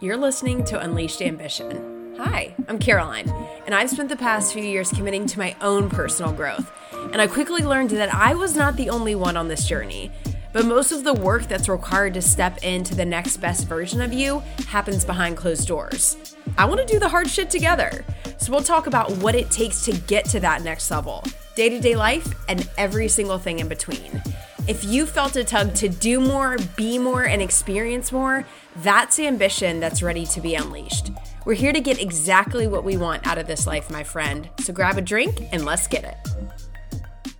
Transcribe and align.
You're 0.00 0.16
listening 0.16 0.64
to 0.64 0.80
Unleashed 0.80 1.22
Ambition. 1.22 2.14
Hi, 2.18 2.54
I'm 2.68 2.78
Caroline, 2.78 3.28
and 3.66 3.74
I've 3.74 3.90
spent 3.90 4.08
the 4.08 4.16
past 4.16 4.52
few 4.52 4.62
years 4.62 4.90
committing 4.90 5.26
to 5.26 5.38
my 5.38 5.54
own 5.60 5.88
personal 5.88 6.32
growth. 6.32 6.70
And 7.12 7.20
I 7.20 7.26
quickly 7.26 7.62
learned 7.62 7.90
that 7.90 8.14
I 8.14 8.34
was 8.34 8.56
not 8.56 8.76
the 8.76 8.90
only 8.90 9.14
one 9.14 9.36
on 9.36 9.48
this 9.48 9.66
journey. 9.66 10.10
But 10.52 10.66
most 10.66 10.92
of 10.92 11.04
the 11.04 11.14
work 11.14 11.48
that's 11.48 11.68
required 11.68 12.14
to 12.14 12.22
step 12.22 12.62
into 12.62 12.94
the 12.94 13.04
next 13.04 13.38
best 13.38 13.66
version 13.66 14.02
of 14.02 14.12
you 14.12 14.40
happens 14.68 15.04
behind 15.04 15.36
closed 15.36 15.66
doors. 15.66 16.36
I 16.58 16.66
want 16.66 16.80
to 16.80 16.86
do 16.86 16.98
the 16.98 17.08
hard 17.08 17.30
shit 17.30 17.48
together. 17.48 18.04
So 18.36 18.52
we'll 18.52 18.62
talk 18.62 18.86
about 18.86 19.10
what 19.18 19.34
it 19.34 19.50
takes 19.50 19.84
to 19.86 19.92
get 19.92 20.26
to 20.26 20.40
that 20.40 20.62
next 20.62 20.90
level, 20.90 21.24
day 21.54 21.68
to 21.70 21.80
day 21.80 21.96
life, 21.96 22.34
and 22.48 22.68
every 22.76 23.08
single 23.08 23.38
thing 23.38 23.60
in 23.60 23.68
between. 23.68 24.22
If 24.68 24.84
you 24.84 25.06
felt 25.06 25.34
a 25.34 25.42
tug 25.42 25.74
to 25.74 25.88
do 25.88 26.20
more, 26.20 26.56
be 26.76 26.96
more, 26.96 27.24
and 27.24 27.42
experience 27.42 28.12
more, 28.12 28.46
that's 28.76 29.18
ambition 29.18 29.80
that's 29.80 30.04
ready 30.04 30.24
to 30.26 30.40
be 30.40 30.54
unleashed. 30.54 31.10
We're 31.44 31.54
here 31.54 31.72
to 31.72 31.80
get 31.80 32.00
exactly 32.00 32.68
what 32.68 32.84
we 32.84 32.96
want 32.96 33.26
out 33.26 33.38
of 33.38 33.48
this 33.48 33.66
life, 33.66 33.90
my 33.90 34.04
friend. 34.04 34.48
So 34.60 34.72
grab 34.72 34.98
a 34.98 35.02
drink 35.02 35.42
and 35.50 35.64
let's 35.64 35.88
get 35.88 36.04
it. 36.04 37.34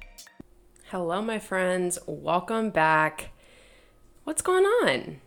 Hello, 0.90 1.22
my 1.22 1.38
friends. 1.38 1.96
Welcome 2.08 2.70
back. 2.70 3.28
What's 4.24 4.42
going 4.42 4.64
on? 4.64 5.20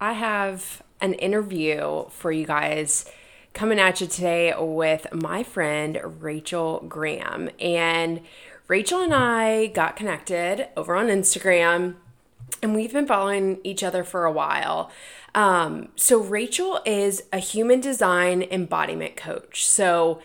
I 0.00 0.12
have 0.12 0.80
an 1.00 1.14
interview 1.14 2.04
for 2.08 2.30
you 2.30 2.46
guys 2.46 3.04
coming 3.52 3.80
at 3.80 4.00
you 4.02 4.06
today 4.06 4.54
with 4.56 5.06
my 5.12 5.42
friend 5.42 5.98
Rachel 6.20 6.84
Graham. 6.86 7.50
And 7.58 8.20
Rachel 8.68 9.00
and 9.00 9.14
I 9.14 9.66
got 9.66 9.94
connected 9.94 10.68
over 10.76 10.96
on 10.96 11.06
Instagram, 11.06 11.94
and 12.60 12.74
we've 12.74 12.92
been 12.92 13.06
following 13.06 13.60
each 13.62 13.84
other 13.84 14.02
for 14.02 14.24
a 14.24 14.32
while. 14.32 14.90
Um, 15.36 15.90
so, 15.94 16.20
Rachel 16.20 16.80
is 16.84 17.22
a 17.32 17.38
human 17.38 17.80
design 17.80 18.42
embodiment 18.42 19.16
coach. 19.16 19.66
So, 19.66 20.20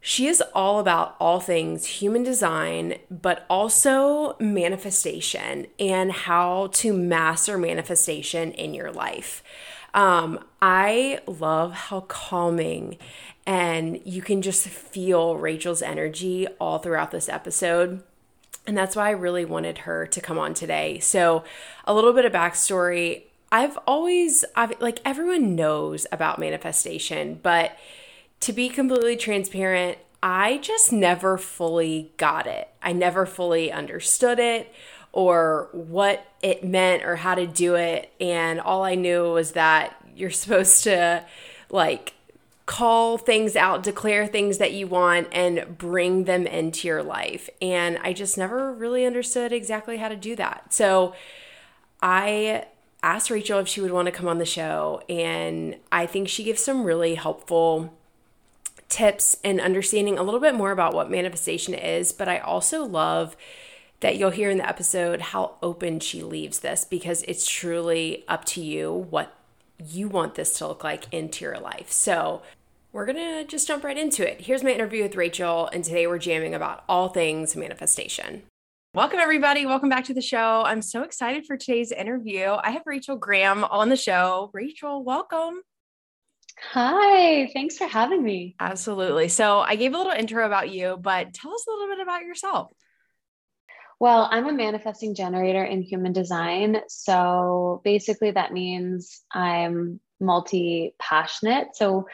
she 0.00 0.26
is 0.26 0.42
all 0.54 0.80
about 0.80 1.16
all 1.18 1.40
things 1.40 1.86
human 1.86 2.22
design, 2.22 2.96
but 3.10 3.44
also 3.50 4.36
manifestation 4.38 5.66
and 5.78 6.12
how 6.12 6.68
to 6.74 6.92
master 6.92 7.58
manifestation 7.58 8.52
in 8.52 8.72
your 8.72 8.92
life. 8.92 9.42
Um, 9.94 10.40
I 10.60 11.20
love 11.26 11.72
how 11.72 12.00
calming 12.00 12.98
and 13.46 14.00
you 14.04 14.22
can 14.22 14.42
just 14.42 14.66
feel 14.68 15.36
Rachel's 15.36 15.82
energy 15.82 16.46
all 16.60 16.78
throughout 16.78 17.10
this 17.10 17.28
episode. 17.28 18.02
And 18.66 18.76
that's 18.76 18.96
why 18.96 19.08
I 19.08 19.12
really 19.12 19.44
wanted 19.44 19.78
her 19.78 20.06
to 20.06 20.20
come 20.20 20.38
on 20.38 20.54
today. 20.54 20.98
So, 20.98 21.44
a 21.84 21.94
little 21.94 22.14
bit 22.14 22.24
of 22.24 22.32
backstory 22.32 23.24
I've 23.54 23.78
always, 23.86 24.44
I've, 24.56 24.80
like, 24.80 24.98
everyone 25.04 25.54
knows 25.54 26.08
about 26.10 26.40
manifestation, 26.40 27.38
but 27.40 27.78
to 28.40 28.52
be 28.52 28.68
completely 28.68 29.16
transparent, 29.16 29.98
I 30.20 30.58
just 30.58 30.90
never 30.90 31.38
fully 31.38 32.10
got 32.16 32.48
it. 32.48 32.68
I 32.82 32.92
never 32.92 33.26
fully 33.26 33.70
understood 33.70 34.40
it 34.40 34.74
or 35.14 35.68
what 35.70 36.26
it 36.42 36.64
meant 36.64 37.04
or 37.04 37.14
how 37.14 37.36
to 37.36 37.46
do 37.46 37.76
it. 37.76 38.12
And 38.20 38.60
all 38.60 38.82
I 38.82 38.96
knew 38.96 39.30
was 39.32 39.52
that 39.52 39.94
you're 40.14 40.30
supposed 40.32 40.82
to, 40.84 41.24
like, 41.70 42.14
call 42.66 43.16
things 43.16 43.54
out, 43.54 43.84
declare 43.84 44.26
things 44.26 44.58
that 44.58 44.72
you 44.72 44.88
want, 44.88 45.28
and 45.30 45.78
bring 45.78 46.24
them 46.24 46.48
into 46.48 46.88
your 46.88 47.02
life. 47.02 47.48
And 47.62 47.96
I 48.02 48.12
just 48.12 48.36
never 48.36 48.72
really 48.72 49.06
understood 49.06 49.52
exactly 49.52 49.98
how 49.98 50.08
to 50.08 50.16
do 50.16 50.34
that. 50.34 50.72
So 50.72 51.14
I 52.02 52.66
asked 53.00 53.30
Rachel 53.30 53.60
if 53.60 53.68
she 53.68 53.80
would 53.80 53.92
want 53.92 54.06
to 54.06 54.12
come 54.12 54.26
on 54.26 54.38
the 54.38 54.44
show. 54.44 55.00
And 55.08 55.76
I 55.92 56.06
think 56.06 56.28
she 56.28 56.42
gives 56.42 56.60
some 56.64 56.82
really 56.82 57.14
helpful 57.14 57.94
tips 58.88 59.36
and 59.44 59.60
understanding 59.60 60.18
a 60.18 60.24
little 60.24 60.40
bit 60.40 60.56
more 60.56 60.72
about 60.72 60.92
what 60.92 61.08
manifestation 61.08 61.72
is. 61.72 62.12
But 62.12 62.28
I 62.28 62.38
also 62.38 62.84
love 62.84 63.36
that 64.04 64.18
you'll 64.18 64.28
hear 64.28 64.50
in 64.50 64.58
the 64.58 64.68
episode 64.68 65.18
how 65.18 65.54
open 65.62 65.98
she 65.98 66.22
leaves 66.22 66.58
this 66.58 66.84
because 66.84 67.22
it's 67.22 67.48
truly 67.48 68.22
up 68.28 68.44
to 68.44 68.60
you 68.60 68.92
what 69.08 69.34
you 69.82 70.08
want 70.08 70.34
this 70.34 70.58
to 70.58 70.68
look 70.68 70.84
like 70.84 71.10
into 71.10 71.42
your 71.42 71.58
life. 71.58 71.90
So, 71.90 72.42
we're 72.92 73.06
going 73.06 73.16
to 73.16 73.44
just 73.50 73.66
jump 73.66 73.82
right 73.82 73.96
into 73.96 74.30
it. 74.30 74.42
Here's 74.42 74.62
my 74.62 74.72
interview 74.72 75.04
with 75.04 75.16
Rachel, 75.16 75.70
and 75.72 75.82
today 75.82 76.06
we're 76.06 76.18
jamming 76.18 76.54
about 76.54 76.84
all 76.86 77.08
things 77.08 77.56
manifestation. 77.56 78.42
Welcome, 78.92 79.20
everybody. 79.20 79.64
Welcome 79.64 79.88
back 79.88 80.04
to 80.04 80.14
the 80.14 80.20
show. 80.20 80.62
I'm 80.66 80.82
so 80.82 81.02
excited 81.02 81.46
for 81.46 81.56
today's 81.56 81.90
interview. 81.90 82.44
I 82.62 82.72
have 82.72 82.82
Rachel 82.84 83.16
Graham 83.16 83.64
on 83.64 83.88
the 83.88 83.96
show. 83.96 84.50
Rachel, 84.52 85.02
welcome. 85.02 85.62
Hi, 86.72 87.48
thanks 87.54 87.78
for 87.78 87.86
having 87.86 88.22
me. 88.22 88.54
Absolutely. 88.60 89.28
So, 89.28 89.60
I 89.60 89.76
gave 89.76 89.94
a 89.94 89.96
little 89.96 90.12
intro 90.12 90.44
about 90.44 90.68
you, 90.68 90.98
but 91.00 91.32
tell 91.32 91.54
us 91.54 91.64
a 91.66 91.70
little 91.70 91.88
bit 91.88 92.00
about 92.00 92.20
yourself. 92.20 92.70
Well, 94.04 94.28
I'm 94.30 94.46
a 94.46 94.52
manifesting 94.52 95.14
generator 95.14 95.64
in 95.64 95.80
human 95.80 96.12
design. 96.12 96.82
So 96.88 97.80
basically, 97.84 98.32
that 98.32 98.52
means 98.52 99.22
I'm 99.32 99.98
multi 100.20 100.94
passionate. 100.98 101.68
So 101.72 102.06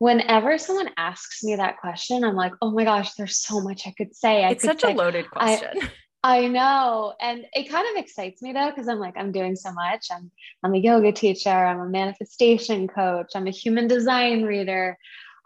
whenever 0.00 0.58
someone 0.58 0.90
asks 0.98 1.42
me 1.42 1.56
that 1.56 1.78
question, 1.78 2.24
I'm 2.24 2.36
like, 2.36 2.52
oh 2.60 2.72
my 2.72 2.84
gosh, 2.84 3.14
there's 3.14 3.38
so 3.38 3.62
much 3.62 3.86
I 3.86 3.94
could 3.96 4.14
say. 4.14 4.44
I 4.44 4.50
it's 4.50 4.64
such 4.64 4.82
say, 4.82 4.92
a 4.92 4.94
loaded 4.94 5.30
question. 5.30 5.80
I, 6.22 6.42
I 6.42 6.48
know. 6.48 7.14
And 7.18 7.46
it 7.54 7.70
kind 7.70 7.86
of 7.88 8.04
excites 8.04 8.42
me 8.42 8.52
though, 8.52 8.68
because 8.68 8.86
I'm 8.86 8.98
like, 8.98 9.14
I'm 9.16 9.32
doing 9.32 9.56
so 9.56 9.72
much. 9.72 10.08
I'm 10.12 10.30
I'm 10.62 10.74
a 10.74 10.78
yoga 10.78 11.10
teacher, 11.10 11.48
I'm 11.48 11.80
a 11.80 11.88
manifestation 11.88 12.86
coach, 12.86 13.28
I'm 13.34 13.46
a 13.46 13.50
human 13.50 13.88
design 13.88 14.42
reader. 14.42 14.98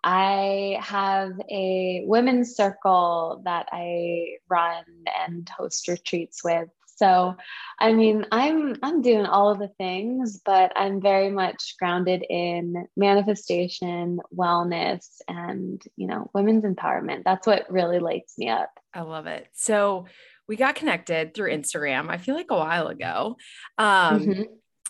I 0.04 0.78
have 0.82 1.32
a 1.50 2.04
women's 2.06 2.54
circle 2.54 3.40
that 3.46 3.68
I 3.72 4.36
run 4.50 4.84
and 5.26 5.48
host 5.48 5.88
retreats 5.88 6.44
with. 6.44 6.68
So, 6.96 7.34
I 7.80 7.92
mean, 7.92 8.26
I'm 8.30 8.76
I'm 8.82 9.02
doing 9.02 9.26
all 9.26 9.50
of 9.50 9.58
the 9.58 9.72
things, 9.78 10.40
but 10.44 10.72
I'm 10.76 11.00
very 11.00 11.30
much 11.30 11.74
grounded 11.78 12.24
in 12.28 12.86
manifestation, 12.96 14.20
wellness, 14.32 15.08
and 15.26 15.82
you 15.96 16.06
know, 16.06 16.30
women's 16.34 16.64
empowerment. 16.64 17.24
That's 17.24 17.46
what 17.46 17.72
really 17.72 17.98
lights 17.98 18.38
me 18.38 18.50
up. 18.50 18.70
I 18.92 19.00
love 19.00 19.26
it. 19.26 19.48
So, 19.54 20.06
we 20.46 20.56
got 20.56 20.74
connected 20.74 21.34
through 21.34 21.50
Instagram. 21.50 22.10
I 22.10 22.18
feel 22.18 22.34
like 22.34 22.50
a 22.50 22.56
while 22.56 22.88
ago. 22.88 23.36
Um, 23.78 24.20
mm-hmm. 24.20 24.42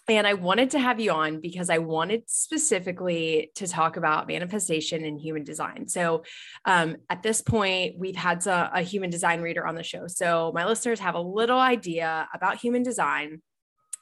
And 0.09 0.27
I 0.27 0.35
wanted 0.35 0.71
to 0.71 0.79
have 0.79 1.01
you 1.01 1.13
on 1.13 1.41
because 1.41 1.71
I 1.71 1.79
wanted 1.79 2.25
specifically 2.27 3.51
to 3.55 3.67
talk 3.67 3.97
about 3.97 4.29
manifestation 4.29 5.05
and 5.05 5.19
human 5.19 5.45
design. 5.45 5.89
So, 5.89 6.25
um, 6.67 6.97
at 7.09 7.23
this 7.23 7.41
point, 7.41 7.95
we've 7.99 8.17
had 8.17 8.47
a, 8.47 8.71
a 8.75 8.83
human 8.83 9.09
design 9.09 9.41
reader 9.41 9.67
on 9.67 9.75
the 9.75 9.83
show. 9.83 10.07
So, 10.07 10.53
my 10.55 10.67
listeners 10.67 11.01
have 11.01 11.15
a 11.15 11.21
little 11.21 11.59
idea 11.59 12.29
about 12.35 12.59
human 12.59 12.83
design, 12.83 13.41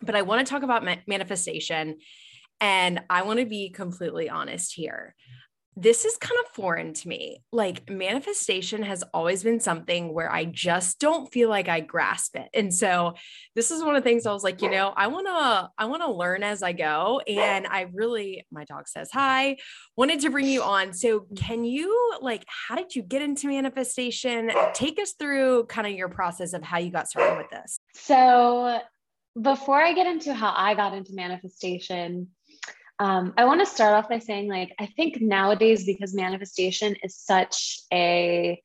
but 0.00 0.16
I 0.16 0.22
want 0.22 0.44
to 0.44 0.50
talk 0.50 0.64
about 0.64 0.84
ma- 0.84 0.96
manifestation. 1.06 1.98
And 2.60 3.00
I 3.10 3.22
want 3.22 3.40
to 3.40 3.46
be 3.46 3.70
completely 3.70 4.28
honest 4.28 4.74
here 4.74 5.14
this 5.74 6.04
is 6.04 6.16
kind 6.18 6.38
of 6.44 6.52
foreign 6.52 6.92
to 6.92 7.08
me. 7.08 7.42
Like 7.50 7.88
manifestation 7.88 8.82
has 8.82 9.02
always 9.14 9.42
been 9.42 9.58
something 9.58 10.12
where 10.12 10.30
I 10.30 10.44
just 10.44 10.98
don't 10.98 11.32
feel 11.32 11.48
like 11.48 11.68
I 11.68 11.80
grasp 11.80 12.36
it. 12.36 12.48
And 12.52 12.72
so 12.72 13.14
this 13.54 13.70
is 13.70 13.82
one 13.82 13.96
of 13.96 14.04
the 14.04 14.08
things 14.08 14.26
I 14.26 14.32
was 14.32 14.44
like, 14.44 14.60
you 14.60 14.70
know, 14.70 14.92
I 14.94 15.06
want 15.06 15.26
to 15.26 15.70
I 15.78 15.86
want 15.86 16.02
to 16.02 16.12
learn 16.12 16.42
as 16.42 16.62
I 16.62 16.72
go 16.72 17.20
and 17.26 17.66
I 17.66 17.88
really 17.92 18.46
my 18.50 18.64
dog 18.64 18.86
says 18.86 19.08
hi, 19.10 19.56
wanted 19.96 20.20
to 20.20 20.30
bring 20.30 20.46
you 20.46 20.62
on. 20.62 20.92
So 20.92 21.26
can 21.36 21.64
you 21.64 22.16
like 22.20 22.44
how 22.46 22.74
did 22.74 22.94
you 22.94 23.02
get 23.02 23.22
into 23.22 23.46
manifestation? 23.46 24.50
Take 24.74 25.00
us 25.00 25.12
through 25.18 25.64
kind 25.66 25.86
of 25.86 25.94
your 25.94 26.08
process 26.10 26.52
of 26.52 26.62
how 26.62 26.78
you 26.78 26.90
got 26.90 27.08
started 27.08 27.38
with 27.38 27.50
this. 27.50 27.78
So 27.94 28.80
before 29.40 29.80
I 29.80 29.94
get 29.94 30.06
into 30.06 30.34
how 30.34 30.52
I 30.54 30.74
got 30.74 30.92
into 30.92 31.14
manifestation, 31.14 32.28
um, 33.02 33.34
I 33.36 33.46
want 33.46 33.58
to 33.58 33.66
start 33.66 33.94
off 33.94 34.08
by 34.08 34.20
saying, 34.20 34.48
like, 34.48 34.72
I 34.78 34.86
think 34.86 35.20
nowadays, 35.20 35.84
because 35.84 36.14
manifestation 36.14 36.94
is 37.02 37.16
such 37.16 37.80
a 37.92 38.62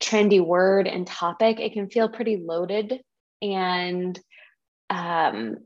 trendy 0.00 0.40
word 0.40 0.86
and 0.86 1.04
topic, 1.04 1.58
it 1.58 1.72
can 1.72 1.90
feel 1.90 2.08
pretty 2.08 2.36
loaded 2.36 3.00
and 3.42 4.16
um, 4.90 5.56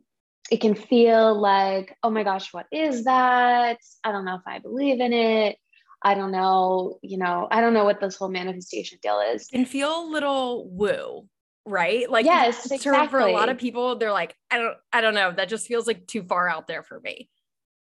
it 0.51 0.63
can 0.63 0.75
feel 0.75 1.39
like, 1.39 1.95
oh 2.03 2.09
my 2.09 2.23
gosh, 2.23 2.51
what 2.55 2.65
is 2.73 3.05
that? 3.05 3.77
I 4.03 4.11
don't 4.11 4.25
know 4.25 4.37
if 4.37 4.47
I 4.47 4.59
believe 4.59 5.01
in 5.01 5.13
it. 5.13 5.59
I 6.03 6.15
don't 6.15 6.33
know, 6.33 6.99
you 7.03 7.19
know, 7.19 7.47
I 7.51 7.61
don't 7.61 7.75
know 7.75 7.85
what 7.85 8.01
this 8.01 8.17
whole 8.17 8.31
manifestation 8.31 8.99
deal 9.03 9.21
is. 9.21 9.49
It 9.53 9.57
can 9.57 9.67
feel 9.67 10.03
a 10.03 10.09
little 10.09 10.67
woo, 10.71 11.29
right? 11.67 12.11
Like 12.11 12.25
yes, 12.25 12.71
exactly. 12.71 13.09
for 13.11 13.19
a 13.19 13.33
lot 13.33 13.51
of 13.51 13.59
people, 13.59 13.97
they're 13.97 14.13
like, 14.13 14.35
I 14.51 14.57
don't, 14.57 14.77
I 14.95 15.03
don't 15.03 15.15
know. 15.15 15.31
That 15.31 15.51
just 15.51 15.67
feels 15.67 15.87
like 15.87 16.07
too 16.07 16.23
far 16.23 16.49
out 16.49 16.69
there 16.69 16.83
for 16.83 17.01
me. 17.01 17.29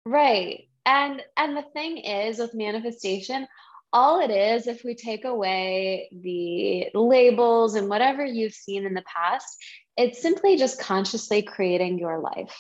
Right. 0.06 0.68
And 0.86 1.22
and 1.38 1.56
the 1.56 1.66
thing 1.74 1.98
is 1.98 2.40
with 2.40 2.54
manifestation, 2.54 3.48
all 3.94 4.22
it 4.22 4.32
is 4.32 4.68
if 4.68 4.84
we 4.84 4.96
take 4.96 5.26
away 5.26 6.10
the 6.12 6.98
labels 6.98 7.76
and 7.76 7.90
whatever 7.90 8.26
you've 8.26 8.54
seen 8.54 8.86
in 8.86 8.94
the 8.94 9.04
past, 9.04 9.58
it's 9.98 10.22
simply 10.22 10.58
just 10.58 10.80
consciously 10.80 11.42
creating 11.42 12.00
your 12.00 12.20
life, 12.20 12.56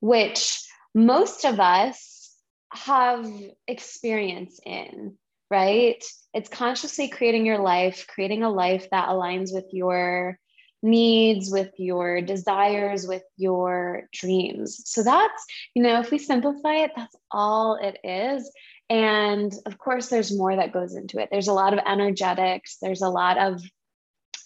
which 0.00 0.62
most 0.94 1.44
of 1.44 1.58
us 1.58 2.32
have 2.72 3.28
experience 3.66 4.60
in, 4.64 5.16
right? 5.50 6.04
It's 6.32 6.48
consciously 6.48 7.08
creating 7.08 7.46
your 7.46 7.58
life, 7.58 8.06
creating 8.06 8.42
a 8.42 8.50
life 8.50 8.88
that 8.90 9.08
aligns 9.08 9.52
with 9.52 9.66
your 9.72 10.38
needs, 10.84 11.50
with 11.50 11.72
your 11.78 12.20
desires, 12.20 13.06
with 13.06 13.24
your 13.36 14.08
dreams. 14.12 14.82
So 14.84 15.02
that's, 15.02 15.44
you 15.74 15.82
know, 15.82 15.98
if 16.00 16.10
we 16.10 16.18
simplify 16.18 16.84
it, 16.84 16.92
that's 16.94 17.16
all 17.30 17.76
it 17.82 17.98
is. 18.04 18.52
And 18.90 19.52
of 19.64 19.78
course, 19.78 20.08
there's 20.08 20.36
more 20.36 20.54
that 20.54 20.72
goes 20.72 20.94
into 20.94 21.18
it. 21.18 21.30
There's 21.32 21.48
a 21.48 21.54
lot 21.54 21.72
of 21.72 21.80
energetics, 21.84 22.76
there's 22.80 23.02
a 23.02 23.08
lot 23.08 23.38
of 23.38 23.62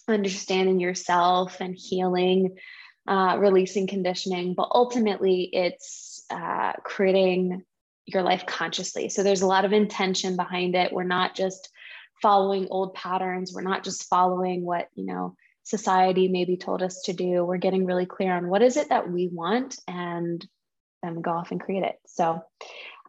understanding 0.07 0.79
yourself 0.79 1.57
and 1.59 1.75
healing, 1.75 2.55
uh, 3.07 3.35
releasing 3.37 3.85
conditioning, 3.85 4.53
but 4.55 4.69
ultimately, 4.73 5.49
it's 5.51 6.25
uh, 6.29 6.73
creating 6.83 7.63
your 8.05 8.23
life 8.23 8.45
consciously. 8.45 9.09
So 9.09 9.23
there's 9.23 9.41
a 9.41 9.47
lot 9.47 9.65
of 9.65 9.73
intention 9.73 10.35
behind 10.35 10.73
it. 10.75 10.93
We're 10.93 11.03
not 11.03 11.35
just 11.35 11.69
following 12.21 12.67
old 12.69 12.93
patterns, 12.93 13.53
we're 13.53 13.61
not 13.61 13.83
just 13.83 14.09
following 14.09 14.63
what, 14.65 14.87
you 14.95 15.05
know, 15.05 15.35
society 15.69 16.27
maybe 16.27 16.57
told 16.57 16.81
us 16.81 17.03
to 17.03 17.13
do. 17.13 17.45
We're 17.45 17.57
getting 17.57 17.85
really 17.85 18.05
clear 18.05 18.33
on 18.33 18.49
what 18.49 18.61
is 18.61 18.77
it 18.77 18.89
that 18.89 19.09
we 19.09 19.29
want 19.31 19.77
and 19.87 20.45
then 21.03 21.21
go 21.21 21.31
off 21.31 21.51
and 21.51 21.61
create 21.61 21.83
it. 21.83 21.95
So 22.07 22.41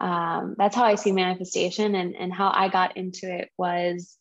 um, 0.00 0.54
that's 0.56 0.76
how 0.76 0.84
I 0.84 0.94
see 0.94 1.12
manifestation 1.12 1.94
and, 1.94 2.14
and 2.14 2.32
how 2.32 2.52
I 2.54 2.68
got 2.68 2.96
into 2.96 3.32
it 3.32 3.50
was 3.58 4.16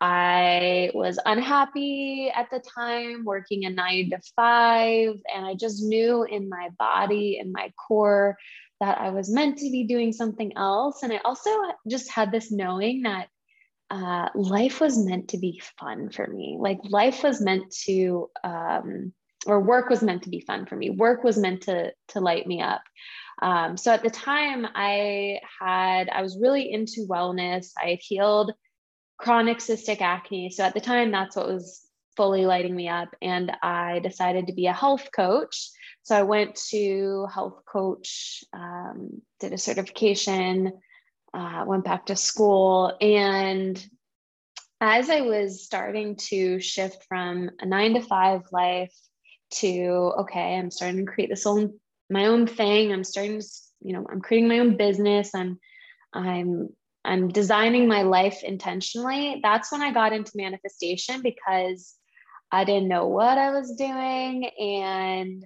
I 0.00 0.90
was 0.92 1.18
unhappy 1.24 2.30
at 2.34 2.50
the 2.50 2.60
time, 2.60 3.24
working 3.24 3.64
a 3.64 3.70
nine 3.70 4.10
to 4.10 4.18
five, 4.36 5.14
and 5.34 5.46
I 5.46 5.54
just 5.54 5.82
knew 5.82 6.24
in 6.24 6.48
my 6.48 6.68
body 6.78 7.38
in 7.40 7.52
my 7.52 7.72
core 7.88 8.36
that 8.80 8.98
I 9.00 9.10
was 9.10 9.32
meant 9.32 9.58
to 9.58 9.70
be 9.70 9.84
doing 9.84 10.12
something 10.12 10.56
else. 10.56 11.02
And 11.02 11.12
I 11.12 11.20
also 11.24 11.50
just 11.88 12.10
had 12.10 12.32
this 12.32 12.52
knowing 12.52 13.02
that 13.02 13.28
uh, 13.90 14.28
life 14.34 14.80
was 14.80 14.98
meant 14.98 15.28
to 15.28 15.38
be 15.38 15.60
fun 15.78 16.10
for 16.10 16.26
me. 16.26 16.56
Like 16.58 16.78
life 16.84 17.22
was 17.22 17.40
meant 17.40 17.70
to, 17.84 18.30
um, 18.42 19.12
or 19.46 19.60
work 19.60 19.90
was 19.90 20.02
meant 20.02 20.22
to 20.22 20.30
be 20.30 20.40
fun 20.40 20.66
for 20.66 20.76
me. 20.76 20.90
Work 20.90 21.22
was 21.22 21.36
meant 21.36 21.62
to 21.62 21.92
to 22.08 22.20
light 22.20 22.46
me 22.46 22.62
up. 22.62 22.82
Um, 23.42 23.76
so 23.76 23.92
at 23.92 24.02
the 24.02 24.10
time, 24.10 24.66
I 24.74 25.40
had 25.60 26.08
I 26.08 26.22
was 26.22 26.38
really 26.40 26.72
into 26.72 27.06
wellness. 27.08 27.72
I 27.82 27.90
had 27.90 27.98
healed 28.00 28.52
chronic 29.18 29.58
cystic 29.58 30.00
acne. 30.00 30.50
So 30.50 30.64
at 30.64 30.74
the 30.74 30.80
time, 30.80 31.10
that's 31.10 31.36
what 31.36 31.48
was 31.48 31.86
fully 32.16 32.46
lighting 32.46 32.74
me 32.74 32.88
up, 32.88 33.08
and 33.20 33.52
I 33.62 33.98
decided 33.98 34.46
to 34.46 34.54
be 34.54 34.66
a 34.66 34.72
health 34.72 35.08
coach. 35.14 35.70
So 36.02 36.16
I 36.16 36.22
went 36.22 36.54
to 36.70 37.26
health 37.32 37.62
coach, 37.66 38.44
um, 38.52 39.22
did 39.40 39.52
a 39.52 39.58
certification, 39.58 40.72
uh, 41.34 41.64
went 41.66 41.84
back 41.84 42.06
to 42.06 42.16
school, 42.16 42.96
and 43.00 43.84
as 44.80 45.10
I 45.10 45.22
was 45.22 45.64
starting 45.64 46.16
to 46.28 46.60
shift 46.60 47.04
from 47.08 47.50
a 47.60 47.66
nine 47.66 47.94
to 47.94 48.00
five 48.00 48.42
life 48.52 48.94
to 49.50 50.12
okay, 50.20 50.56
I'm 50.56 50.70
starting 50.70 51.04
to 51.04 51.12
create 51.12 51.30
this 51.30 51.46
own 51.46 51.74
my 52.10 52.26
own 52.26 52.46
thing. 52.46 52.92
I'm 52.92 53.04
starting 53.04 53.40
to, 53.40 53.46
you 53.82 53.92
know, 53.92 54.06
I'm 54.10 54.20
creating 54.20 54.48
my 54.48 54.58
own 54.58 54.76
business. 54.76 55.34
I'm, 55.34 55.58
I'm, 56.12 56.68
I'm 57.04 57.28
designing 57.28 57.88
my 57.88 58.02
life 58.02 58.42
intentionally. 58.42 59.40
That's 59.42 59.70
when 59.72 59.82
I 59.82 59.92
got 59.92 60.12
into 60.12 60.32
manifestation 60.34 61.22
because 61.22 61.94
I 62.50 62.64
didn't 62.64 62.88
know 62.88 63.08
what 63.08 63.38
I 63.38 63.50
was 63.50 63.74
doing 63.76 64.44
and 64.58 65.44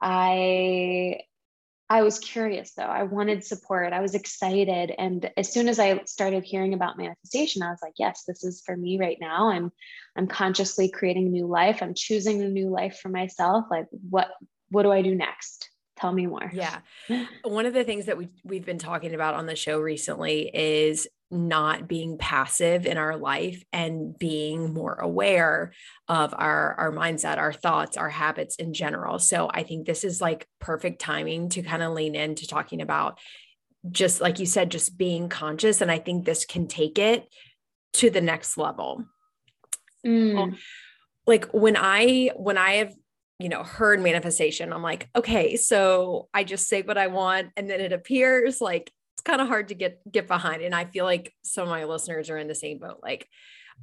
I 0.00 1.20
I 1.90 2.02
was 2.02 2.18
curious 2.18 2.72
though. 2.72 2.82
I 2.82 3.04
wanted 3.04 3.44
support. 3.44 3.92
I 3.92 4.00
was 4.00 4.14
excited 4.14 4.92
and 4.98 5.30
as 5.36 5.52
soon 5.52 5.68
as 5.68 5.78
I 5.78 6.02
started 6.04 6.44
hearing 6.44 6.74
about 6.74 6.98
manifestation, 6.98 7.62
I 7.62 7.70
was 7.70 7.80
like, 7.82 7.94
yes, 7.98 8.24
this 8.28 8.44
is 8.44 8.62
for 8.64 8.76
me 8.76 8.98
right 8.98 9.16
now. 9.20 9.48
I'm 9.50 9.72
I'm 10.16 10.26
consciously 10.26 10.90
creating 10.90 11.26
a 11.28 11.30
new 11.30 11.46
life. 11.46 11.78
I'm 11.82 11.94
choosing 11.94 12.42
a 12.42 12.48
new 12.48 12.68
life 12.68 12.98
for 12.98 13.08
myself. 13.08 13.64
Like 13.70 13.86
what 14.10 14.28
what 14.70 14.82
do 14.82 14.92
I 14.92 15.02
do 15.02 15.14
next? 15.14 15.70
Tell 15.96 16.12
me 16.12 16.26
more. 16.26 16.50
Yeah. 16.52 16.78
One 17.42 17.66
of 17.66 17.74
the 17.74 17.84
things 17.84 18.06
that 18.06 18.18
we 18.18 18.28
we've 18.44 18.66
been 18.66 18.78
talking 18.78 19.14
about 19.14 19.34
on 19.34 19.46
the 19.46 19.56
show 19.56 19.80
recently 19.80 20.50
is 20.52 21.08
not 21.30 21.86
being 21.86 22.16
passive 22.16 22.86
in 22.86 22.96
our 22.96 23.16
life 23.16 23.62
and 23.72 24.18
being 24.18 24.72
more 24.72 24.94
aware 24.94 25.72
of 26.08 26.34
our 26.36 26.74
our 26.78 26.92
mindset, 26.92 27.38
our 27.38 27.52
thoughts, 27.52 27.96
our 27.96 28.08
habits 28.08 28.56
in 28.56 28.72
general. 28.72 29.18
So 29.18 29.50
I 29.52 29.62
think 29.62 29.86
this 29.86 30.04
is 30.04 30.20
like 30.20 30.46
perfect 30.60 31.00
timing 31.00 31.50
to 31.50 31.62
kind 31.62 31.82
of 31.82 31.92
lean 31.92 32.14
into 32.14 32.46
talking 32.46 32.80
about 32.80 33.18
just 33.90 34.20
like 34.20 34.38
you 34.38 34.46
said 34.46 34.70
just 34.70 34.96
being 34.96 35.28
conscious 35.28 35.80
and 35.80 35.90
I 35.90 35.98
think 35.98 36.24
this 36.24 36.44
can 36.44 36.66
take 36.66 36.98
it 36.98 37.26
to 37.94 38.10
the 38.10 38.20
next 38.20 38.56
level. 38.56 39.04
Mm. 40.06 40.56
Like 41.26 41.46
when 41.52 41.76
I 41.76 42.30
when 42.36 42.56
I 42.56 42.72
have 42.76 42.94
you 43.38 43.48
know, 43.48 43.62
heard 43.62 44.00
manifestation, 44.00 44.72
I'm 44.72 44.82
like, 44.82 45.08
okay, 45.14 45.56
so 45.56 46.28
I 46.34 46.42
just 46.42 46.68
say 46.68 46.82
what 46.82 46.98
I 46.98 47.06
want 47.06 47.50
and 47.56 47.70
then 47.70 47.80
it 47.80 47.92
appears 47.92 48.60
like 48.60 48.90
it's 49.18 49.22
kind 49.24 49.40
of 49.40 49.48
hard 49.48 49.68
to 49.68 49.74
get 49.74 50.00
get 50.10 50.28
behind. 50.28 50.62
And 50.62 50.72
I 50.72 50.84
feel 50.84 51.04
like 51.04 51.34
some 51.42 51.64
of 51.64 51.70
my 51.70 51.84
listeners 51.86 52.30
are 52.30 52.38
in 52.38 52.46
the 52.46 52.54
same 52.54 52.78
boat. 52.78 53.00
Like, 53.02 53.28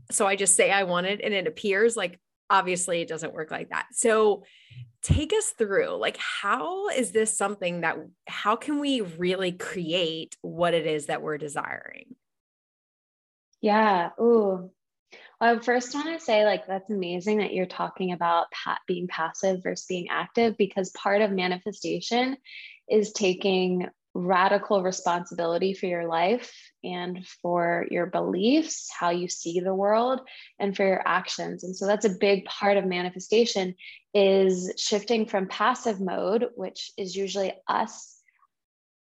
so 0.10 0.26
I 0.26 0.38
just 0.38 0.56
say 0.56 0.72
I 0.72 0.84
want 0.84 1.08
it 1.08 1.20
and 1.22 1.34
it 1.34 1.46
appears 1.46 1.98
like 1.98 2.22
obviously 2.50 3.02
it 3.02 3.10
doesn't 3.10 3.34
work 3.34 3.52
like 3.52 3.70
that. 3.72 3.88
So 3.92 4.46
take 5.04 5.34
us 5.34 5.50
through 5.50 5.98
like 5.98 6.16
how 6.16 6.88
is 6.88 7.12
this 7.12 7.38
something 7.38 7.82
that 7.82 7.98
how 8.28 8.56
can 8.56 8.80
we 8.80 9.02
really 9.02 9.52
create 9.52 10.38
what 10.42 10.74
it 10.74 10.88
is 10.88 11.08
that 11.08 11.22
we're 11.22 11.38
desiring? 11.38 12.16
Yeah. 13.60 14.12
Ooh, 14.18 14.72
well, 15.42 15.58
I 15.58 15.60
first 15.60 15.94
want 15.94 16.08
to 16.08 16.24
say, 16.24 16.46
like, 16.46 16.66
that's 16.66 16.90
amazing 16.90 17.40
that 17.40 17.54
you're 17.54 17.66
talking 17.66 18.14
about 18.14 18.48
pa- 18.52 18.80
being 18.88 19.08
passive 19.08 19.64
versus 19.64 19.86
being 19.88 20.08
active 20.10 20.56
because 20.56 20.92
part 20.92 21.22
of 21.22 21.32
manifestation 21.32 22.38
is 22.90 23.12
taking 23.12 23.90
radical 24.16 24.82
responsibility 24.82 25.74
for 25.74 25.88
your 25.88 26.08
life 26.08 26.54
and 26.84 27.28
for 27.42 27.86
your 27.92 28.06
beliefs, 28.06 28.90
how 28.98 29.10
you 29.10 29.28
see 29.28 29.60
the 29.60 29.76
world, 29.76 30.22
and 30.58 30.76
for 30.76 30.88
your 30.88 31.02
actions. 31.06 31.66
And 31.66 31.76
so 31.76 31.86
that's 31.86 32.06
a 32.06 32.18
big 32.20 32.46
part 32.46 32.78
of 32.78 32.86
manifestation 32.86 33.76
is 34.14 34.74
shifting 34.78 35.26
from 35.26 35.48
passive 35.48 36.00
mode, 36.00 36.48
which 36.56 36.92
is 36.98 37.16
usually 37.16 37.54
us 37.68 38.18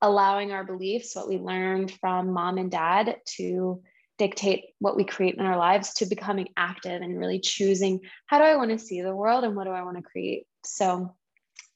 allowing 0.03 0.51
our 0.51 0.65
beliefs, 0.65 1.15
what 1.15 1.29
we 1.29 1.39
learned 1.39 1.93
from 2.01 2.33
mom 2.33 2.59
and 2.59 2.71
dad, 2.71 3.17
to 3.37 3.81
dictate 4.19 4.65
what 4.81 4.97
we 4.97 5.05
create 5.05 5.37
in 5.37 5.47
our 5.47 5.57
lives 5.57 5.95
to 5.95 6.07
becoming 6.07 6.49
active 6.57 7.03
and 7.03 7.17
really 7.17 7.39
choosing 7.39 8.01
how 8.27 8.39
do 8.39 8.45
I 8.45 8.57
want 8.57 8.71
to 8.71 8.79
see 8.79 9.01
the 9.01 9.15
world 9.15 9.45
and 9.45 9.55
what 9.55 9.65
do 9.65 9.71
I 9.71 9.83
want 9.83 9.97
to 9.97 10.03
create. 10.03 10.45
So 10.65 11.15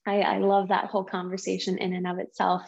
I, 0.07 0.21
I 0.21 0.39
love 0.39 0.69
that 0.69 0.87
whole 0.87 1.05
conversation 1.05 1.79
in 1.79 1.93
and 1.93 2.07
of 2.07 2.19
itself. 2.19 2.63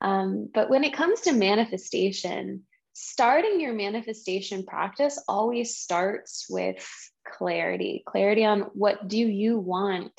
Um, 0.00 0.50
but 0.52 0.68
when 0.68 0.84
it 0.84 0.94
comes 0.94 1.22
to 1.22 1.32
manifestation, 1.32 2.64
starting 2.92 3.60
your 3.60 3.72
manifestation 3.72 4.64
practice 4.64 5.22
always 5.28 5.76
starts 5.76 6.46
with 6.50 6.86
clarity 7.24 8.02
clarity 8.06 8.44
on 8.44 8.62
what 8.74 9.06
do 9.08 9.18
you 9.18 9.58
want? 9.58 10.12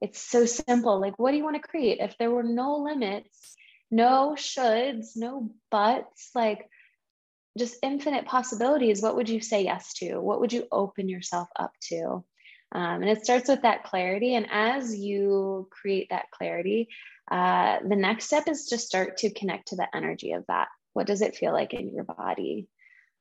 It's 0.00 0.20
so 0.20 0.46
simple. 0.46 1.00
Like 1.00 1.18
what 1.18 1.32
do 1.32 1.36
you 1.36 1.44
want 1.44 1.56
to 1.56 1.68
create? 1.68 1.98
If 2.00 2.16
there 2.18 2.30
were 2.30 2.42
no 2.42 2.78
limits 2.78 3.56
no 3.90 4.34
shoulds 4.36 5.16
no 5.16 5.50
buts 5.70 6.30
like 6.34 6.68
just 7.58 7.76
infinite 7.82 8.24
possibilities 8.24 9.02
what 9.02 9.16
would 9.16 9.28
you 9.28 9.40
say 9.40 9.64
yes 9.64 9.92
to? 9.94 10.20
What 10.20 10.40
would 10.40 10.52
you 10.52 10.66
open 10.70 11.08
yourself 11.08 11.48
up 11.56 11.72
to 11.88 12.24
um, 12.72 13.02
and 13.02 13.08
it 13.08 13.24
starts 13.24 13.48
with 13.48 13.62
that 13.62 13.84
clarity. 13.84 14.34
And 14.34 14.46
as 14.50 14.96
you 14.96 15.68
create 15.70 16.08
that 16.10 16.30
clarity 16.30 16.88
uh, 17.30 17.78
the 17.86 17.96
next 17.96 18.24
step 18.24 18.48
is 18.48 18.66
to 18.66 18.78
start 18.78 19.18
to 19.18 19.30
connect 19.30 19.68
to 19.68 19.76
the 19.76 19.86
energy 19.94 20.32
of 20.32 20.44
that. 20.48 20.68
What 20.92 21.06
does 21.06 21.22
it 21.22 21.36
feel 21.36 21.52
like 21.52 21.72
in 21.72 21.94
your 21.94 22.04
body? 22.04 22.66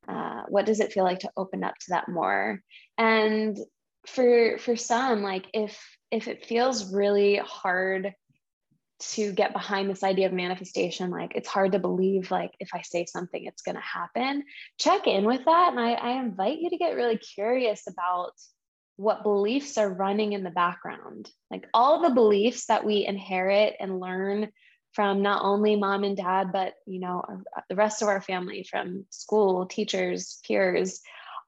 Uh, 0.07 0.43
what 0.47 0.65
does 0.65 0.79
it 0.79 0.91
feel 0.91 1.03
like 1.03 1.19
to 1.19 1.31
open 1.37 1.63
up 1.63 1.75
to 1.77 1.85
that 1.89 2.09
more? 2.09 2.61
And 2.97 3.57
for 4.07 4.57
for 4.57 4.75
some 4.77 5.21
like 5.21 5.45
if 5.53 5.77
if 6.09 6.27
it 6.29 6.45
feels 6.45 6.93
really 6.93 7.35
hard 7.35 8.13
to 8.99 9.33
get 9.33 9.53
behind 9.53 9.89
this 9.89 10.03
idea 10.03 10.25
of 10.25 10.33
manifestation 10.33 11.11
like 11.11 11.33
it's 11.35 11.49
hard 11.49 11.73
to 11.73 11.79
believe 11.79 12.31
like 12.31 12.51
if 12.61 12.69
i 12.73 12.81
say 12.81 13.05
something 13.05 13.45
it's 13.45 13.61
going 13.61 13.75
to 13.75 13.81
happen 13.81 14.43
check 14.77 15.05
in 15.05 15.25
with 15.25 15.43
that. 15.45 15.69
And 15.71 15.79
I, 15.79 15.91
I 15.91 16.21
invite 16.21 16.59
you 16.59 16.69
to 16.69 16.77
get 16.77 16.95
really 16.95 17.17
curious 17.17 17.83
about 17.87 18.31
what 18.99 19.23
beliefs 19.23 19.77
are 19.77 19.93
running 19.93 20.33
in 20.33 20.43
the 20.43 20.49
background. 20.49 21.31
Like 21.49 21.65
all 21.73 22.01
the 22.01 22.09
beliefs 22.09 22.65
that 22.65 22.85
we 22.85 23.05
inherit 23.05 23.77
and 23.79 24.01
learn 24.01 24.49
from 24.91 25.21
not 25.21 25.41
only 25.43 25.75
mom 25.75 26.03
and 26.03 26.17
dad 26.17 26.51
but 26.51 26.73
you 26.87 26.99
know 26.99 27.23
uh, 27.31 27.61
the 27.69 27.75
rest 27.75 28.01
of 28.01 28.07
our 28.07 28.21
family 28.21 28.65
from 28.69 29.05
school 29.11 29.67
teachers 29.67 30.39
peers 30.47 30.99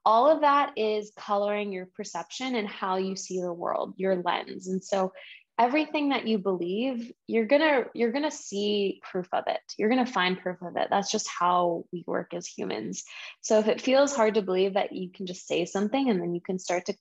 all 0.06 0.30
of 0.30 0.42
that 0.42 0.74
is 0.78 1.12
coloring 1.18 1.72
your 1.72 1.88
perception 1.96 2.56
and 2.56 2.68
how 2.68 2.98
you 2.98 3.16
see 3.16 3.42
the 3.42 3.54
world 3.54 3.94
your 3.98 4.22
lens. 4.24 4.68
And 4.68 4.84
so 4.84 5.12
everything 5.60 6.10
that 6.10 6.28
you 6.28 6.40
believe 6.40 7.12
you're 7.28 7.46
gonna 7.46 7.86
you're 7.94 8.12
gonna 8.12 8.32
see 8.32 9.02
proof 9.12 9.28
of 9.34 9.44
it. 9.48 9.62
You're 9.78 9.90
gonna 9.90 10.06
find 10.06 10.40
proof 10.40 10.62
of 10.62 10.76
it. 10.78 10.88
That's 10.90 11.12
just 11.12 11.28
how 11.28 11.86
we 11.92 12.04
work 12.08 12.34
as 12.34 12.48
humans. 12.48 13.04
So 13.42 13.60
if 13.60 13.68
it 13.68 13.82
feels 13.82 14.16
hard 14.16 14.36
to 14.36 14.42
believe 14.42 14.74
that 14.74 14.94
you 14.94 15.12
can 15.12 15.26
just 15.26 15.48
say 15.48 15.66
something 15.66 16.10
and 16.10 16.22
then 16.22 16.34
you 16.34 16.42
can 16.42 16.58
start 16.58 16.86
to 16.88 16.96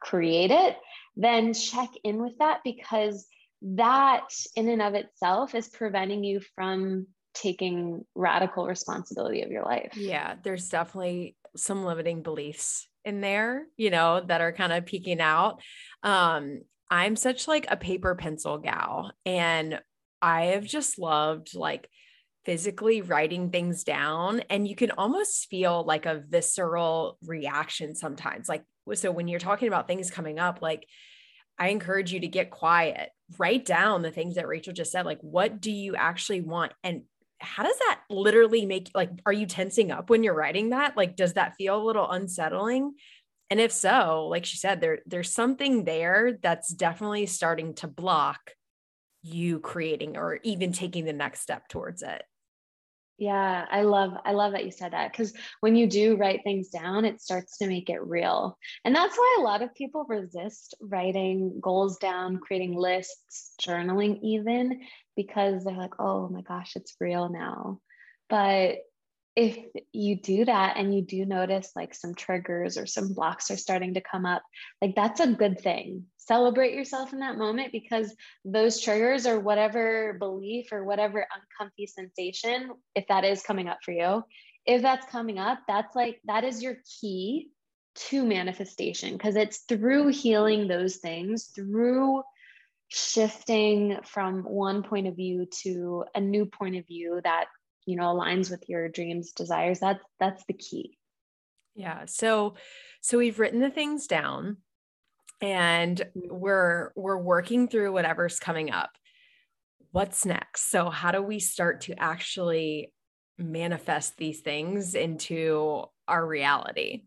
create 0.00 0.50
it 0.50 0.76
then 1.16 1.52
check 1.52 1.90
in 2.04 2.22
with 2.22 2.38
that 2.38 2.60
because 2.64 3.26
that 3.60 4.28
in 4.54 4.68
and 4.68 4.80
of 4.80 4.94
itself 4.94 5.54
is 5.54 5.68
preventing 5.68 6.22
you 6.22 6.40
from 6.54 7.06
taking 7.34 8.04
radical 8.14 8.66
responsibility 8.66 9.42
of 9.42 9.50
your 9.50 9.64
life. 9.64 9.92
Yeah 9.96 10.36
there's 10.42 10.68
definitely 10.68 11.36
some 11.56 11.84
limiting 11.84 12.22
beliefs 12.22 12.88
in 13.04 13.20
there 13.20 13.66
you 13.76 13.90
know 13.90 14.20
that 14.20 14.40
are 14.40 14.52
kind 14.52 14.72
of 14.72 14.86
peeking 14.86 15.20
out. 15.20 15.60
Um 16.02 16.60
I'm 16.90 17.16
such 17.16 17.46
like 17.46 17.66
a 17.68 17.76
paper 17.76 18.14
pencil 18.14 18.58
gal 18.58 19.12
and 19.26 19.80
I 20.22 20.46
have 20.46 20.64
just 20.64 20.98
loved 20.98 21.54
like 21.54 21.88
physically 22.44 23.02
writing 23.02 23.50
things 23.50 23.84
down 23.84 24.40
and 24.48 24.66
you 24.66 24.74
can 24.74 24.92
almost 24.92 25.48
feel 25.50 25.84
like 25.84 26.06
a 26.06 26.22
visceral 26.28 27.18
reaction 27.26 27.94
sometimes 27.94 28.48
like 28.48 28.64
so 28.96 29.10
when 29.10 29.28
you're 29.28 29.40
talking 29.40 29.68
about 29.68 29.86
things 29.86 30.10
coming 30.10 30.38
up 30.38 30.62
like 30.62 30.86
I 31.58 31.68
encourage 31.68 32.12
you 32.12 32.20
to 32.20 32.28
get 32.28 32.50
quiet. 32.50 33.10
Write 33.36 33.64
down 33.64 34.02
the 34.02 34.12
things 34.12 34.36
that 34.36 34.46
Rachel 34.46 34.72
just 34.72 34.92
said 34.92 35.04
like 35.04 35.18
what 35.20 35.60
do 35.60 35.70
you 35.70 35.96
actually 35.96 36.40
want? 36.40 36.72
And 36.84 37.02
how 37.40 37.62
does 37.62 37.78
that 37.78 38.00
literally 38.10 38.66
make 38.66 38.90
like 38.94 39.10
are 39.26 39.32
you 39.32 39.46
tensing 39.46 39.90
up 39.90 40.10
when 40.10 40.22
you're 40.22 40.34
writing 40.34 40.70
that? 40.70 40.96
Like 40.96 41.16
does 41.16 41.34
that 41.34 41.56
feel 41.56 41.80
a 41.80 41.84
little 41.84 42.10
unsettling? 42.10 42.94
And 43.50 43.60
if 43.60 43.72
so, 43.72 44.26
like 44.28 44.44
she 44.44 44.56
said, 44.56 44.80
there 44.80 45.00
there's 45.06 45.32
something 45.32 45.84
there 45.84 46.38
that's 46.42 46.72
definitely 46.72 47.26
starting 47.26 47.74
to 47.76 47.88
block 47.88 48.52
you 49.22 49.58
creating 49.58 50.16
or 50.16 50.38
even 50.42 50.72
taking 50.72 51.04
the 51.04 51.12
next 51.12 51.40
step 51.40 51.68
towards 51.68 52.02
it. 52.02 52.22
Yeah, 53.18 53.66
I 53.68 53.82
love 53.82 54.12
I 54.24 54.32
love 54.32 54.52
that 54.52 54.64
you 54.64 54.70
said 54.70 54.92
that 54.92 55.12
cuz 55.12 55.32
when 55.58 55.74
you 55.74 55.88
do 55.88 56.16
write 56.16 56.42
things 56.44 56.68
down 56.68 57.04
it 57.04 57.20
starts 57.20 57.58
to 57.58 57.66
make 57.66 57.90
it 57.90 58.00
real. 58.06 58.56
And 58.84 58.94
that's 58.94 59.16
why 59.18 59.36
a 59.38 59.42
lot 59.42 59.60
of 59.62 59.74
people 59.74 60.04
resist 60.08 60.74
writing 60.80 61.58
goals 61.60 61.98
down, 61.98 62.38
creating 62.38 62.76
lists, 62.76 63.54
journaling 63.60 64.20
even 64.22 64.80
because 65.16 65.64
they're 65.64 65.74
like, 65.76 65.94
"Oh 65.98 66.28
my 66.28 66.42
gosh, 66.42 66.76
it's 66.76 66.94
real 67.00 67.28
now." 67.28 67.80
But 68.30 68.78
if 69.38 69.56
you 69.92 70.16
do 70.16 70.44
that 70.46 70.76
and 70.76 70.92
you 70.92 71.00
do 71.00 71.24
notice 71.24 71.70
like 71.76 71.94
some 71.94 72.12
triggers 72.12 72.76
or 72.76 72.86
some 72.86 73.12
blocks 73.14 73.52
are 73.52 73.56
starting 73.56 73.94
to 73.94 74.00
come 74.00 74.26
up, 74.26 74.42
like 74.82 74.96
that's 74.96 75.20
a 75.20 75.28
good 75.28 75.60
thing. 75.60 76.06
Celebrate 76.16 76.74
yourself 76.74 77.12
in 77.12 77.20
that 77.20 77.38
moment 77.38 77.70
because 77.70 78.12
those 78.44 78.80
triggers 78.80 79.28
or 79.28 79.38
whatever 79.38 80.14
belief 80.18 80.72
or 80.72 80.84
whatever 80.84 81.24
uncomfy 81.60 81.86
sensation, 81.86 82.70
if 82.96 83.06
that 83.06 83.24
is 83.24 83.40
coming 83.40 83.68
up 83.68 83.78
for 83.84 83.92
you, 83.92 84.24
if 84.66 84.82
that's 84.82 85.06
coming 85.06 85.38
up, 85.38 85.60
that's 85.68 85.94
like 85.94 86.20
that 86.24 86.42
is 86.42 86.60
your 86.60 86.78
key 87.00 87.50
to 88.08 88.26
manifestation 88.26 89.12
because 89.12 89.36
it's 89.36 89.58
through 89.68 90.08
healing 90.08 90.66
those 90.66 90.96
things, 90.96 91.52
through 91.54 92.24
shifting 92.88 93.98
from 94.02 94.42
one 94.42 94.82
point 94.82 95.06
of 95.06 95.14
view 95.14 95.46
to 95.62 96.04
a 96.16 96.20
new 96.20 96.44
point 96.44 96.74
of 96.74 96.84
view 96.88 97.20
that 97.22 97.44
you 97.88 97.96
know 97.96 98.14
aligns 98.14 98.50
with 98.50 98.68
your 98.68 98.86
dreams 98.90 99.32
desires 99.32 99.80
that's 99.80 100.04
that's 100.20 100.44
the 100.44 100.52
key. 100.52 100.98
Yeah 101.74 102.04
so 102.04 102.54
so 103.00 103.16
we've 103.16 103.38
written 103.38 103.60
the 103.60 103.70
things 103.70 104.06
down 104.06 104.58
and 105.40 105.96
mm-hmm. 105.96 106.28
we're 106.28 106.92
we're 106.96 107.16
working 107.16 107.66
through 107.66 107.92
whatever's 107.92 108.38
coming 108.38 108.70
up. 108.70 108.90
What's 109.90 110.26
next? 110.26 110.70
So 110.70 110.90
how 110.90 111.12
do 111.12 111.22
we 111.22 111.38
start 111.38 111.80
to 111.82 111.98
actually 111.98 112.92
manifest 113.38 114.18
these 114.18 114.40
things 114.40 114.94
into 114.94 115.84
our 116.06 116.26
reality? 116.26 117.04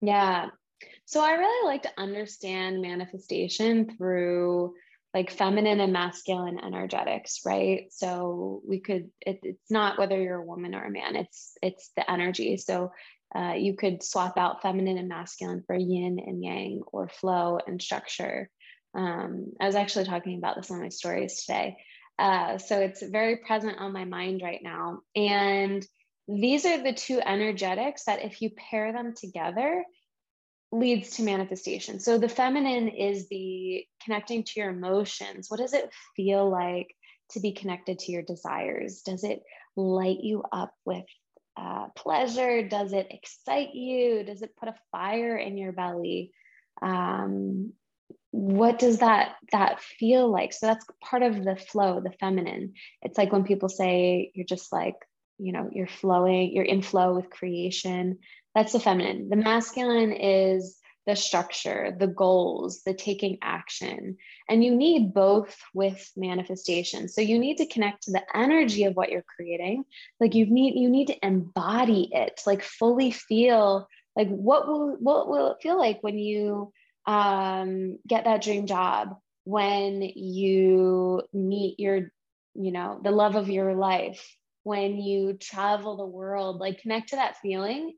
Yeah 0.00 0.48
so 1.06 1.22
i 1.22 1.32
really 1.32 1.66
like 1.66 1.82
to 1.82 1.90
understand 1.98 2.80
manifestation 2.80 3.94
through 3.96 4.74
like 5.14 5.30
feminine 5.30 5.80
and 5.80 5.92
masculine 5.92 6.58
energetics 6.58 7.40
right? 7.46 7.86
So 7.90 8.60
we 8.66 8.80
could 8.80 9.10
it, 9.20 9.40
it's 9.42 9.70
not 9.70 9.98
whether 9.98 10.20
you're 10.20 10.42
a 10.42 10.44
woman 10.44 10.74
or 10.74 10.84
a 10.84 10.90
man 10.90 11.16
it's 11.16 11.56
it's 11.62 11.90
the 11.96 12.10
energy. 12.10 12.56
So 12.56 12.92
uh, 13.34 13.54
you 13.54 13.74
could 13.74 14.02
swap 14.02 14.36
out 14.36 14.62
feminine 14.62 14.98
and 14.98 15.08
masculine 15.08 15.62
for 15.66 15.74
yin 15.74 16.18
and 16.24 16.42
yang 16.42 16.82
or 16.92 17.08
flow 17.08 17.58
and 17.64 17.80
structure. 17.80 18.50
Um, 18.94 19.52
i 19.60 19.66
was 19.66 19.74
actually 19.74 20.04
talking 20.04 20.38
about 20.38 20.56
this 20.56 20.70
on 20.70 20.80
my 20.80 20.88
stories 20.88 21.44
today. 21.44 21.76
Uh, 22.18 22.58
so 22.58 22.78
it's 22.78 23.02
very 23.02 23.38
present 23.38 23.78
on 23.78 23.92
my 23.92 24.04
mind 24.04 24.40
right 24.42 24.60
now. 24.62 25.00
And 25.16 25.84
these 26.28 26.64
are 26.64 26.82
the 26.82 26.92
two 26.92 27.20
energetics 27.20 28.04
that 28.04 28.24
if 28.24 28.40
you 28.40 28.50
pair 28.50 28.92
them 28.92 29.14
together 29.16 29.84
leads 30.74 31.10
to 31.10 31.22
manifestation. 31.22 32.00
So 32.00 32.18
the 32.18 32.28
feminine 32.28 32.88
is 32.88 33.28
the 33.28 33.86
connecting 34.02 34.42
to 34.42 34.52
your 34.56 34.70
emotions. 34.70 35.46
What 35.48 35.60
does 35.60 35.72
it 35.72 35.90
feel 36.16 36.50
like 36.50 36.94
to 37.30 37.40
be 37.40 37.52
connected 37.52 38.00
to 38.00 38.12
your 38.12 38.22
desires? 38.22 39.02
Does 39.02 39.24
it 39.24 39.42
light 39.76 40.18
you 40.20 40.42
up 40.52 40.74
with 40.84 41.04
uh, 41.56 41.86
pleasure? 41.96 42.66
Does 42.66 42.92
it 42.92 43.06
excite 43.10 43.74
you? 43.74 44.24
Does 44.24 44.42
it 44.42 44.56
put 44.56 44.68
a 44.68 44.74
fire 44.90 45.36
in 45.36 45.56
your 45.56 45.72
belly? 45.72 46.32
Um, 46.82 47.72
what 48.32 48.80
does 48.80 48.98
that 48.98 49.36
that 49.52 49.80
feel 49.80 50.28
like? 50.28 50.52
So 50.52 50.66
that's 50.66 50.84
part 51.00 51.22
of 51.22 51.44
the 51.44 51.54
flow, 51.54 52.00
the 52.00 52.10
feminine. 52.18 52.74
It's 53.00 53.16
like 53.16 53.32
when 53.32 53.44
people 53.44 53.68
say 53.68 54.32
you're 54.34 54.44
just 54.44 54.72
like 54.72 54.96
you 55.38 55.52
know 55.52 55.68
you're 55.72 55.86
flowing, 55.86 56.52
you're 56.52 56.64
in 56.64 56.82
flow 56.82 57.14
with 57.14 57.30
creation. 57.30 58.18
That's 58.54 58.72
the 58.72 58.80
feminine. 58.80 59.28
The 59.28 59.36
masculine 59.36 60.12
is 60.12 60.78
the 61.06 61.16
structure, 61.16 61.94
the 61.98 62.06
goals, 62.06 62.82
the 62.86 62.94
taking 62.94 63.38
action. 63.42 64.16
And 64.48 64.64
you 64.64 64.74
need 64.74 65.12
both 65.12 65.54
with 65.74 66.10
manifestation. 66.16 67.08
So 67.08 67.20
you 67.20 67.38
need 67.38 67.58
to 67.58 67.66
connect 67.66 68.04
to 68.04 68.12
the 68.12 68.22
energy 68.34 68.84
of 68.84 68.94
what 68.94 69.10
you're 69.10 69.24
creating. 69.36 69.84
Like 70.20 70.34
you 70.34 70.46
need 70.46 70.80
you 70.80 70.88
need 70.88 71.08
to 71.08 71.26
embody 71.26 72.08
it, 72.12 72.40
like 72.46 72.62
fully 72.62 73.10
feel 73.10 73.88
like 74.16 74.28
what 74.28 74.66
will 74.66 74.96
what 74.98 75.28
will 75.28 75.52
it 75.52 75.62
feel 75.62 75.76
like 75.76 76.02
when 76.02 76.18
you 76.18 76.72
um, 77.06 77.98
get 78.06 78.24
that 78.24 78.42
dream 78.42 78.66
job, 78.66 79.16
when 79.44 80.02
you 80.02 81.22
meet 81.32 81.78
your, 81.78 82.10
you 82.54 82.72
know, 82.72 82.98
the 83.02 83.10
love 83.10 83.36
of 83.36 83.50
your 83.50 83.74
life, 83.74 84.36
when 84.64 84.98
you 84.98 85.34
travel 85.34 85.96
the 85.96 86.06
world, 86.06 86.58
like 86.58 86.80
connect 86.80 87.10
to 87.10 87.16
that 87.16 87.36
feeling 87.36 87.94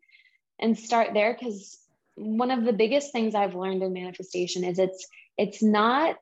and 0.60 0.78
start 0.78 1.14
there 1.14 1.34
because 1.38 1.78
one 2.16 2.50
of 2.50 2.64
the 2.64 2.72
biggest 2.72 3.12
things 3.12 3.34
I've 3.34 3.54
learned 3.54 3.82
in 3.82 3.92
manifestation 3.92 4.64
is 4.64 4.78
it's 4.78 5.06
it's 5.38 5.62
not 5.62 6.16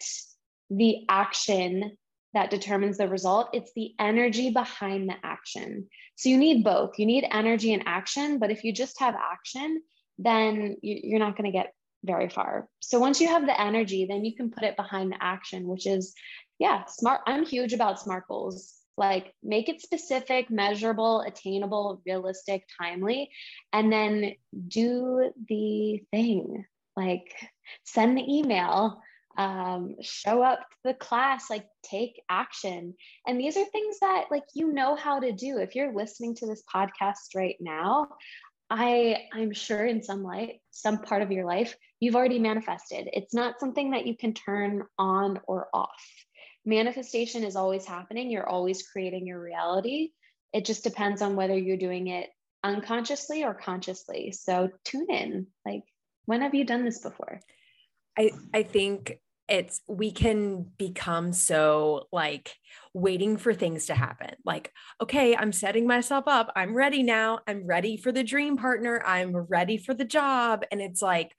the 0.71 1.05
action 1.09 1.97
that 2.35 2.51
determines 2.51 2.99
the 2.99 3.09
result 3.09 3.51
it's 3.53 3.73
the 3.75 3.95
energy 3.99 4.51
behind 4.51 5.09
the 5.09 5.17
action. 5.23 5.89
So 6.17 6.29
you 6.29 6.37
need 6.37 6.63
both. 6.63 6.99
You 6.99 7.07
need 7.07 7.27
energy 7.31 7.73
and 7.73 7.83
action 7.87 8.39
but 8.39 8.51
if 8.51 8.65
you 8.65 8.73
just 8.73 9.01
have 9.01 9.15
action 9.15 9.83
then 10.19 10.77
you're 10.83 11.19
not 11.19 11.37
going 11.37 11.51
to 11.51 11.57
get 11.57 11.73
very 12.05 12.29
far. 12.29 12.69
So 12.81 13.01
once 13.01 13.21
you 13.21 13.29
have 13.29 13.47
the 13.47 13.59
energy 13.59 14.07
then 14.07 14.25
you 14.25 14.35
can 14.37 14.51
put 14.51 14.65
it 14.65 14.77
behind 14.77 15.11
the 15.11 15.23
action 15.23 15.67
which 15.67 15.87
is 15.87 16.15
yeah 16.59 16.85
smart 16.85 17.21
i'm 17.27 17.45
huge 17.45 17.73
about 17.73 17.99
smart 17.99 18.29
goals 18.29 18.84
like 18.97 19.35
make 19.43 19.69
it 19.69 19.81
specific 19.81 20.51
measurable 20.51 21.23
attainable 21.23 22.01
realistic 22.07 22.65
timely 22.81 23.31
and 23.73 23.93
then 23.93 24.35
do 24.69 25.33
the 25.49 26.03
thing. 26.11 26.65
Like 26.97 27.35
send 27.85 28.17
the 28.17 28.39
email 28.39 29.03
um, 29.37 29.97
show 30.01 30.43
up 30.43 30.61
to 30.61 30.77
the 30.85 30.95
class 30.95 31.51
like 31.51 31.67
take 31.83 32.23
action. 32.29 32.95
And 33.27 33.41
these 33.41 33.57
are 33.57 33.65
things 33.65 33.99
that 34.01 34.27
like 34.31 34.45
you 34.55 34.73
know 34.73 34.95
how 34.95 35.19
to 35.19 35.33
do. 35.33 35.59
If 35.59 35.75
you're 35.75 35.95
listening 35.95 36.37
to 36.37 36.47
this 36.47 36.63
podcast 36.73 37.35
right 37.35 37.57
now 37.61 38.09
i 38.71 39.19
i'm 39.35 39.53
sure 39.53 39.85
in 39.85 40.03
some 40.03 40.23
light 40.23 40.63
some 40.71 40.97
part 40.97 41.21
of 41.21 41.31
your 41.31 41.45
life 41.45 41.77
you've 42.05 42.17
already 42.17 42.39
manifested. 42.39 43.09
It's 43.13 43.35
not 43.35 43.59
something 43.59 43.93
that 43.93 44.07
you 44.07 44.17
can 44.17 44.35
turn 44.35 44.83
on 44.99 45.41
or 45.47 45.69
off 45.73 46.03
manifestation 46.65 47.45
is 47.45 47.57
always 47.57 47.85
happening. 47.85 48.31
You're 48.31 48.49
always 48.49 48.87
creating 48.87 49.27
your 49.27 49.41
reality. 49.41 50.11
It 50.53 50.65
just 50.65 50.85
depends 50.85 51.23
on 51.23 51.37
whether 51.37 51.57
you're 51.57 51.77
doing 51.77 52.09
it 52.09 52.31
unconsciously 52.63 53.45
or 53.45 53.55
consciously. 53.55 54.33
So 54.33 54.71
tune 54.85 55.07
in. 55.11 55.47
Like, 55.67 55.83
when 56.27 56.41
have 56.43 56.55
you 56.55 56.65
done 56.65 56.85
this 56.85 57.01
before? 57.01 57.41
I, 58.17 58.31
I 58.53 58.63
think 58.63 59.19
it's 59.49 59.83
we 59.87 60.11
can 60.11 60.63
become 60.79 61.33
so 61.33 62.09
like 62.11 62.55
waiting 62.95 63.37
for 63.37 63.53
things 63.53 63.87
to 63.87 63.95
happen 63.95 64.31
like 64.45 64.73
okay 65.03 65.37
i'm 65.37 65.53
setting 65.53 65.87
myself 65.87 66.25
up 66.27 66.51
i'm 66.57 66.75
ready 66.75 67.03
now 67.03 67.39
i'm 67.47 67.67
ready 67.67 67.97
for 67.99 68.11
the 68.11 68.25
dream 68.25 68.57
partner 68.57 69.03
i'm 69.05 69.37
ready 69.37 69.77
for 69.77 69.93
the 69.93 70.05
job 70.05 70.65
and 70.73 70.81
it's 70.81 71.03
like 71.03 71.37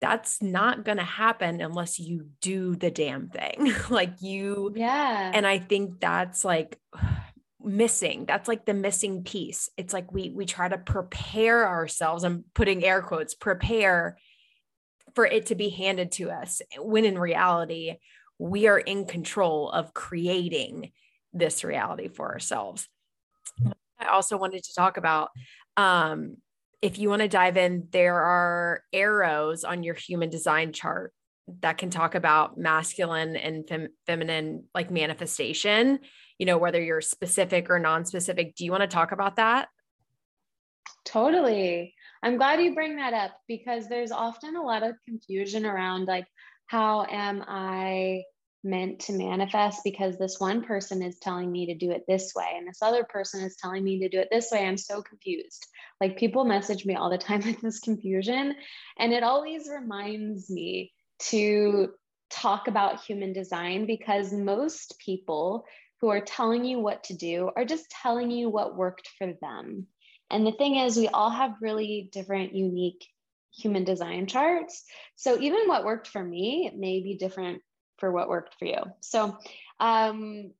that's 0.00 0.42
not 0.42 0.84
going 0.84 0.98
to 0.98 1.04
happen 1.04 1.60
unless 1.60 1.98
you 1.98 2.28
do 2.40 2.76
the 2.76 2.90
damn 2.90 3.28
thing. 3.28 3.72
like 3.90 4.20
you, 4.20 4.72
yeah. 4.76 5.30
And 5.34 5.46
I 5.46 5.58
think 5.58 6.00
that's 6.00 6.44
like 6.44 6.78
missing. 7.60 8.26
That's 8.26 8.48
like 8.48 8.64
the 8.64 8.74
missing 8.74 9.24
piece. 9.24 9.70
It's 9.76 9.92
like 9.92 10.12
we 10.12 10.30
we 10.30 10.46
try 10.46 10.68
to 10.68 10.78
prepare 10.78 11.68
ourselves. 11.68 12.24
I'm 12.24 12.44
putting 12.54 12.84
air 12.84 13.02
quotes, 13.02 13.34
prepare 13.34 14.18
for 15.14 15.24
it 15.26 15.46
to 15.46 15.54
be 15.54 15.70
handed 15.70 16.12
to 16.12 16.30
us 16.30 16.60
when 16.78 17.04
in 17.04 17.18
reality 17.18 17.94
we 18.38 18.66
are 18.66 18.78
in 18.78 19.06
control 19.06 19.70
of 19.70 19.94
creating 19.94 20.92
this 21.32 21.64
reality 21.64 22.08
for 22.08 22.32
ourselves. 22.32 22.86
I 23.98 24.08
also 24.08 24.36
wanted 24.36 24.62
to 24.64 24.74
talk 24.74 24.98
about 24.98 25.30
um, 25.76 26.36
if 26.82 26.98
you 26.98 27.08
want 27.08 27.22
to 27.22 27.28
dive 27.28 27.56
in, 27.56 27.88
there 27.90 28.16
are 28.16 28.82
arrows 28.92 29.64
on 29.64 29.82
your 29.82 29.94
human 29.94 30.30
design 30.30 30.72
chart 30.72 31.12
that 31.60 31.78
can 31.78 31.90
talk 31.90 32.14
about 32.14 32.58
masculine 32.58 33.36
and 33.36 33.66
fem- 33.68 33.88
feminine 34.06 34.64
like 34.74 34.90
manifestation, 34.90 36.00
you 36.38 36.46
know, 36.46 36.58
whether 36.58 36.82
you're 36.82 37.00
specific 37.00 37.70
or 37.70 37.78
non 37.78 38.04
specific. 38.04 38.54
Do 38.56 38.64
you 38.64 38.70
want 38.70 38.82
to 38.82 38.88
talk 38.88 39.12
about 39.12 39.36
that? 39.36 39.68
Totally. 41.04 41.94
I'm 42.22 42.36
glad 42.36 42.60
you 42.60 42.74
bring 42.74 42.96
that 42.96 43.14
up 43.14 43.32
because 43.46 43.88
there's 43.88 44.10
often 44.10 44.56
a 44.56 44.62
lot 44.62 44.82
of 44.82 44.96
confusion 45.06 45.64
around 45.64 46.06
like, 46.06 46.26
how 46.66 47.06
am 47.08 47.44
I 47.46 48.22
meant 48.66 49.00
to 49.00 49.12
manifest 49.12 49.80
because 49.84 50.18
this 50.18 50.38
one 50.38 50.62
person 50.62 51.02
is 51.02 51.18
telling 51.18 51.50
me 51.50 51.66
to 51.66 51.74
do 51.74 51.92
it 51.92 52.04
this 52.06 52.32
way 52.34 52.54
and 52.56 52.68
this 52.68 52.82
other 52.82 53.04
person 53.04 53.42
is 53.44 53.56
telling 53.56 53.82
me 53.82 54.00
to 54.00 54.08
do 54.08 54.18
it 54.18 54.28
this 54.30 54.50
way. 54.50 54.66
I'm 54.66 54.76
so 54.76 55.02
confused. 55.02 55.66
Like 56.00 56.18
people 56.18 56.44
message 56.44 56.84
me 56.84 56.96
all 56.96 57.08
the 57.08 57.18
time 57.28 57.42
with 57.44 57.60
this 57.60 57.80
confusion. 57.80 58.54
And 58.98 59.12
it 59.12 59.22
always 59.22 59.68
reminds 59.68 60.50
me 60.50 60.92
to 61.30 61.90
talk 62.28 62.68
about 62.68 63.04
human 63.04 63.32
design 63.32 63.86
because 63.86 64.32
most 64.32 64.98
people 64.98 65.64
who 66.00 66.08
are 66.08 66.20
telling 66.20 66.64
you 66.64 66.80
what 66.80 67.04
to 67.04 67.14
do 67.14 67.50
are 67.56 67.64
just 67.64 67.88
telling 67.90 68.30
you 68.30 68.50
what 68.50 68.76
worked 68.76 69.08
for 69.16 69.32
them. 69.40 69.86
And 70.28 70.46
the 70.46 70.52
thing 70.52 70.76
is, 70.76 70.96
we 70.96 71.08
all 71.08 71.30
have 71.30 71.62
really 71.62 72.10
different, 72.12 72.54
unique 72.54 73.06
human 73.56 73.84
design 73.84 74.26
charts. 74.26 74.84
So 75.14 75.38
even 75.40 75.68
what 75.68 75.84
worked 75.84 76.08
for 76.08 76.22
me 76.22 76.70
may 76.76 77.00
be 77.00 77.16
different 77.16 77.62
for 77.98 78.12
what 78.12 78.28
worked 78.28 78.56
for 78.58 78.66
you. 78.66 78.82
So 79.00 79.36
um, 79.80 80.52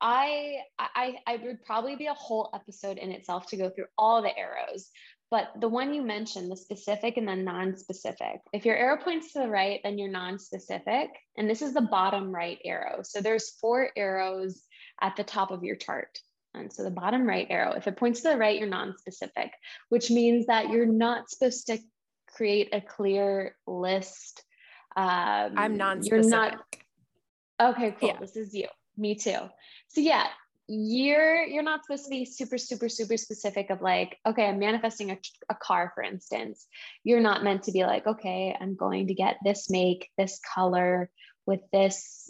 I, 0.00 0.56
I 0.78 1.16
I 1.26 1.36
would 1.36 1.64
probably 1.64 1.96
be 1.96 2.06
a 2.06 2.14
whole 2.14 2.50
episode 2.54 2.98
in 2.98 3.10
itself 3.10 3.46
to 3.48 3.56
go 3.56 3.70
through 3.70 3.86
all 3.96 4.22
the 4.22 4.36
arrows. 4.36 4.90
But 5.30 5.50
the 5.60 5.68
one 5.68 5.94
you 5.94 6.02
mentioned, 6.02 6.50
the 6.50 6.56
specific 6.56 7.16
and 7.16 7.26
the 7.26 7.34
non-specific. 7.34 8.40
If 8.52 8.64
your 8.64 8.76
arrow 8.76 8.98
points 9.02 9.32
to 9.32 9.40
the 9.40 9.48
right, 9.48 9.80
then 9.82 9.98
you're 9.98 10.10
non-specific. 10.10 11.10
And 11.36 11.50
this 11.50 11.62
is 11.62 11.74
the 11.74 11.80
bottom 11.80 12.32
right 12.32 12.58
arrow. 12.64 13.00
So 13.02 13.20
there's 13.20 13.56
four 13.60 13.90
arrows 13.96 14.62
at 15.00 15.16
the 15.16 15.24
top 15.24 15.50
of 15.50 15.64
your 15.64 15.74
chart. 15.74 16.20
And 16.52 16.72
so 16.72 16.84
the 16.84 16.90
bottom 16.90 17.26
right 17.26 17.48
arrow, 17.50 17.72
if 17.72 17.88
it 17.88 17.96
points 17.96 18.20
to 18.20 18.28
the 18.28 18.36
right, 18.36 18.58
you're 18.58 18.68
non-specific, 18.68 19.50
which 19.88 20.08
means 20.08 20.46
that 20.46 20.68
you're 20.68 20.86
not 20.86 21.28
supposed 21.30 21.66
to 21.66 21.78
create 22.28 22.68
a 22.72 22.80
clear 22.80 23.56
list 23.66 24.44
um, 24.96 25.52
I'm 25.56 25.76
non-specific. 25.76 26.30
You're 26.30 26.30
not. 26.30 26.66
Okay, 27.60 27.96
cool. 27.98 28.08
Yeah. 28.08 28.18
This 28.20 28.36
is 28.36 28.54
you. 28.54 28.68
Me 28.96 29.14
too. 29.14 29.38
So 29.88 30.00
yeah, 30.00 30.26
you're 30.66 31.44
you're 31.44 31.62
not 31.62 31.84
supposed 31.84 32.04
to 32.04 32.10
be 32.10 32.24
super 32.24 32.56
super 32.56 32.88
super 32.88 33.18
specific 33.18 33.68
of 33.68 33.82
like 33.82 34.18
okay 34.26 34.46
i'm 34.46 34.58
manifesting 34.58 35.10
a, 35.10 35.18
a 35.50 35.54
car 35.54 35.92
for 35.94 36.02
instance 36.02 36.66
you're 37.02 37.20
not 37.20 37.44
meant 37.44 37.64
to 37.64 37.72
be 37.72 37.84
like 37.84 38.06
okay 38.06 38.56
i'm 38.58 38.74
going 38.74 39.06
to 39.06 39.14
get 39.14 39.36
this 39.44 39.68
make 39.68 40.08
this 40.16 40.40
color 40.54 41.10
with 41.44 41.60
this 41.70 42.23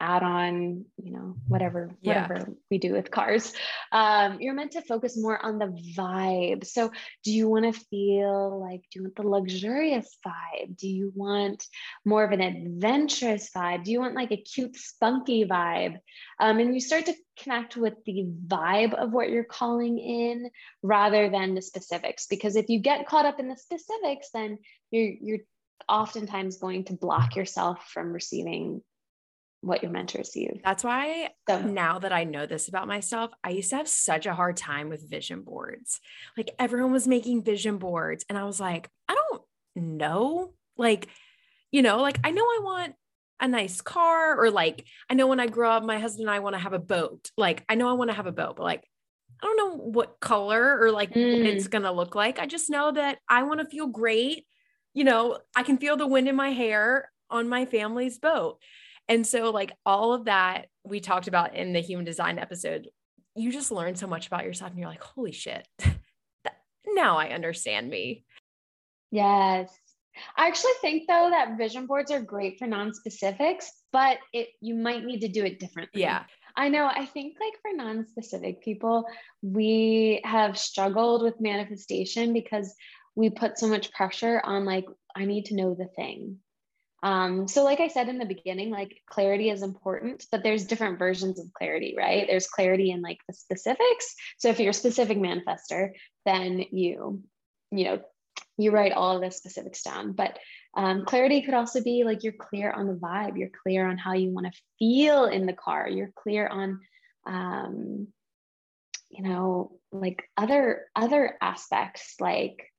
add 0.00 0.22
on 0.22 0.84
you 1.02 1.12
know 1.12 1.34
whatever 1.48 1.90
yeah. 2.02 2.28
whatever 2.28 2.52
we 2.70 2.78
do 2.78 2.92
with 2.92 3.10
cars. 3.10 3.52
Um, 3.90 4.38
you're 4.40 4.54
meant 4.54 4.72
to 4.72 4.82
focus 4.82 5.16
more 5.16 5.44
on 5.44 5.58
the 5.58 5.76
vibe. 5.96 6.66
So 6.66 6.92
do 7.24 7.32
you 7.32 7.48
want 7.48 7.72
to 7.72 7.80
feel 7.90 8.60
like 8.60 8.82
do 8.90 9.00
you 9.00 9.02
want 9.04 9.16
the 9.16 9.22
luxurious 9.22 10.16
vibe? 10.26 10.76
Do 10.76 10.88
you 10.88 11.12
want 11.14 11.64
more 12.04 12.24
of 12.24 12.32
an 12.32 12.40
adventurous 12.40 13.50
vibe? 13.54 13.84
Do 13.84 13.90
you 13.90 14.00
want 14.00 14.14
like 14.14 14.30
a 14.30 14.36
cute 14.36 14.76
spunky 14.76 15.44
vibe? 15.44 15.98
Um, 16.38 16.58
and 16.58 16.74
you 16.74 16.80
start 16.80 17.06
to 17.06 17.14
connect 17.42 17.76
with 17.76 17.94
the 18.04 18.26
vibe 18.46 18.94
of 18.94 19.12
what 19.12 19.30
you're 19.30 19.44
calling 19.44 19.98
in 19.98 20.50
rather 20.82 21.28
than 21.30 21.54
the 21.54 21.62
specifics. 21.62 22.26
Because 22.26 22.56
if 22.56 22.68
you 22.68 22.80
get 22.80 23.06
caught 23.06 23.26
up 23.26 23.40
in 23.40 23.48
the 23.48 23.56
specifics 23.56 24.30
then 24.32 24.58
you're 24.90 25.12
you're 25.20 25.40
oftentimes 25.88 26.58
going 26.58 26.84
to 26.84 26.92
block 26.92 27.36
yourself 27.36 27.88
from 27.92 28.12
receiving 28.12 28.82
what 29.60 29.82
you're 29.82 29.92
meant 29.92 30.10
to. 30.10 30.60
That's 30.64 30.84
why 30.84 31.30
so, 31.48 31.60
now 31.60 31.98
that 31.98 32.12
I 32.12 32.24
know 32.24 32.46
this 32.46 32.68
about 32.68 32.86
myself, 32.86 33.32
I 33.42 33.50
used 33.50 33.70
to 33.70 33.76
have 33.76 33.88
such 33.88 34.26
a 34.26 34.34
hard 34.34 34.56
time 34.56 34.88
with 34.88 35.08
vision 35.08 35.42
boards. 35.42 36.00
Like 36.36 36.50
everyone 36.58 36.92
was 36.92 37.08
making 37.08 37.42
vision 37.42 37.78
boards, 37.78 38.24
and 38.28 38.38
I 38.38 38.44
was 38.44 38.60
like, 38.60 38.88
I 39.08 39.14
don't 39.14 39.42
know. 39.74 40.52
Like, 40.76 41.08
you 41.72 41.82
know, 41.82 41.98
like 41.98 42.18
I 42.24 42.30
know 42.30 42.42
I 42.42 42.60
want 42.62 42.94
a 43.40 43.48
nice 43.48 43.80
car, 43.80 44.40
or 44.40 44.50
like 44.50 44.84
I 45.10 45.14
know 45.14 45.26
when 45.26 45.40
I 45.40 45.46
grow 45.46 45.70
up, 45.70 45.82
my 45.82 45.98
husband 45.98 46.28
and 46.28 46.34
I 46.34 46.40
want 46.40 46.54
to 46.54 46.60
have 46.60 46.72
a 46.72 46.78
boat. 46.78 47.30
Like, 47.36 47.64
I 47.68 47.74
know 47.74 47.88
I 47.88 47.94
want 47.94 48.10
to 48.10 48.16
have 48.16 48.26
a 48.26 48.32
boat, 48.32 48.56
but 48.56 48.64
like, 48.64 48.84
I 49.42 49.46
don't 49.46 49.56
know 49.56 49.76
what 49.76 50.20
color 50.20 50.80
or 50.80 50.90
like 50.90 51.14
mm. 51.14 51.44
it's 51.44 51.68
gonna 51.68 51.92
look 51.92 52.14
like. 52.14 52.38
I 52.38 52.46
just 52.46 52.70
know 52.70 52.92
that 52.92 53.18
I 53.28 53.42
want 53.44 53.60
to 53.60 53.66
feel 53.66 53.86
great. 53.86 54.46
You 54.94 55.04
know, 55.04 55.38
I 55.54 55.62
can 55.62 55.78
feel 55.78 55.96
the 55.96 56.06
wind 56.06 56.28
in 56.28 56.36
my 56.36 56.50
hair 56.50 57.10
on 57.30 57.48
my 57.48 57.64
family's 57.64 58.18
boat. 58.18 58.58
And 59.08 59.26
so, 59.26 59.50
like, 59.50 59.72
all 59.86 60.12
of 60.12 60.26
that 60.26 60.66
we 60.84 61.00
talked 61.00 61.28
about 61.28 61.54
in 61.54 61.72
the 61.72 61.80
human 61.80 62.04
design 62.04 62.38
episode, 62.38 62.88
you 63.34 63.52
just 63.52 63.70
learn 63.70 63.94
so 63.94 64.06
much 64.06 64.26
about 64.26 64.44
yourself 64.44 64.70
and 64.70 64.78
you're 64.78 64.88
like, 64.88 65.02
holy 65.02 65.32
shit, 65.32 65.66
now 66.86 67.16
I 67.16 67.28
understand 67.28 67.88
me. 67.88 68.24
Yes. 69.10 69.70
I 70.36 70.48
actually 70.48 70.72
think 70.80 71.04
though 71.06 71.28
that 71.30 71.56
vision 71.56 71.86
boards 71.86 72.10
are 72.10 72.20
great 72.20 72.58
for 72.58 72.66
non-specifics, 72.66 73.70
but 73.92 74.18
it 74.32 74.48
you 74.60 74.74
might 74.74 75.04
need 75.04 75.20
to 75.20 75.28
do 75.28 75.44
it 75.44 75.60
differently. 75.60 76.02
Yeah. 76.02 76.24
I 76.56 76.68
know. 76.68 76.86
I 76.92 77.06
think 77.06 77.36
like 77.40 77.54
for 77.62 77.76
non-specific 77.76 78.62
people, 78.62 79.04
we 79.42 80.20
have 80.24 80.58
struggled 80.58 81.22
with 81.22 81.40
manifestation 81.40 82.32
because 82.32 82.74
we 83.14 83.30
put 83.30 83.58
so 83.58 83.68
much 83.68 83.92
pressure 83.92 84.40
on 84.42 84.64
like 84.64 84.86
I 85.14 85.24
need 85.24 85.46
to 85.46 85.54
know 85.54 85.74
the 85.74 85.88
thing. 85.94 86.38
Um, 87.02 87.46
so, 87.46 87.62
like 87.62 87.80
I 87.80 87.88
said 87.88 88.08
in 88.08 88.18
the 88.18 88.24
beginning, 88.24 88.70
like 88.70 89.02
clarity 89.08 89.50
is 89.50 89.62
important, 89.62 90.26
but 90.32 90.42
there's 90.42 90.66
different 90.66 90.98
versions 90.98 91.38
of 91.38 91.52
clarity, 91.52 91.94
right? 91.96 92.26
There's 92.26 92.48
clarity 92.48 92.90
in 92.90 93.02
like 93.02 93.18
the 93.28 93.34
specifics. 93.34 94.14
So, 94.38 94.48
if 94.48 94.58
you're 94.58 94.70
a 94.70 94.74
specific 94.74 95.18
manifester, 95.18 95.92
then 96.24 96.64
you, 96.72 97.22
you 97.70 97.84
know, 97.84 98.00
you 98.56 98.72
write 98.72 98.92
all 98.92 99.16
of 99.16 99.22
the 99.22 99.30
specifics 99.30 99.82
down. 99.82 100.12
But 100.12 100.38
um, 100.76 101.04
clarity 101.04 101.42
could 101.42 101.54
also 101.54 101.82
be 101.82 102.02
like 102.04 102.24
you're 102.24 102.32
clear 102.32 102.70
on 102.70 102.86
the 102.86 102.94
vibe, 102.94 103.38
you're 103.38 103.50
clear 103.62 103.88
on 103.88 103.96
how 103.96 104.14
you 104.14 104.30
want 104.30 104.52
to 104.52 104.60
feel 104.78 105.24
in 105.24 105.46
the 105.46 105.52
car, 105.52 105.88
you're 105.88 106.12
clear 106.14 106.48
on, 106.48 106.80
um, 107.26 108.08
you 109.08 109.22
know, 109.22 109.78
like 109.92 110.28
other 110.36 110.86
other 110.94 111.36
aspects 111.40 112.16
like 112.20 112.70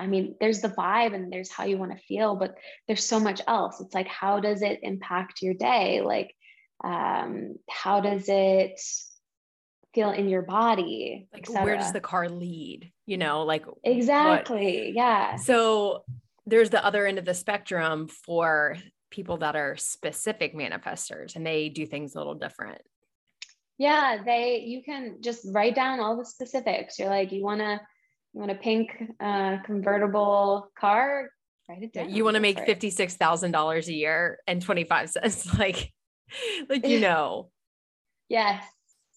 I 0.00 0.06
mean, 0.06 0.34
there's 0.40 0.60
the 0.62 0.68
vibe 0.68 1.14
and 1.14 1.30
there's 1.30 1.50
how 1.50 1.64
you 1.64 1.76
want 1.76 1.92
to 1.92 2.04
feel, 2.04 2.34
but 2.34 2.54
there's 2.86 3.04
so 3.04 3.20
much 3.20 3.42
else. 3.46 3.80
It's 3.80 3.94
like, 3.94 4.08
how 4.08 4.40
does 4.40 4.62
it 4.62 4.80
impact 4.82 5.42
your 5.42 5.54
day? 5.54 6.00
Like, 6.00 6.34
um, 6.82 7.56
how 7.68 8.00
does 8.00 8.24
it 8.28 8.80
feel 9.94 10.10
in 10.10 10.28
your 10.28 10.42
body? 10.42 11.28
Like, 11.32 11.48
where 11.48 11.76
does 11.76 11.92
the 11.92 12.00
car 12.00 12.28
lead? 12.28 12.90
You 13.06 13.18
know, 13.18 13.42
like, 13.42 13.66
exactly. 13.84 14.86
What? 14.86 14.94
Yeah. 14.94 15.36
So 15.36 16.04
there's 16.46 16.70
the 16.70 16.84
other 16.84 17.06
end 17.06 17.18
of 17.18 17.26
the 17.26 17.34
spectrum 17.34 18.08
for 18.08 18.76
people 19.10 19.36
that 19.38 19.56
are 19.56 19.76
specific 19.76 20.54
manifestors 20.54 21.36
and 21.36 21.44
they 21.44 21.68
do 21.68 21.84
things 21.84 22.14
a 22.14 22.18
little 22.18 22.34
different. 22.34 22.80
Yeah, 23.76 24.18
they, 24.24 24.60
you 24.60 24.82
can 24.82 25.18
just 25.20 25.46
write 25.50 25.74
down 25.74 26.00
all 26.00 26.16
the 26.16 26.24
specifics. 26.24 26.98
You're 26.98 27.08
like, 27.08 27.32
you 27.32 27.42
want 27.42 27.60
to, 27.60 27.80
you 28.32 28.40
want 28.40 28.52
a 28.52 28.54
pink 28.54 28.90
uh, 29.18 29.58
convertible 29.64 30.70
car? 30.78 31.30
Write 31.68 31.82
it 31.82 31.92
down. 31.92 32.10
You 32.10 32.24
want 32.24 32.34
to 32.34 32.40
make 32.40 32.58
fifty 32.60 32.90
six 32.90 33.14
thousand 33.16 33.52
dollars 33.52 33.88
a 33.88 33.92
year 33.92 34.38
and 34.46 34.60
twenty 34.60 34.84
five 34.84 35.10
cents, 35.10 35.52
like, 35.58 35.92
like 36.68 36.86
you 36.86 37.00
know. 37.08 37.50
yes. 38.28 38.64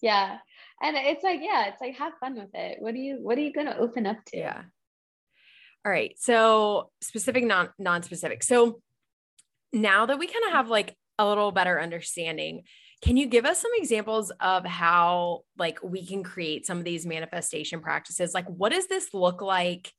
Yeah. 0.02 0.38
And 0.82 0.96
it's 0.98 1.24
like, 1.24 1.40
yeah, 1.42 1.68
it's 1.68 1.80
like 1.80 1.96
have 1.96 2.12
fun 2.20 2.34
with 2.34 2.50
it. 2.52 2.76
What 2.80 2.94
are 2.94 2.98
you 2.98 3.18
What 3.20 3.38
are 3.38 3.40
you 3.40 3.52
going 3.52 3.66
to 3.66 3.78
open 3.78 4.06
up 4.06 4.18
to? 4.26 4.36
Yeah. 4.36 4.62
All 5.84 5.92
right. 5.92 6.14
So 6.18 6.90
specific, 7.00 7.44
non 7.44 7.70
non 7.78 8.02
specific. 8.02 8.42
So 8.42 8.80
now 9.72 10.06
that 10.06 10.18
we 10.18 10.26
kind 10.26 10.44
of 10.46 10.52
have 10.52 10.68
like 10.68 10.94
a 11.18 11.26
little 11.26 11.52
better 11.52 11.80
understanding 11.80 12.64
can 13.04 13.18
you 13.18 13.26
give 13.26 13.44
us 13.44 13.60
some 13.60 13.70
examples 13.76 14.32
of 14.40 14.64
how 14.64 15.42
like 15.58 15.78
we 15.82 16.06
can 16.06 16.22
create 16.22 16.66
some 16.66 16.78
of 16.78 16.84
these 16.84 17.04
manifestation 17.04 17.80
practices? 17.80 18.32
Like 18.32 18.46
what 18.46 18.72
does 18.72 18.86
this 18.86 19.12
look 19.12 19.42
like 19.42 19.92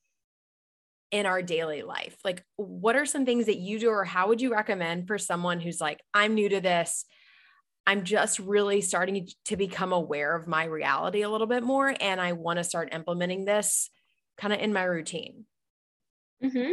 in 1.11 1.27
our 1.27 1.43
daily 1.43 1.83
life? 1.83 2.17
Like, 2.25 2.43
what 2.55 2.95
are 2.95 3.05
some 3.05 3.25
things 3.25 3.45
that 3.45 3.59
you 3.59 3.79
do, 3.79 3.89
or 3.89 4.03
how 4.03 4.27
would 4.27 4.41
you 4.41 4.51
recommend 4.51 5.07
for 5.07 5.17
someone 5.19 5.59
who's 5.59 5.79
like, 5.79 6.01
I'm 6.13 6.33
new 6.33 6.49
to 6.49 6.59
this? 6.59 7.05
I'm 7.87 8.03
just 8.03 8.39
really 8.39 8.81
starting 8.81 9.29
to 9.45 9.55
become 9.55 9.93
aware 9.93 10.35
of 10.35 10.47
my 10.47 10.63
reality 10.63 11.21
a 11.21 11.29
little 11.29 11.45
bit 11.45 11.61
more. 11.61 11.93
And 12.01 12.19
I 12.19 12.31
want 12.31 12.57
to 12.57 12.63
start 12.63 12.93
implementing 12.93 13.45
this 13.45 13.91
kind 14.37 14.51
of 14.51 14.59
in 14.59 14.73
my 14.73 14.83
routine. 14.83 15.45
Mm-hmm. 16.43 16.71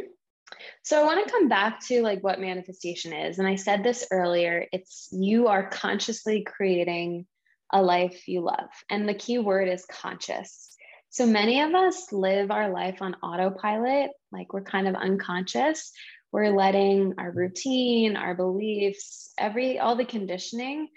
So 0.83 1.01
I 1.01 1.05
want 1.05 1.25
to 1.25 1.33
come 1.33 1.49
back 1.49 1.81
to 1.87 2.03
like 2.03 2.23
what 2.23 2.41
manifestation 2.41 3.13
is. 3.13 3.39
And 3.39 3.47
I 3.47 3.57
said 3.57 3.83
this 3.83 4.07
earlier 4.11 4.67
it's 4.73 5.09
you 5.13 5.49
are 5.49 5.69
consciously 5.69 6.45
creating 6.45 7.27
a 7.73 7.83
life 7.83 8.29
you 8.29 8.43
love. 8.43 8.69
And 8.91 9.09
the 9.09 9.15
key 9.15 9.39
word 9.39 9.69
is 9.69 9.87
conscious. 9.87 10.77
So 11.11 11.27
many 11.27 11.61
of 11.61 11.75
us 11.75 12.13
live 12.13 12.51
our 12.51 12.71
life 12.71 13.03
on 13.03 13.17
autopilot, 13.17 14.11
like 14.31 14.53
we're 14.53 14.63
kind 14.63 14.89
of 14.89 14.95
unconscious. 14.95 15.93
We're 16.33 16.57
letting 16.57 17.15
our 17.19 17.31
routine, 17.31 18.17
our 18.17 18.35
beliefs, 18.35 19.33
every 19.39 19.79
all 19.79 19.97
the 19.97 20.07
conditioning 20.07 20.89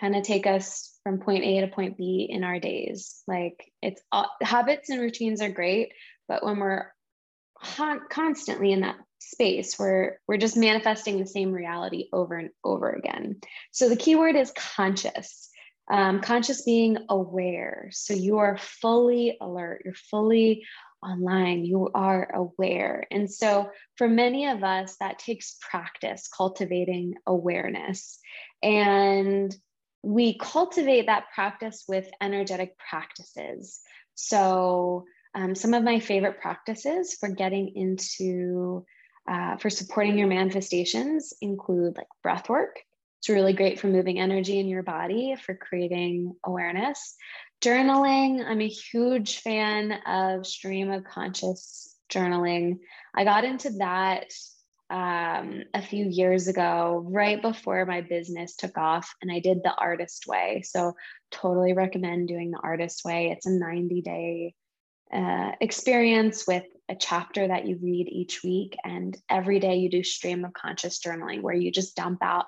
kind 0.00 0.16
of 0.16 0.22
take 0.22 0.46
us 0.46 0.96
from 1.02 1.20
point 1.20 1.44
A 1.44 1.60
to 1.60 1.68
point 1.68 1.96
B 1.96 2.28
in 2.28 2.44
our 2.44 2.60
days. 2.60 3.22
Like 3.26 3.72
it's 3.82 4.00
uh, 4.12 4.26
habits 4.42 4.90
and 4.90 5.00
routines 5.00 5.40
are 5.40 5.50
great, 5.50 5.92
but 6.28 6.44
when 6.44 6.58
we're 6.58 6.86
constantly 8.10 8.72
in 8.72 8.80
that 8.80 8.96
space 9.18 9.78
where 9.78 10.20
we're 10.28 10.36
just 10.36 10.56
manifesting 10.56 11.18
the 11.18 11.26
same 11.26 11.52
reality 11.52 12.08
over 12.12 12.36
and 12.36 12.50
over 12.62 12.90
again. 12.90 13.40
So 13.72 13.88
the 13.88 13.96
key 13.96 14.16
word 14.16 14.36
is 14.36 14.52
conscious. 14.56 15.50
Um, 15.90 16.20
conscious 16.20 16.62
being 16.62 16.96
aware. 17.10 17.88
So 17.92 18.14
you 18.14 18.38
are 18.38 18.56
fully 18.56 19.36
alert, 19.38 19.82
you're 19.84 19.94
fully 19.94 20.64
online, 21.02 21.66
you 21.66 21.90
are 21.94 22.30
aware. 22.34 23.06
And 23.10 23.30
so 23.30 23.70
for 23.96 24.08
many 24.08 24.46
of 24.46 24.64
us, 24.64 24.96
that 25.00 25.18
takes 25.18 25.58
practice 25.60 26.28
cultivating 26.34 27.16
awareness. 27.26 28.18
And 28.62 29.54
we 30.02 30.38
cultivate 30.38 31.06
that 31.06 31.26
practice 31.34 31.84
with 31.86 32.08
energetic 32.20 32.78
practices. 32.78 33.80
So 34.14 35.04
um, 35.34 35.54
some 35.54 35.74
of 35.74 35.82
my 35.82 36.00
favorite 36.00 36.40
practices 36.40 37.16
for 37.18 37.28
getting 37.28 37.72
into 37.74 38.84
uh, 39.28 39.56
for 39.56 39.70
supporting 39.70 40.18
your 40.18 40.28
manifestations 40.28 41.32
include 41.40 41.96
like 41.96 42.08
breath 42.22 42.48
work 42.48 42.78
it's 43.24 43.30
really 43.30 43.54
great 43.54 43.80
for 43.80 43.86
moving 43.86 44.20
energy 44.20 44.58
in 44.58 44.68
your 44.68 44.82
body, 44.82 45.34
for 45.34 45.54
creating 45.54 46.36
awareness. 46.44 47.16
Journaling, 47.64 48.44
I'm 48.46 48.60
a 48.60 48.68
huge 48.68 49.38
fan 49.38 49.92
of 50.06 50.46
stream 50.46 50.90
of 50.90 51.04
conscious 51.04 51.96
journaling. 52.12 52.80
I 53.16 53.24
got 53.24 53.44
into 53.44 53.70
that 53.78 54.26
um, 54.90 55.62
a 55.72 55.80
few 55.80 56.04
years 56.04 56.48
ago, 56.48 57.02
right 57.08 57.40
before 57.40 57.86
my 57.86 58.02
business 58.02 58.56
took 58.56 58.76
off, 58.76 59.14
and 59.22 59.32
I 59.32 59.38
did 59.38 59.62
the 59.62 59.72
artist 59.74 60.26
way. 60.26 60.60
So, 60.62 60.92
totally 61.30 61.72
recommend 61.72 62.28
doing 62.28 62.50
the 62.50 62.60
artist 62.62 63.06
way. 63.06 63.30
It's 63.30 63.46
a 63.46 63.50
90 63.50 64.02
day 64.02 64.54
uh, 65.12 65.52
experience 65.60 66.46
with 66.46 66.64
a 66.88 66.94
chapter 66.94 67.48
that 67.48 67.66
you 67.66 67.78
read 67.82 68.08
each 68.08 68.42
week, 68.42 68.76
and 68.84 69.16
every 69.30 69.58
day 69.58 69.76
you 69.76 69.88
do 69.88 70.02
stream 70.02 70.44
of 70.44 70.52
conscious 70.52 70.98
journaling 70.98 71.40
where 71.40 71.54
you 71.54 71.70
just 71.70 71.96
dump 71.96 72.22
out 72.22 72.46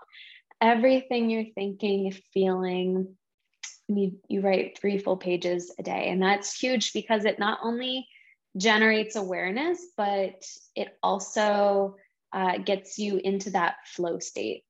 everything 0.60 1.30
you're 1.30 1.52
thinking, 1.54 2.12
feeling. 2.32 3.16
You, 3.88 4.18
you 4.28 4.40
write 4.40 4.78
three 4.78 4.98
full 4.98 5.16
pages 5.16 5.72
a 5.78 5.82
day. 5.82 6.08
And 6.08 6.20
that's 6.20 6.58
huge 6.58 6.92
because 6.92 7.24
it 7.24 7.38
not 7.38 7.60
only 7.62 8.08
generates 8.56 9.16
awareness, 9.16 9.80
but 9.96 10.44
it 10.74 10.96
also 11.02 11.96
uh, 12.32 12.58
gets 12.58 12.98
you 12.98 13.20
into 13.22 13.50
that 13.50 13.76
flow 13.86 14.18
state. 14.18 14.64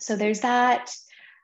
So 0.00 0.16
there's 0.16 0.40
that. 0.40 0.90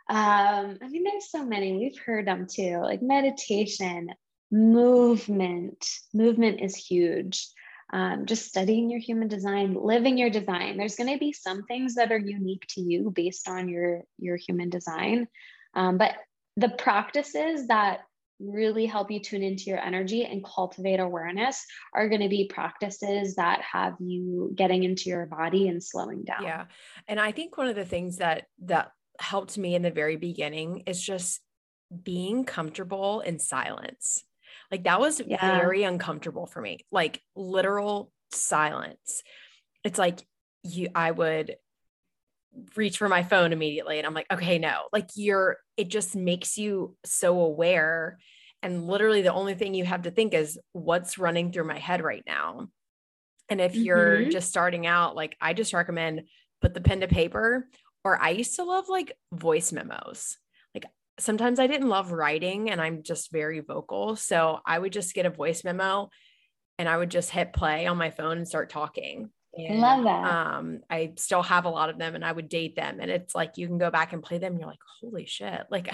Um, 0.08 0.78
I 0.82 0.88
mean, 0.88 1.04
there's 1.04 1.30
so 1.30 1.44
many. 1.44 1.76
We've 1.76 1.98
heard 1.98 2.26
them 2.26 2.46
too, 2.50 2.78
like 2.82 3.02
meditation, 3.02 4.08
movement. 4.50 5.86
Movement 6.12 6.60
is 6.60 6.76
huge. 6.76 7.48
Um, 7.90 8.26
just 8.26 8.46
studying 8.46 8.90
your 8.90 9.00
human 9.00 9.28
design 9.28 9.74
living 9.74 10.18
your 10.18 10.28
design. 10.28 10.76
There's 10.76 10.96
going 10.96 11.12
to 11.12 11.18
be 11.18 11.32
some 11.32 11.64
things 11.64 11.94
that 11.94 12.12
are 12.12 12.18
unique 12.18 12.66
to 12.70 12.82
you 12.82 13.10
based 13.10 13.48
on 13.48 13.68
your 13.68 14.02
your 14.18 14.36
human 14.36 14.68
design. 14.68 15.26
Um, 15.74 15.96
but 15.96 16.14
the 16.56 16.68
practices 16.68 17.68
that 17.68 18.00
really 18.40 18.86
help 18.86 19.10
you 19.10 19.20
tune 19.20 19.42
into 19.42 19.64
your 19.64 19.80
energy 19.80 20.24
and 20.24 20.44
cultivate 20.44 21.00
awareness 21.00 21.64
are 21.92 22.08
going 22.08 22.20
to 22.20 22.28
be 22.28 22.46
practices 22.52 23.34
that 23.34 23.60
have 23.62 23.94
you 24.00 24.52
getting 24.54 24.84
into 24.84 25.10
your 25.10 25.26
body 25.26 25.68
and 25.68 25.82
slowing 25.82 26.24
down. 26.24 26.42
Yeah. 26.42 26.66
And 27.08 27.18
i 27.18 27.32
think 27.32 27.56
one 27.56 27.68
of 27.68 27.76
the 27.76 27.84
things 27.84 28.18
that 28.18 28.46
that 28.64 28.92
helped 29.18 29.58
me 29.58 29.74
in 29.74 29.82
the 29.82 29.90
very 29.90 30.16
beginning 30.16 30.84
is 30.86 31.02
just 31.02 31.40
being 32.02 32.44
comfortable 32.44 33.20
in 33.20 33.38
silence 33.38 34.24
like 34.70 34.84
that 34.84 35.00
was 35.00 35.20
yeah. 35.26 35.58
very 35.58 35.82
uncomfortable 35.82 36.46
for 36.46 36.60
me, 36.60 36.78
like 36.90 37.22
literal 37.34 38.10
silence. 38.32 39.22
It's 39.84 39.98
like 39.98 40.20
you, 40.62 40.88
I 40.94 41.10
would 41.10 41.56
reach 42.76 42.98
for 42.98 43.08
my 43.08 43.22
phone 43.22 43.52
immediately 43.52 43.98
and 43.98 44.06
I'm 44.06 44.14
like, 44.14 44.30
okay, 44.30 44.58
no, 44.58 44.82
like 44.92 45.08
you're, 45.14 45.58
it 45.76 45.88
just 45.88 46.16
makes 46.16 46.58
you 46.58 46.96
so 47.04 47.40
aware. 47.40 48.18
And 48.62 48.86
literally 48.86 49.22
the 49.22 49.32
only 49.32 49.54
thing 49.54 49.74
you 49.74 49.84
have 49.84 50.02
to 50.02 50.10
think 50.10 50.34
is 50.34 50.58
what's 50.72 51.18
running 51.18 51.52
through 51.52 51.64
my 51.64 51.78
head 51.78 52.02
right 52.02 52.24
now. 52.26 52.68
And 53.48 53.60
if 53.60 53.74
you're 53.74 54.18
mm-hmm. 54.18 54.30
just 54.30 54.48
starting 54.48 54.86
out, 54.86 55.16
like 55.16 55.36
I 55.40 55.54
just 55.54 55.72
recommend 55.72 56.22
put 56.60 56.74
the 56.74 56.80
pen 56.80 57.00
to 57.00 57.08
paper, 57.08 57.68
or 58.04 58.20
I 58.20 58.30
used 58.30 58.56
to 58.56 58.64
love 58.64 58.88
like 58.88 59.12
voice 59.32 59.72
memos 59.72 60.36
sometimes 61.18 61.58
I 61.58 61.66
didn't 61.66 61.88
love 61.88 62.12
writing 62.12 62.70
and 62.70 62.80
I'm 62.80 63.02
just 63.02 63.32
very 63.32 63.60
vocal. 63.60 64.16
So 64.16 64.60
I 64.64 64.78
would 64.78 64.92
just 64.92 65.14
get 65.14 65.26
a 65.26 65.30
voice 65.30 65.64
memo 65.64 66.10
and 66.78 66.88
I 66.88 66.96
would 66.96 67.10
just 67.10 67.30
hit 67.30 67.52
play 67.52 67.86
on 67.86 67.96
my 67.96 68.10
phone 68.10 68.38
and 68.38 68.48
start 68.48 68.70
talking. 68.70 69.30
And, 69.54 69.80
Love 69.80 70.04
that. 70.04 70.24
Um, 70.24 70.80
I 70.88 71.14
still 71.16 71.42
have 71.42 71.64
a 71.64 71.70
lot 71.70 71.90
of 71.90 71.98
them 71.98 72.14
and 72.14 72.24
I 72.24 72.30
would 72.30 72.48
date 72.48 72.76
them. 72.76 72.98
And 73.00 73.10
it's 73.10 73.34
like 73.34 73.52
you 73.56 73.66
can 73.66 73.78
go 73.78 73.90
back 73.90 74.12
and 74.12 74.22
play 74.22 74.38
them. 74.38 74.52
And 74.52 74.60
you're 74.60 74.68
like, 74.68 74.78
holy 75.00 75.26
shit. 75.26 75.62
Like 75.70 75.92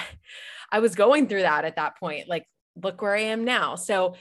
I 0.71 0.81
was 0.81 0.95
going 0.95 1.29
through 1.29 1.43
that 1.43 1.65
at 1.65 1.77
that 1.77 1.99
point. 1.99 2.29
Like, 2.29 2.47
look 2.81 3.01
where 3.01 3.17
I 3.17 3.23
am 3.23 3.45
now. 3.45 3.77
So 3.77 4.17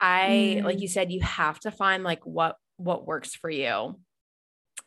I, 0.00 0.58
mm. 0.58 0.64
like 0.64 0.80
you 0.80 0.88
said, 0.88 1.10
you 1.10 1.20
have 1.22 1.58
to 1.60 1.70
find 1.70 2.04
like 2.04 2.24
what 2.26 2.56
what 2.76 3.06
works 3.06 3.34
for 3.34 3.50
you. 3.50 3.98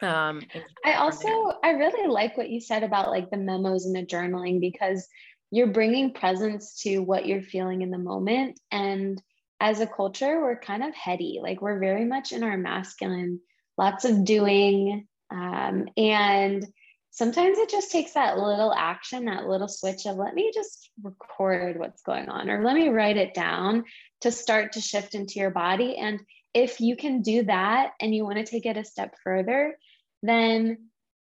Um, 0.02 0.42
I 0.84 0.94
also 0.94 1.28
I 1.64 1.72
really 1.72 2.08
like 2.08 2.38
what 2.38 2.50
you 2.50 2.60
said 2.60 2.84
about 2.84 3.10
like 3.10 3.30
the 3.30 3.38
memos 3.38 3.86
and 3.86 3.96
the 3.96 4.06
journaling 4.06 4.60
because 4.60 5.08
you're 5.52 5.68
bringing 5.68 6.14
presence 6.14 6.82
to 6.82 7.00
what 7.00 7.26
you're 7.26 7.42
feeling 7.42 7.82
in 7.82 7.92
the 7.92 7.98
moment. 7.98 8.60
And 8.72 9.22
as 9.60 9.80
a 9.80 9.88
culture, 9.88 10.42
we're 10.42 10.60
kind 10.60 10.84
of 10.84 10.96
heady, 10.96 11.40
like 11.44 11.62
we're 11.62 11.80
very 11.80 12.06
much 12.06 12.32
in 12.32 12.44
our 12.44 12.58
masculine, 12.58 13.42
lots 13.78 14.06
of 14.06 14.26
doing. 14.26 15.08
Um, 15.30 15.88
and 15.98 16.66
sometimes 17.12 17.58
it 17.58 17.70
just 17.70 17.92
takes 17.92 18.14
that 18.14 18.38
little 18.38 18.74
action, 18.74 19.26
that 19.26 19.48
little 19.48 19.68
switch 19.68 20.06
of 20.06 20.16
let 20.16 20.34
me 20.34 20.52
just 20.54 20.90
record 21.04 21.78
what's 21.78 22.02
going 22.02 22.30
on 22.30 22.50
or 22.50 22.64
let 22.64 22.76
me 22.76 22.90
write 22.90 23.18
it 23.18 23.34
down 23.34 23.84
to 24.22 24.32
start 24.32 24.74
to 24.74 24.82
shift 24.82 25.14
into 25.14 25.40
your 25.40 25.52
body. 25.52 25.98
And 25.98 26.22
if 26.54 26.80
you 26.80 26.96
can 26.96 27.22
do 27.22 27.44
that 27.44 27.92
and 28.00 28.16
you 28.16 28.24
want 28.24 28.38
to 28.38 28.46
take 28.46 28.66
it 28.66 28.78
a 28.78 28.86
step 28.86 29.16
further, 29.24 29.78
then 30.24 30.91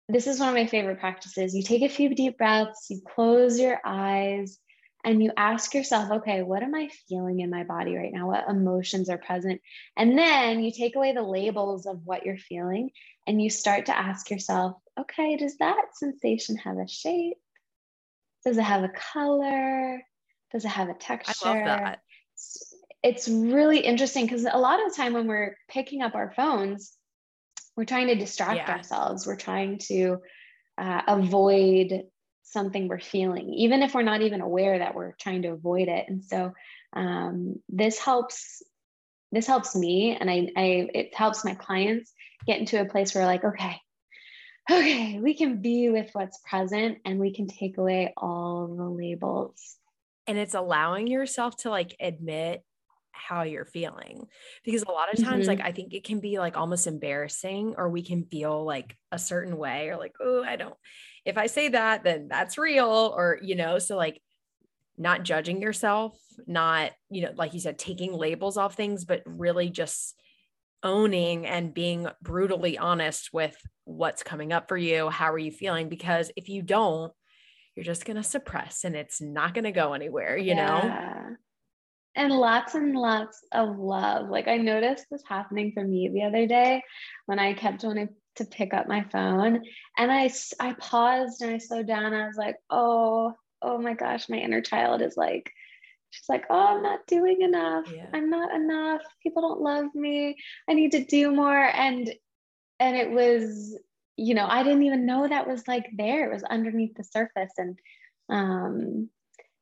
this 0.09 0.27
is 0.27 0.39
one 0.39 0.49
of 0.49 0.55
my 0.55 0.67
favorite 0.67 1.01
practices. 1.01 1.55
You 1.55 1.63
take 1.63 1.83
a 1.83 1.89
few 1.89 2.15
deep 2.15 2.39
breaths, 2.39 2.87
you 2.91 3.01
close 3.15 3.59
your 3.59 3.81
eyes, 3.85 4.59
and 5.05 5.23
you 5.23 5.33
ask 5.37 5.75
yourself, 5.75 6.11
okay, 6.11 6.43
what 6.43 6.63
am 6.63 6.75
I 6.75 6.89
feeling 7.09 7.41
in 7.41 7.51
my 7.51 7.65
body 7.65 7.97
right 7.97 8.13
now? 8.13 8.29
What 8.29 8.49
emotions 8.49 9.09
are 9.11 9.19
present? 9.19 9.61
And 9.97 10.17
then 10.17 10.63
you 10.63 10.71
take 10.71 10.95
away 10.95 11.13
the 11.13 11.23
labels 11.23 11.87
of 11.87 12.01
what 12.05 12.25
you're 12.25 12.39
feeling 12.39 12.91
and 13.27 13.43
you 13.43 13.51
start 13.51 13.87
to 13.87 13.99
ask 13.99 14.31
yourself, 14.31 14.77
okay, 14.99 15.37
does 15.37 15.57
that 15.59 15.83
sensation 15.95 16.57
have 16.57 16.79
a 16.79 16.87
shape? 16.87 17.37
Does 18.45 18.59
it 18.59 18.65
have 18.65 18.85
a 18.85 18.93
color? 19.13 20.03
Does 20.53 20.65
it 20.65 20.69
have 20.69 20.89
a 20.89 20.95
texture? 20.95 21.49
I 21.49 21.49
love 21.49 21.65
that. 21.65 21.99
It's 23.03 23.29
really 23.29 23.81
interesting 23.81 24.27
because 24.27 24.45
a 24.45 24.59
lot 24.59 24.85
of 24.85 24.91
the 24.91 24.97
time 24.97 25.15
when 25.15 25.27
we're 25.27 25.57
picking 25.69 26.03
up 26.03 26.15
our 26.15 26.33
phones, 26.37 26.93
we're 27.77 27.85
trying 27.85 28.09
to 28.09 28.15
distract 28.15 28.69
yeah. 28.69 28.77
ourselves. 28.77 29.27
We're 29.27 29.37
trying 29.37 29.79
to 29.89 30.19
uh, 30.79 31.03
avoid 31.09 32.05
something 32.45 32.87
we're 32.89 33.01
feeling 33.01 33.53
even 33.55 33.83
if 33.83 33.95
we're 33.95 34.03
not 34.03 34.21
even 34.21 34.41
aware 34.41 34.79
that 34.79 34.95
we're 34.95 35.13
trying 35.13 35.43
to 35.43 35.49
avoid 35.49 35.89
it. 35.89 36.05
And 36.09 36.25
so 36.25 36.53
um, 36.93 37.61
this 37.69 37.99
helps 37.99 38.63
this 39.31 39.47
helps 39.47 39.75
me 39.75 40.17
and 40.19 40.31
I, 40.31 40.49
I 40.57 40.89
it 40.93 41.15
helps 41.15 41.45
my 41.45 41.55
clients 41.55 42.13
get 42.47 42.59
into 42.59 42.81
a 42.81 42.85
place 42.85 43.15
where 43.15 43.25
like 43.25 43.45
okay 43.45 43.81
okay 44.71 45.19
we 45.19 45.35
can 45.35 45.63
be 45.63 45.89
with 45.89 46.11
what's 46.13 46.39
present 46.45 46.99
and 47.07 47.19
we 47.19 47.33
can 47.33 47.47
take 47.47 47.79
away 47.79 48.13
all 48.17 48.67
the 48.67 48.85
labels. 48.85 49.77
And 50.27 50.39
it's 50.39 50.55
allowing 50.55 51.07
yourself 51.07 51.57
to 51.59 51.71
like 51.71 51.97
admit 51.99 52.63
how 53.13 53.43
you're 53.43 53.65
feeling 53.65 54.27
because 54.65 54.83
a 54.83 54.91
lot 54.91 55.13
of 55.13 55.21
times 55.21 55.45
Mhm. 55.45 55.49
like 55.49 55.61
i 55.61 55.73
think 55.73 55.95
it 55.95 56.05
can 56.05 56.21
be 56.21 56.39
like 56.39 56.57
almost 56.57 56.87
embarrassing 56.87 57.75
or 57.77 57.89
we 57.89 58.03
can 58.03 58.25
feel 58.25 58.65
like 58.65 58.97
a 59.13 59.19
certain 59.19 59.57
way 59.57 59.89
or 59.89 59.97
like 59.97 60.15
oh 60.21 60.43
i 60.43 60.57
don't 60.57 60.77
if 61.25 61.39
i 61.39 61.47
say 61.47 61.69
that 61.69 62.05
then 62.05 62.29
that's 62.29 62.59
real 62.59 63.13
or 63.17 63.39
you 63.43 63.55
know 63.55 63.79
so 63.79 63.97
like 63.97 64.21
not 64.99 65.23
judging 65.23 65.63
yourself 65.63 66.19
not 66.47 66.93
you 67.11 67.23
know 67.23 67.33
like 67.37 67.55
you 67.55 67.61
said 67.61 67.79
taking 67.79 68.13
labels 68.13 68.57
off 68.57 68.75
things 68.75 69.05
but 69.05 69.23
really 69.27 69.69
just 69.71 70.21
owning 70.83 71.47
and 71.47 71.73
being 71.75 72.09
brutally 72.21 72.77
honest 72.77 73.31
with 73.33 73.57
what's 73.85 74.23
coming 74.23 74.53
up 74.53 74.69
for 74.69 74.77
you 74.77 75.09
how 75.09 75.33
are 75.33 75.39
you 75.39 75.53
feeling 75.53 75.89
because 75.89 76.31
if 76.37 76.49
you 76.49 76.63
don't 76.63 77.13
you're 77.75 77.85
just 77.85 78.05
going 78.05 78.17
to 78.17 78.23
suppress 78.23 78.85
and 78.85 78.95
it's 78.95 79.21
not 79.21 79.55
going 79.55 79.65
to 79.65 79.73
go 79.73 79.93
anywhere 79.95 80.37
you 80.37 80.55
know 80.55 80.83
Yeah. 80.83 81.31
And 82.15 82.33
lots 82.33 82.75
and 82.75 82.95
lots 82.95 83.43
of 83.53 83.79
love. 83.79 84.29
Like 84.29 84.49
I 84.49 84.59
noticed 84.59 85.07
this 85.11 85.23
happening 85.27 85.73
for 85.73 85.83
me 85.83 86.11
the 86.13 86.25
other 86.25 86.47
day 86.47 86.83
when 87.27 87.39
I 87.39 87.55
kept 87.55 87.85
wanting 87.85 88.11
to 88.37 88.45
pick 88.45 88.75
up 88.75 88.89
my 88.89 89.03
phone 89.05 89.63
and 89.99 90.13
I 90.13 90.31
I 90.61 90.75
paused 90.75 91.43
and 91.43 91.55
I 91.55 91.59
slowed 91.59 91.87
down. 91.87 92.13
I 92.15 92.27
was 92.27 92.37
like, 92.37 92.57
"Oh, 92.71 93.35
oh 93.63 93.79
my 93.79 93.95
gosh, 93.95 94.29
my 94.29 94.37
inner 94.37 94.61
child 94.61 95.01
is 95.03 95.17
like 95.17 95.51
she's 96.11 96.29
like, 96.29 96.45
"Oh, 96.51 96.77
I'm 96.77 96.83
not 96.83 97.07
doing 97.07 97.43
enough. 97.43 97.91
Yeah. 97.95 98.09
I'm 98.13 98.31
not 98.31 98.55
enough. 98.55 99.03
People 99.23 99.43
don't 99.43 99.61
love 99.61 99.95
me. 99.95 100.37
I 100.69 100.75
need 100.75 100.93
to 100.93 101.05
do 101.05 101.31
more." 101.33 101.59
And 101.59 102.13
and 102.81 102.97
it 102.97 103.11
was 103.11 103.79
you 104.17 104.35
know, 104.35 104.47
I 104.47 104.63
didn't 104.63 104.83
even 104.83 105.07
know 105.07 105.27
that 105.27 105.49
was 105.49 105.67
like 105.67 105.87
there. 105.97 106.31
It 106.31 106.35
was 106.35 106.45
underneath 106.45 106.95
the 106.95 107.05
surface 107.05 107.53
and 107.59 107.79
um 108.29 109.09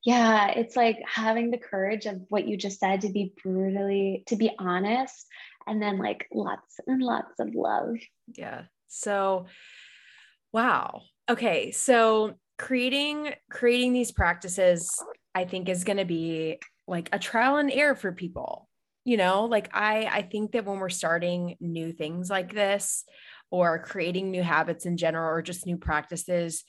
yeah, 0.03 0.49
it's 0.49 0.77
like 0.77 0.99
having 1.07 1.51
the 1.51 1.59
courage 1.59 2.07
of 2.07 2.23
what 2.29 2.49
you 2.49 2.57
just 2.57 2.81
said 2.81 3.03
to 3.03 3.11
be 3.11 3.35
brutally, 3.43 4.25
to 4.29 4.37
be 4.37 4.51
honest, 4.59 5.27
and 5.67 5.83
then 5.83 5.99
like 5.99 6.27
lots 6.33 6.81
and 6.87 7.03
lots 7.03 7.39
of 7.39 7.55
love. 7.55 7.97
Yeah. 8.35 8.63
So 8.89 9.47
wow. 10.53 11.03
Okay. 11.29 11.71
So 11.71 12.35
creating 12.59 13.35
creating 13.51 13.93
these 13.93 14.13
practices 14.13 15.03
I 15.35 15.45
think 15.45 15.69
is 15.69 15.85
going 15.85 15.97
to 15.97 16.05
be 16.05 16.59
like 16.87 17.09
a 17.13 17.19
trial 17.19 17.57
and 17.57 17.71
error 17.71 17.95
for 17.95 18.13
people. 18.13 18.69
You 19.05 19.17
know, 19.17 19.45
like 19.45 19.69
I 19.75 20.09
I 20.11 20.23
think 20.23 20.53
that 20.53 20.65
when 20.65 20.79
we're 20.79 20.89
starting 20.89 21.57
new 21.61 21.93
things 21.93 22.31
like 22.31 22.55
this 22.55 23.05
or 23.51 23.83
creating 23.83 24.31
new 24.31 24.43
habits 24.43 24.87
in 24.87 24.97
general 24.97 25.29
or 25.31 25.43
just 25.43 25.67
new 25.67 25.77
practices 25.77 26.65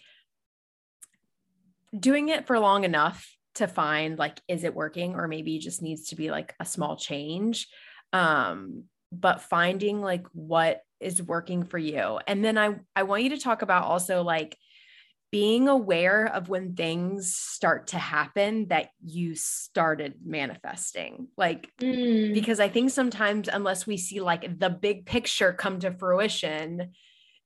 doing 1.97 2.29
it 2.29 2.47
for 2.47 2.59
long 2.59 2.83
enough 2.83 3.27
to 3.55 3.67
find 3.67 4.17
like 4.17 4.39
is 4.47 4.63
it 4.63 4.73
working 4.73 5.15
or 5.15 5.27
maybe 5.27 5.59
just 5.59 5.81
needs 5.81 6.09
to 6.09 6.15
be 6.15 6.31
like 6.31 6.53
a 6.59 6.65
small 6.65 6.95
change. 6.95 7.67
Um 8.13 8.85
but 9.11 9.41
finding 9.41 10.01
like 10.01 10.25
what 10.31 10.81
is 11.01 11.21
working 11.21 11.63
for 11.63 11.77
you. 11.77 12.19
And 12.27 12.43
then 12.43 12.57
i 12.57 12.75
i 12.95 13.03
want 13.03 13.23
you 13.23 13.29
to 13.31 13.39
talk 13.39 13.61
about 13.61 13.83
also 13.83 14.23
like 14.23 14.57
being 15.31 15.69
aware 15.69 16.25
of 16.25 16.49
when 16.49 16.75
things 16.75 17.35
start 17.35 17.87
to 17.87 17.97
happen 17.97 18.67
that 18.67 18.89
you 19.05 19.35
started 19.35 20.15
manifesting. 20.25 21.27
Like 21.37 21.69
Mm, 21.79 22.33
because 22.33 22.59
i 22.59 22.69
think 22.69 22.91
sometimes 22.91 23.49
unless 23.51 23.85
we 23.85 23.97
see 23.97 24.21
like 24.21 24.59
the 24.59 24.69
big 24.69 25.05
picture 25.05 25.51
come 25.51 25.79
to 25.79 25.91
fruition 25.91 26.91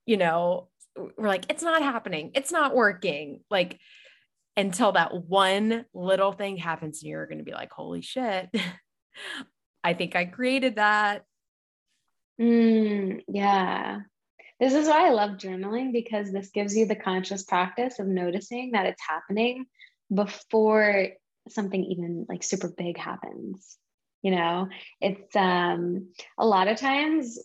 you 0.06 0.18
know 0.18 0.68
we're 0.96 1.28
like 1.28 1.46
it's 1.50 1.64
not 1.64 1.82
happening. 1.82 2.32
It's 2.36 2.52
not 2.52 2.76
working. 2.76 3.42
Like 3.50 3.80
until 4.58 4.94
that 4.94 5.14
one 5.14 5.86
little 5.94 6.32
thing 6.32 6.58
happens 6.58 7.02
and 7.02 7.10
you're 7.10 7.26
going 7.28 7.40
to 7.40 7.44
be 7.44 7.52
like 7.52 7.72
holy 7.72 8.02
shit 8.02 8.50
i 9.84 9.94
think 9.94 10.16
i 10.16 10.26
created 10.26 10.76
that 10.78 11.24
mm, 12.40 13.22
yeah. 13.28 14.00
This 14.60 14.74
is 14.74 14.88
why 14.88 15.08
I 15.08 15.10
love 15.10 15.32
journaling 15.32 15.92
because 15.92 16.32
this 16.32 16.50
gives 16.50 16.76
you 16.76 16.86
the 16.86 16.96
conscious 16.96 17.44
practice 17.44 18.00
of 18.00 18.08
noticing 18.08 18.72
that 18.72 18.86
it's 18.86 19.02
happening 19.06 19.66
before 20.14 21.10
something 21.50 21.84
even 21.84 22.26
like 22.30 22.42
super 22.42 22.70
big 22.70 22.98
happens. 22.98 23.78
You 24.22 24.32
know, 24.32 24.70
it's 25.02 25.36
um 25.36 26.10
a 26.38 26.46
lot 26.46 26.68
of 26.68 26.78
times, 26.78 27.38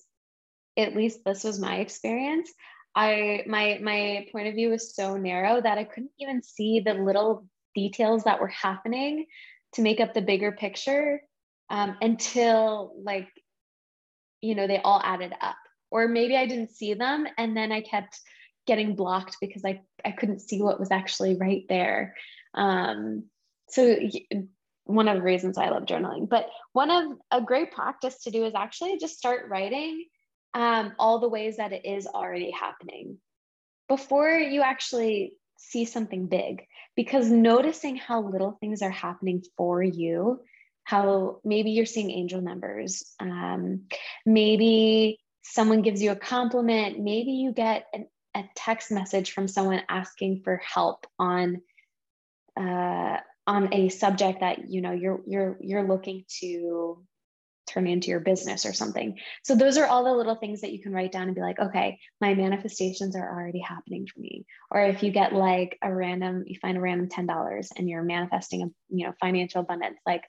at 0.77 0.95
least 0.95 1.25
this 1.25 1.43
was 1.43 1.59
my 1.59 1.77
experience. 1.77 2.53
I 2.95 3.45
my 3.47 3.79
my 3.83 4.27
point 4.33 4.49
of 4.49 4.55
view 4.55 4.71
was 4.71 4.95
so 4.95 5.17
narrow 5.17 5.61
that 5.61 5.79
I 5.79 5.85
couldn't 5.85 6.13
even 6.19 6.43
see 6.43 6.81
the 6.81 6.95
little 6.95 7.47
details 7.75 8.25
that 8.25 8.41
were 8.41 8.49
happening 8.49 9.27
to 9.75 9.83
make 9.83 10.01
up 10.01 10.13
the 10.13 10.23
bigger 10.23 10.53
picture 10.53 11.23
um, 11.69 11.97
until 12.01 12.93
like 13.03 13.29
you 14.41 14.55
know 14.55 14.67
they 14.67 14.79
all 14.79 15.01
added 15.05 15.33
up. 15.41 15.57
Or 15.93 16.07
maybe 16.07 16.37
i 16.37 16.47
didn't 16.47 16.71
see 16.71 16.95
them 16.95 17.27
and 17.37 17.57
then 17.57 17.73
i 17.73 17.81
kept 17.81 18.19
getting 18.67 18.95
blocked 18.95 19.37
because 19.41 19.65
i 19.65 19.81
i 20.05 20.13
couldn't 20.13 20.41
see 20.41 20.63
what 20.63 20.81
was 20.81 20.91
actually 20.91 21.37
right 21.37 21.65
there. 21.69 22.15
Um 22.55 23.25
so 23.69 23.97
one 24.85 25.07
of 25.07 25.17
the 25.17 25.23
reasons 25.23 25.59
i 25.59 25.69
love 25.69 25.85
journaling. 25.85 26.29
But 26.29 26.49
one 26.73 26.91
of 26.91 27.19
a 27.31 27.41
great 27.41 27.71
practice 27.71 28.23
to 28.25 28.31
do 28.31 28.45
is 28.45 28.55
actually 28.55 28.99
just 28.99 29.19
start 29.19 29.49
writing 29.49 30.05
um, 30.55 30.93
all 30.99 31.19
the 31.21 31.29
ways 31.29 31.57
that 31.59 31.73
it 31.73 31.85
is 31.85 32.07
already 32.07 32.51
happening. 32.51 33.19
Before 33.89 34.31
you 34.31 34.63
actually 34.63 35.35
see 35.61 35.85
something 35.85 36.27
big 36.27 36.67
because 36.97 37.31
noticing 37.31 37.97
how 37.97 38.23
little 38.23 38.57
things 38.61 38.83
are 38.83 38.91
happening 38.91 39.43
for 39.57 39.83
you 39.83 40.41
how 40.85 41.39
maybe 41.45 41.73
you're 41.73 41.87
seeing 41.87 42.11
angel 42.11 42.41
numbers 42.41 43.15
um, 43.21 43.83
maybe 44.25 45.21
someone 45.43 45.83
gives 45.83 46.03
you 46.03 46.11
a 46.13 46.17
compliment 46.17 46.99
maybe 46.99 47.33
you 47.33 47.53
get 47.53 47.85
an, 47.93 48.07
a 48.35 48.45
text 48.57 48.91
message 48.91 49.33
from 49.33 49.47
someone 49.47 49.83
asking 49.89 50.41
for 50.43 50.57
help 50.57 51.07
on 51.19 51.61
uh, 52.59 53.19
on 53.47 53.73
a 53.73 53.91
subject 53.91 54.41
that 54.41 54.71
you 54.71 54.81
know 54.81 54.93
you're 54.93 55.21
you're 55.27 55.59
you're 55.61 55.87
looking 55.87 56.25
to 56.41 57.05
turn 57.71 57.87
into 57.87 58.09
your 58.09 58.21
business 58.21 58.67
or 58.67 58.73
something. 58.73 59.19
So 59.43 59.55
those 59.55 59.79
are 59.79 59.87
all 59.87 60.05
the 60.05 60.13
little 60.13 60.35
things 60.35 60.61
that 60.61 60.73
you 60.73 60.83
can 60.83 60.93
write 60.93 61.13
down 61.13 61.25
and 61.25 61.35
be 61.35 61.41
like 61.41 61.59
okay 61.59 61.99
my 62.21 62.35
manifestations 62.35 63.17
are 63.17 63.29
already 63.29 63.61
happening 63.61 64.07
for 64.13 64.21
me. 64.21 64.45
Or 64.71 64.83
if 64.83 65.03
you 65.03 65.11
get 65.11 65.33
like 65.33 65.79
a 65.83 65.93
random 65.93 66.45
you 66.47 66.59
find 66.61 66.77
a 66.77 66.81
random 66.81 67.09
$10 67.09 67.69
and 67.77 67.89
you're 67.89 68.03
manifesting 68.03 68.63
a 68.63 68.67
you 68.89 69.07
know 69.07 69.15
financial 69.21 69.61
abundance 69.61 69.99
like 70.07 70.25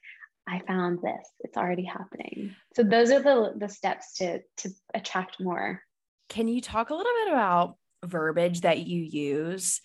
i 0.48 0.60
found 0.66 0.98
this 1.02 1.28
it's 1.40 1.56
already 1.56 1.84
happening. 1.84 2.54
So 2.74 2.82
those 2.82 3.10
are 3.10 3.20
the 3.20 3.54
the 3.56 3.68
steps 3.68 4.14
to 4.18 4.40
to 4.58 4.70
attract 4.94 5.40
more. 5.40 5.82
Can 6.28 6.48
you 6.48 6.60
talk 6.60 6.90
a 6.90 6.94
little 6.94 7.12
bit 7.24 7.32
about 7.32 7.76
verbiage 8.04 8.62
that 8.62 8.80
you 8.80 9.02
use 9.02 9.80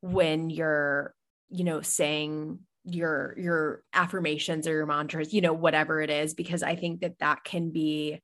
when 0.00 0.50
you're 0.50 1.14
you 1.48 1.64
know 1.64 1.80
saying 1.80 2.60
your 2.86 3.34
your 3.38 3.82
affirmations 3.92 4.66
or 4.66 4.72
your 4.72 4.86
mantras 4.86 5.34
you 5.34 5.40
know 5.40 5.52
whatever 5.52 6.00
it 6.00 6.10
is 6.10 6.34
because 6.34 6.62
i 6.62 6.76
think 6.76 7.00
that 7.00 7.18
that 7.18 7.42
can 7.44 7.70
be 7.70 8.22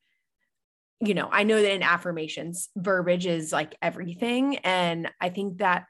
you 1.00 1.14
know 1.14 1.28
i 1.32 1.42
know 1.42 1.60
that 1.60 1.74
in 1.74 1.82
affirmations 1.82 2.68
verbiage 2.76 3.26
is 3.26 3.52
like 3.52 3.76
everything 3.82 4.56
and 4.58 5.10
i 5.20 5.28
think 5.28 5.58
that 5.58 5.86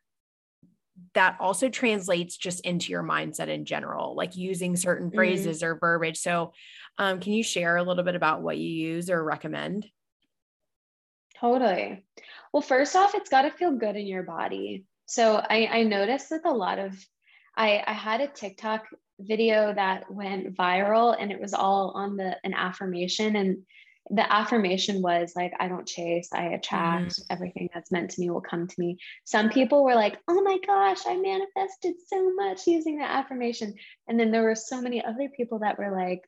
that 1.14 1.36
also 1.40 1.68
translates 1.68 2.36
just 2.36 2.60
into 2.60 2.90
your 2.90 3.02
mindset 3.02 3.48
in 3.48 3.64
general 3.64 4.16
like 4.16 4.36
using 4.36 4.76
certain 4.76 5.10
Mhm. 5.10 5.14
phrases 5.14 5.62
or 5.62 5.76
verbiage 5.78 6.18
so 6.18 6.52
um, 6.98 7.20
can 7.20 7.32
you 7.32 7.42
share 7.42 7.76
a 7.76 7.82
little 7.82 8.04
bit 8.04 8.14
about 8.14 8.42
what 8.42 8.58
you 8.58 8.68
use 8.68 9.10
or 9.10 9.22
recommend 9.22 9.86
Totally. 11.42 12.04
Well, 12.52 12.62
first 12.62 12.94
off, 12.94 13.16
it's 13.16 13.28
got 13.28 13.42
to 13.42 13.50
feel 13.50 13.72
good 13.72 13.96
in 13.96 14.06
your 14.06 14.22
body. 14.22 14.84
So 15.06 15.36
I, 15.36 15.66
I 15.66 15.82
noticed 15.82 16.30
with 16.30 16.42
a 16.44 16.52
lot 16.52 16.78
of, 16.78 16.94
I, 17.56 17.82
I 17.86 17.92
had 17.92 18.20
a 18.20 18.28
TikTok 18.28 18.86
video 19.20 19.72
that 19.74 20.10
went 20.10 20.56
viral 20.56 21.16
and 21.18 21.30
it 21.30 21.40
was 21.40 21.54
all 21.54 21.92
on 21.94 22.16
the 22.16 22.36
an 22.44 22.54
affirmation 22.54 23.36
and 23.36 23.58
the 24.10 24.32
affirmation 24.32 25.00
was 25.00 25.32
like 25.36 25.52
i 25.60 25.68
don't 25.68 25.86
chase 25.86 26.30
i 26.32 26.46
attract 26.46 27.20
everything 27.30 27.68
that's 27.72 27.92
meant 27.92 28.10
to 28.10 28.20
me 28.20 28.30
will 28.30 28.40
come 28.40 28.66
to 28.66 28.74
me 28.78 28.98
some 29.24 29.48
people 29.48 29.84
were 29.84 29.94
like 29.94 30.18
oh 30.26 30.42
my 30.42 30.58
gosh 30.66 31.06
i 31.06 31.16
manifested 31.16 31.94
so 32.08 32.34
much 32.34 32.66
using 32.66 32.98
the 32.98 33.04
affirmation 33.04 33.74
and 34.08 34.18
then 34.18 34.32
there 34.32 34.42
were 34.42 34.56
so 34.56 34.80
many 34.80 35.04
other 35.04 35.28
people 35.36 35.60
that 35.60 35.78
were 35.78 35.94
like 35.96 36.22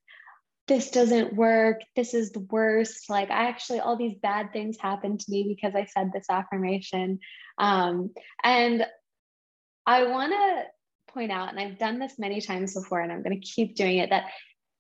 this 0.67 0.91
doesn't 0.91 1.35
work. 1.35 1.83
This 1.95 2.15
is 2.15 2.33
the 2.33 2.41
worst. 2.41 3.11
Like, 3.11 3.31
I 3.31 3.49
actually, 3.49 3.81
all 3.81 3.97
these 3.97 4.17
bad 4.17 4.53
things 4.53 4.79
happened 4.81 5.21
to 5.21 5.31
me 5.31 5.45
because 5.47 5.75
I 5.75 5.85
said 5.85 6.11
this 6.11 6.31
affirmation. 6.31 7.19
Um, 7.59 8.13
and 8.43 8.87
I 9.87 10.05
want 10.05 10.33
to 10.33 10.65
point 11.09 11.33
out, 11.33 11.51
and 11.51 11.61
I've 11.61 11.79
done 11.79 11.99
this 11.99 12.19
many 12.19 12.41
times 12.41 12.75
before, 12.75 13.01
and 13.01 13.13
I'm 13.13 13.23
going 13.23 13.41
to 13.41 13.47
keep 13.47 13.77
doing 13.77 13.99
it, 13.99 14.11
that 14.11 14.25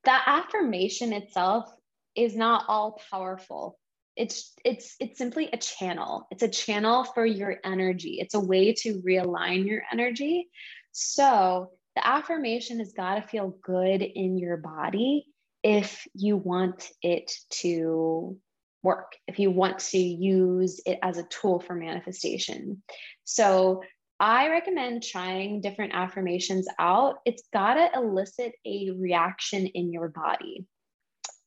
that 0.04 0.24
affirmation 0.26 1.12
itself 1.12 1.70
is 2.14 2.36
not 2.36 2.64
all 2.68 3.00
powerful. 3.10 3.78
It's 4.16 4.52
it's 4.64 4.94
it's 5.00 5.18
simply 5.18 5.48
a 5.52 5.56
channel. 5.56 6.26
It's 6.30 6.42
a 6.42 6.48
channel 6.48 7.04
for 7.04 7.26
your 7.26 7.56
energy. 7.64 8.18
It's 8.20 8.34
a 8.34 8.40
way 8.40 8.72
to 8.74 9.00
realign 9.02 9.66
your 9.66 9.82
energy. 9.92 10.48
So 10.92 11.70
the 11.96 12.06
affirmation 12.06 12.78
has 12.78 12.92
got 12.92 13.16
to 13.16 13.22
feel 13.22 13.56
good 13.62 14.02
in 14.02 14.38
your 14.38 14.56
body 14.56 15.26
if 15.62 16.06
you 16.14 16.36
want 16.36 16.90
it 17.02 17.32
to 17.48 18.36
work, 18.82 19.16
if 19.26 19.38
you 19.38 19.50
want 19.50 19.78
to 19.78 19.98
use 19.98 20.80
it 20.84 20.98
as 21.02 21.18
a 21.18 21.24
tool 21.24 21.58
for 21.58 21.74
manifestation. 21.74 22.82
So 23.24 23.82
I 24.24 24.48
recommend 24.48 25.02
trying 25.02 25.60
different 25.60 25.92
affirmations 25.94 26.66
out. 26.78 27.16
It's 27.26 27.42
got 27.52 27.74
to 27.74 27.90
elicit 27.94 28.54
a 28.64 28.90
reaction 28.96 29.66
in 29.66 29.92
your 29.92 30.08
body. 30.08 30.64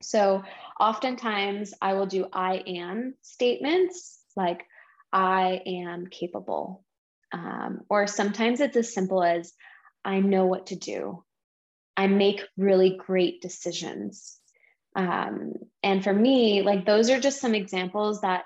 So, 0.03 0.43
oftentimes 0.79 1.73
I 1.81 1.93
will 1.93 2.05
do 2.05 2.27
I 2.31 2.57
am 2.67 3.15
statements 3.23 4.19
like, 4.35 4.63
I 5.11 5.63
am 5.65 6.05
capable. 6.05 6.85
Um, 7.31 7.81
or 7.89 8.05
sometimes 8.05 8.61
it's 8.61 8.77
as 8.77 8.93
simple 8.93 9.23
as, 9.23 9.53
I 10.05 10.19
know 10.19 10.45
what 10.45 10.67
to 10.67 10.75
do. 10.75 11.23
I 11.97 12.05
make 12.05 12.43
really 12.57 12.95
great 12.95 13.41
decisions. 13.41 14.37
Um, 14.95 15.53
and 15.81 16.03
for 16.03 16.13
me, 16.13 16.61
like 16.61 16.85
those 16.85 17.09
are 17.09 17.19
just 17.19 17.41
some 17.41 17.55
examples 17.55 18.21
that 18.21 18.43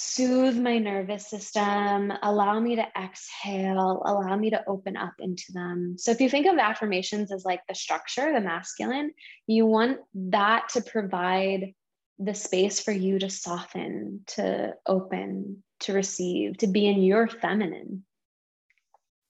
soothe 0.00 0.56
my 0.56 0.78
nervous 0.78 1.28
system, 1.28 2.12
allow 2.22 2.60
me 2.60 2.76
to 2.76 2.86
exhale, 2.96 4.00
allow 4.06 4.36
me 4.36 4.48
to 4.48 4.62
open 4.68 4.96
up 4.96 5.14
into 5.18 5.50
them. 5.52 5.96
So 5.98 6.12
if 6.12 6.20
you 6.20 6.30
think 6.30 6.46
of 6.46 6.56
affirmations 6.56 7.32
as 7.32 7.44
like 7.44 7.62
the 7.66 7.74
structure, 7.74 8.32
the 8.32 8.40
masculine, 8.40 9.10
you 9.48 9.66
want 9.66 9.98
that 10.14 10.68
to 10.74 10.82
provide 10.82 11.74
the 12.20 12.32
space 12.32 12.78
for 12.78 12.92
you 12.92 13.18
to 13.18 13.28
soften, 13.28 14.20
to 14.28 14.74
open, 14.86 15.64
to 15.80 15.92
receive, 15.92 16.58
to 16.58 16.68
be 16.68 16.86
in 16.86 17.02
your 17.02 17.26
feminine. 17.26 18.04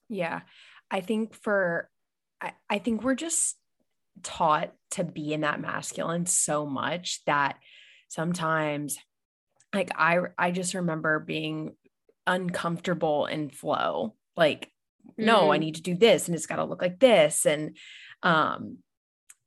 Yeah. 0.07 0.41
I 0.91 1.01
think 1.01 1.33
for 1.33 1.89
I, 2.41 2.53
I 2.69 2.77
think 2.77 3.01
we're 3.01 3.15
just 3.15 3.55
taught 4.21 4.71
to 4.91 5.03
be 5.03 5.33
in 5.33 5.41
that 5.41 5.59
masculine 5.59 6.27
so 6.27 6.67
much 6.67 7.25
that 7.25 7.57
sometimes 8.07 8.99
like 9.73 9.91
I 9.95 10.19
I 10.37 10.51
just 10.51 10.73
remember 10.73 11.19
being 11.19 11.75
uncomfortable 12.27 13.25
in 13.25 13.49
flow. 13.49 14.15
Like, 14.35 14.71
mm-hmm. 15.07 15.25
no, 15.25 15.51
I 15.51 15.57
mm. 15.57 15.61
need 15.61 15.75
to 15.75 15.81
do 15.81 15.95
this 15.95 16.27
and 16.27 16.35
it's 16.35 16.45
got 16.45 16.57
to 16.57 16.65
look 16.65 16.81
like 16.81 16.99
this. 16.99 17.45
And 17.45 17.77
um 18.23 18.77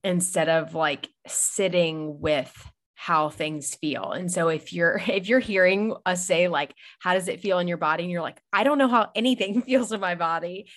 instead 0.04 0.48
of 0.48 0.74
like 0.74 1.08
sitting 1.26 2.20
with 2.20 2.52
how 2.94 3.28
things 3.30 3.74
feel. 3.74 4.12
And 4.12 4.30
so 4.30 4.48
if 4.48 4.72
you're 4.72 5.00
if 5.08 5.28
you're 5.28 5.40
hearing 5.40 5.94
us 6.06 6.26
say 6.26 6.48
like 6.48 6.74
how 7.00 7.14
does 7.14 7.28
it 7.28 7.40
feel 7.40 7.58
in 7.58 7.68
your 7.68 7.78
body 7.78 8.04
and 8.04 8.12
you're 8.12 8.22
like 8.22 8.40
I 8.52 8.64
don't 8.64 8.78
know 8.78 8.88
how 8.88 9.10
anything 9.14 9.62
feels 9.66 9.92
in 9.92 10.00
my 10.00 10.14
body, 10.14 10.68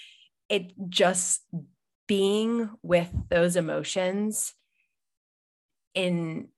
it 0.49 0.73
just 0.89 1.41
being 2.07 2.69
with 2.83 3.09
those 3.29 3.55
emotions 3.55 4.53
in 5.95 6.49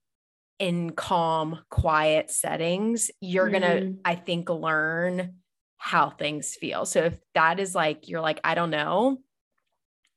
in 0.59 0.91
calm, 0.91 1.59
quiet 1.69 2.31
settings, 2.31 3.11
you're 3.21 3.49
mm-hmm. 3.49 3.63
going 3.63 3.93
to, 3.93 3.99
I 4.03 4.15
think, 4.15 4.49
learn 4.49 5.35
how 5.77 6.09
things 6.09 6.55
feel. 6.55 6.85
So 6.85 7.03
if 7.03 7.19
that 7.35 7.59
is 7.59 7.75
like, 7.75 8.07
you're 8.07 8.21
like, 8.21 8.39
I 8.43 8.55
don't 8.55 8.71
know, 8.71 9.19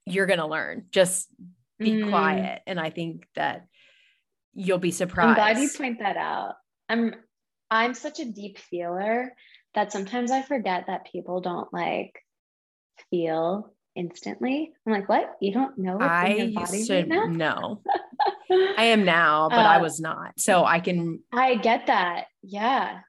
you're 0.06 0.26
going 0.26 0.38
to 0.38 0.46
learn. 0.46 0.86
Just 0.90 1.28
be 1.78 1.92
mm. 1.92 2.08
quiet. 2.08 2.62
And 2.66 2.80
I 2.80 2.90
think 2.90 3.26
that 3.34 3.66
you'll 4.54 4.78
be 4.78 4.90
surprised. 4.90 5.38
I'm 5.38 5.54
glad 5.54 5.62
you 5.62 5.68
point 5.68 5.98
that 6.00 6.16
out. 6.16 6.54
I'm, 6.88 7.14
I'm 7.70 7.94
such 7.94 8.18
a 8.18 8.24
deep 8.24 8.58
feeler 8.58 9.32
that 9.74 9.92
sometimes 9.92 10.30
I 10.30 10.42
forget 10.42 10.86
that 10.86 11.10
people 11.12 11.40
don't 11.40 11.72
like 11.72 12.18
feel 13.10 13.72
instantly. 13.94 14.72
I'm 14.86 14.92
like, 14.92 15.08
what? 15.08 15.36
You 15.40 15.52
don't 15.52 15.78
know 15.78 15.96
what's 15.96 16.10
I 16.10 16.26
in 16.28 16.52
your 16.52 16.62
body 16.62 16.86
right 16.88 17.08
now? 17.08 17.26
know. 17.26 17.82
I 18.50 18.84
am 18.84 19.04
now, 19.04 19.48
but 19.48 19.58
uh, 19.58 19.68
I 19.68 19.78
was 19.78 20.00
not. 20.00 20.38
So 20.38 20.64
I 20.64 20.80
can 20.80 21.20
I 21.32 21.56
get 21.56 21.86
that. 21.86 22.26
Yeah. 22.42 23.00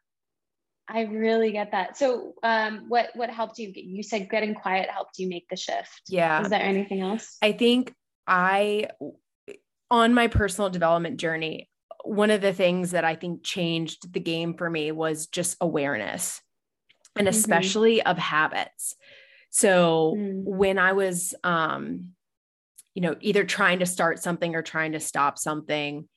I 0.88 1.02
really 1.04 1.52
get 1.52 1.72
that. 1.72 1.98
So 1.98 2.34
um 2.44 2.86
what 2.90 3.10
what 3.16 3.30
helped 3.30 3.58
you 3.60 3.72
you 3.74 4.04
said 4.04 4.30
getting 4.30 4.54
quiet 4.54 4.90
helped 4.90 5.18
you 5.18 5.30
make 5.30 5.48
the 5.50 5.56
shift. 5.56 6.02
Yeah. 6.08 6.42
Is 6.42 6.50
there 6.50 6.62
anything 6.62 7.02
else? 7.02 7.38
I 7.42 7.54
think 7.54 7.94
I 8.28 8.90
on 9.90 10.14
my 10.14 10.28
personal 10.28 10.70
development 10.70 11.18
journey, 11.18 11.70
one 12.04 12.32
of 12.32 12.42
the 12.42 12.54
things 12.54 12.92
that 12.92 13.04
I 13.04 13.16
think 13.16 13.44
changed 13.44 14.14
the 14.14 14.20
game 14.20 14.56
for 14.56 14.70
me 14.70 14.92
was 14.92 15.28
just 15.28 15.58
awareness 15.62 16.42
and 17.16 17.28
mm-hmm. 17.28 17.38
especially 17.38 17.98
mm-hmm. 17.98 18.08
of 18.08 18.18
habits. 18.18 18.96
So 19.50 20.16
mm. 20.18 20.44
when 20.46 20.80
I 20.80 20.94
was, 20.94 21.36
um, 21.44 22.14
you 22.94 23.02
know, 23.02 23.16
either 23.22 23.44
trying 23.44 23.80
to 23.80 23.86
start 23.86 24.22
something 24.22 24.56
or 24.56 24.62
trying 24.62 24.94
to 24.94 25.00
stop 25.00 25.38
something, 25.38 26.08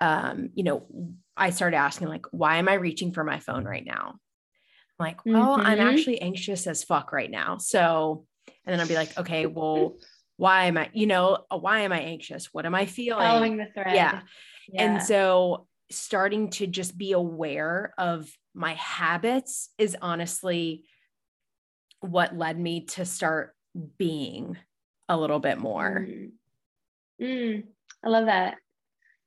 um, 0.00 0.50
you 0.54 0.64
know, 0.64 0.86
I 1.36 1.50
started 1.50 1.76
asking, 1.76 2.08
like, 2.08 2.26
why 2.30 2.56
am 2.56 2.68
I 2.68 2.74
reaching 2.74 3.12
for 3.12 3.24
my 3.24 3.38
phone 3.38 3.64
right 3.64 3.84
now? 3.84 4.14
I'm 4.98 5.06
like, 5.06 5.24
well, 5.24 5.58
mm-hmm. 5.58 5.66
I'm 5.66 5.80
actually 5.80 6.20
anxious 6.20 6.66
as 6.66 6.84
fuck 6.84 7.12
right 7.12 7.30
now. 7.30 7.58
So, 7.58 8.26
and 8.46 8.72
then 8.72 8.80
I'll 8.80 8.88
be 8.88 8.94
like, 8.94 9.16
okay, 9.18 9.46
well, 9.46 9.96
why 10.36 10.64
am 10.64 10.76
I, 10.76 10.90
you 10.92 11.06
know, 11.06 11.44
uh, 11.50 11.58
why 11.58 11.80
am 11.80 11.92
I 11.92 12.00
anxious? 12.00 12.48
What 12.52 12.66
am 12.66 12.74
I 12.74 12.86
feeling? 12.86 13.22
Following 13.22 13.56
the 13.56 13.66
thread. 13.74 13.94
Yeah. 13.94 14.22
yeah. 14.68 14.82
And 14.82 15.02
so 15.02 15.66
starting 15.90 16.50
to 16.50 16.66
just 16.66 16.96
be 16.96 17.12
aware 17.12 17.92
of 17.98 18.28
my 18.54 18.74
habits 18.74 19.70
is 19.78 19.96
honestly 20.00 20.84
what 22.00 22.36
led 22.36 22.58
me 22.58 22.86
to 22.86 23.04
start 23.04 23.54
being 23.98 24.56
a 25.08 25.16
little 25.16 25.38
bit 25.38 25.58
more. 25.58 26.06
Mm. 26.08 26.30
Mm, 27.20 27.64
I 28.04 28.08
love 28.08 28.26
that. 28.26 28.56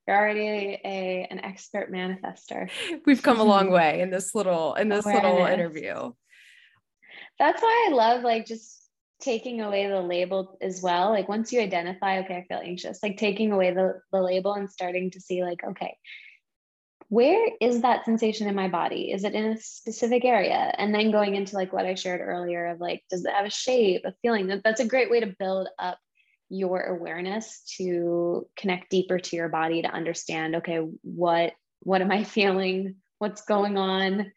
You're 0.06 0.16
already 0.16 0.78
a 0.84 1.26
an 1.30 1.40
expert 1.40 1.90
manifester. 1.92 2.70
We've 3.06 3.22
come 3.22 3.40
a 3.40 3.44
long 3.44 3.70
way 3.72 4.00
in 4.00 4.10
this 4.10 4.34
little 4.34 4.74
in 4.74 4.88
this 4.88 5.04
Awareness. 5.04 5.24
little 5.32 5.46
interview. 5.46 6.12
That's 7.38 7.60
why 7.62 7.88
I 7.90 7.94
love 7.94 8.22
like 8.22 8.46
just 8.46 8.86
taking 9.20 9.60
away 9.60 9.86
the 9.88 10.00
label 10.00 10.58
as 10.60 10.82
well. 10.82 11.10
Like 11.10 11.28
once 11.28 11.52
you 11.52 11.60
identify, 11.60 12.20
okay, 12.20 12.36
I 12.36 12.44
feel 12.48 12.62
anxious, 12.62 13.02
like 13.02 13.16
taking 13.16 13.52
away 13.52 13.72
the, 13.72 14.00
the 14.12 14.20
label 14.20 14.54
and 14.54 14.70
starting 14.70 15.10
to 15.12 15.20
see 15.20 15.42
like, 15.42 15.64
okay, 15.64 15.96
where 17.08 17.50
is 17.60 17.82
that 17.82 18.04
sensation 18.04 18.48
in 18.48 18.54
my 18.54 18.68
body? 18.68 19.12
Is 19.12 19.24
it 19.24 19.34
in 19.34 19.46
a 19.46 19.60
specific 19.60 20.24
area? 20.24 20.74
And 20.76 20.94
then 20.94 21.10
going 21.10 21.34
into 21.34 21.54
like 21.54 21.72
what 21.72 21.86
I 21.86 21.94
shared 21.94 22.20
earlier 22.20 22.66
of 22.66 22.80
like, 22.80 23.04
does 23.10 23.24
it 23.24 23.32
have 23.32 23.46
a 23.46 23.50
shape, 23.50 24.02
a 24.04 24.14
feeling? 24.22 24.48
That 24.48 24.62
that's 24.64 24.80
a 24.80 24.86
great 24.86 25.10
way 25.10 25.20
to 25.20 25.34
build 25.38 25.68
up 25.78 25.98
your 26.48 26.80
awareness 26.82 27.62
to 27.76 28.46
connect 28.56 28.90
deeper 28.90 29.18
to 29.18 29.36
your 29.36 29.48
body 29.48 29.82
to 29.82 29.88
understand, 29.88 30.56
okay, 30.56 30.78
what 31.02 31.52
what 31.80 32.00
am 32.00 32.10
I 32.10 32.24
feeling? 32.24 32.96
What's 33.18 33.42
going 33.42 33.78
on? 33.78 34.32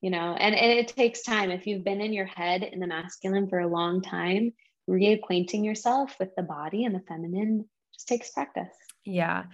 You 0.00 0.10
know, 0.10 0.34
and, 0.38 0.54
and 0.54 0.72
it 0.72 0.88
takes 0.88 1.22
time. 1.22 1.50
If 1.50 1.66
you've 1.66 1.84
been 1.84 2.00
in 2.00 2.12
your 2.12 2.26
head 2.26 2.62
in 2.62 2.80
the 2.80 2.88
masculine 2.88 3.48
for 3.48 3.60
a 3.60 3.68
long 3.68 4.02
time, 4.02 4.52
reacquainting 4.90 5.64
yourself 5.64 6.16
with 6.18 6.34
the 6.36 6.42
body 6.42 6.84
and 6.84 6.94
the 6.94 7.04
feminine 7.06 7.68
just 7.94 8.08
takes 8.08 8.30
practice. 8.30 8.74
Yeah 9.04 9.44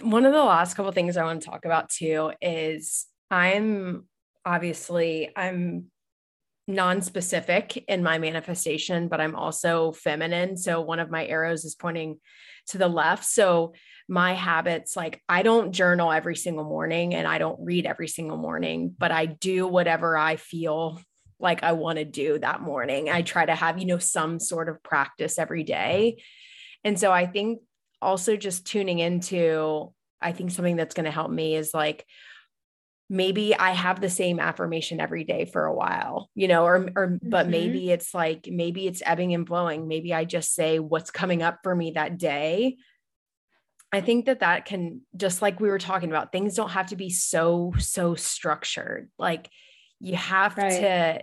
one 0.00 0.26
of 0.26 0.32
the 0.32 0.42
last 0.42 0.74
couple 0.74 0.90
things 0.92 1.16
I 1.16 1.24
want 1.24 1.42
to 1.42 1.48
talk 1.48 1.64
about 1.64 1.88
too 1.88 2.32
is 2.40 3.06
I'm 3.30 4.04
obviously 4.44 5.30
I'm 5.36 5.86
non-specific 6.66 7.76
in 7.88 8.02
my 8.02 8.18
manifestation 8.18 9.08
but 9.08 9.20
I'm 9.20 9.36
also 9.36 9.92
feminine. 9.92 10.56
So 10.56 10.80
one 10.80 10.98
of 10.98 11.10
my 11.10 11.26
arrows 11.26 11.64
is 11.64 11.74
pointing 11.74 12.18
to 12.68 12.78
the 12.78 12.88
left. 12.88 13.24
So 13.24 13.74
my 14.08 14.34
habits 14.34 14.96
like 14.96 15.22
I 15.28 15.42
don't 15.42 15.72
journal 15.72 16.12
every 16.12 16.36
single 16.36 16.64
morning 16.64 17.14
and 17.14 17.26
I 17.26 17.38
don't 17.38 17.60
read 17.60 17.86
every 17.86 18.08
single 18.08 18.36
morning 18.36 18.94
but 18.96 19.12
I 19.12 19.26
do 19.26 19.66
whatever 19.66 20.16
I 20.16 20.36
feel 20.36 21.00
like 21.38 21.62
I 21.62 21.72
want 21.72 21.98
to 21.98 22.04
do 22.04 22.38
that 22.38 22.60
morning. 22.60 23.10
I 23.10 23.22
try 23.22 23.46
to 23.46 23.54
have 23.54 23.78
you 23.78 23.86
know 23.86 23.98
some 23.98 24.38
sort 24.40 24.68
of 24.68 24.82
practice 24.82 25.38
every 25.38 25.62
day. 25.62 26.22
And 26.82 26.98
so 26.98 27.12
I 27.12 27.26
think 27.26 27.60
also 28.04 28.36
just 28.36 28.66
tuning 28.66 28.98
into, 29.00 29.92
I 30.20 30.32
think 30.32 30.50
something 30.50 30.76
that's 30.76 30.94
going 30.94 31.06
to 31.06 31.10
help 31.10 31.30
me 31.30 31.56
is 31.56 31.74
like, 31.74 32.06
maybe 33.10 33.54
I 33.54 33.72
have 33.72 34.00
the 34.00 34.08
same 34.08 34.40
affirmation 34.40 35.00
every 35.00 35.24
day 35.24 35.44
for 35.44 35.66
a 35.66 35.74
while, 35.74 36.30
you 36.34 36.48
know, 36.48 36.64
or, 36.64 36.88
or, 36.96 37.08
mm-hmm. 37.08 37.28
but 37.28 37.48
maybe 37.48 37.90
it's 37.90 38.14
like, 38.14 38.48
maybe 38.50 38.86
it's 38.86 39.02
ebbing 39.04 39.34
and 39.34 39.46
flowing. 39.46 39.88
Maybe 39.88 40.14
I 40.14 40.24
just 40.24 40.54
say 40.54 40.78
what's 40.78 41.10
coming 41.10 41.42
up 41.42 41.58
for 41.62 41.74
me 41.74 41.92
that 41.92 42.16
day. 42.16 42.76
I 43.92 44.00
think 44.00 44.24
that 44.26 44.40
that 44.40 44.64
can, 44.64 45.02
just 45.16 45.42
like 45.42 45.60
we 45.60 45.68
were 45.68 45.78
talking 45.78 46.08
about, 46.08 46.32
things 46.32 46.54
don't 46.54 46.70
have 46.70 46.86
to 46.88 46.96
be 46.96 47.10
so, 47.10 47.74
so 47.78 48.14
structured. 48.14 49.10
Like 49.18 49.50
you 50.00 50.16
have 50.16 50.56
right. 50.56 50.70
to 50.70 51.22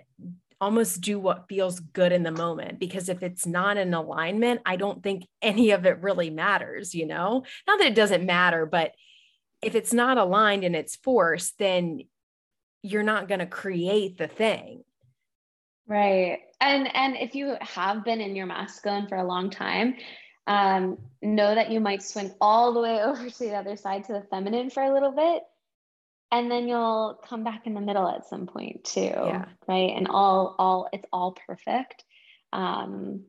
almost 0.62 1.02
do 1.02 1.20
what 1.20 1.50
feels 1.50 1.80
good 1.80 2.12
in 2.12 2.22
the 2.22 2.32
moment 2.32 2.80
because 2.80 3.10
if 3.10 3.24
it's 3.24 3.48
not 3.48 3.78
in 3.78 3.94
alignment 3.94 4.62
i 4.66 4.76
don't 4.76 5.02
think 5.02 5.26
any 5.42 5.72
of 5.72 5.86
it 5.86 6.02
really 6.02 6.30
matters 6.30 6.94
you 6.94 7.08
know? 7.08 7.44
Not 7.68 7.80
that 7.80 7.88
it 7.88 7.96
doesn't 7.96 8.26
matter 8.26 8.66
but 8.66 8.94
if 9.62 9.76
it's 9.76 9.92
not 9.92 10.18
aligned 10.18 10.64
in 10.64 10.76
its 10.76 10.96
force 10.96 11.54
then 11.58 12.02
you're 12.84 13.04
not 13.04 13.28
going 13.28 13.40
to 13.40 13.46
create 13.46 14.18
the 14.18 14.28
thing. 14.28 14.84
Right. 15.88 16.40
And 16.60 16.96
and 16.96 17.16
if 17.16 17.36
you 17.36 17.56
have 17.62 18.04
been 18.06 18.22
in 18.22 18.36
your 18.36 18.46
masculine 18.46 19.08
for 19.08 19.18
a 19.18 19.28
long 19.28 19.50
time 19.50 19.96
um, 20.48 20.98
know 21.22 21.54
that 21.54 21.72
you 21.72 21.80
might 21.80 22.02
swing 22.02 22.34
all 22.42 22.74
the 22.74 22.82
way 22.82 23.02
over 23.04 23.30
to 23.30 23.40
the 23.40 23.56
other 23.56 23.76
side 23.76 24.06
to 24.06 24.14
the 24.14 24.22
feminine 24.30 24.70
for 24.70 24.84
a 24.84 24.94
little 24.94 25.12
bit 25.12 25.44
and 26.32 26.50
then 26.50 26.68
you'll 26.68 27.20
come 27.28 27.44
back 27.44 27.68
in 27.68 27.74
the 27.74 27.82
middle 27.82 28.08
at 28.08 28.28
some 28.28 28.48
point 28.48 28.84
too 28.86 29.02
Yeah. 29.02 29.46
right? 29.68 29.92
And 29.96 30.08
all 30.08 30.56
all 30.58 30.90
it's 30.94 31.06
all 31.12 31.34
perfect. 31.48 32.04
Um 32.54 33.26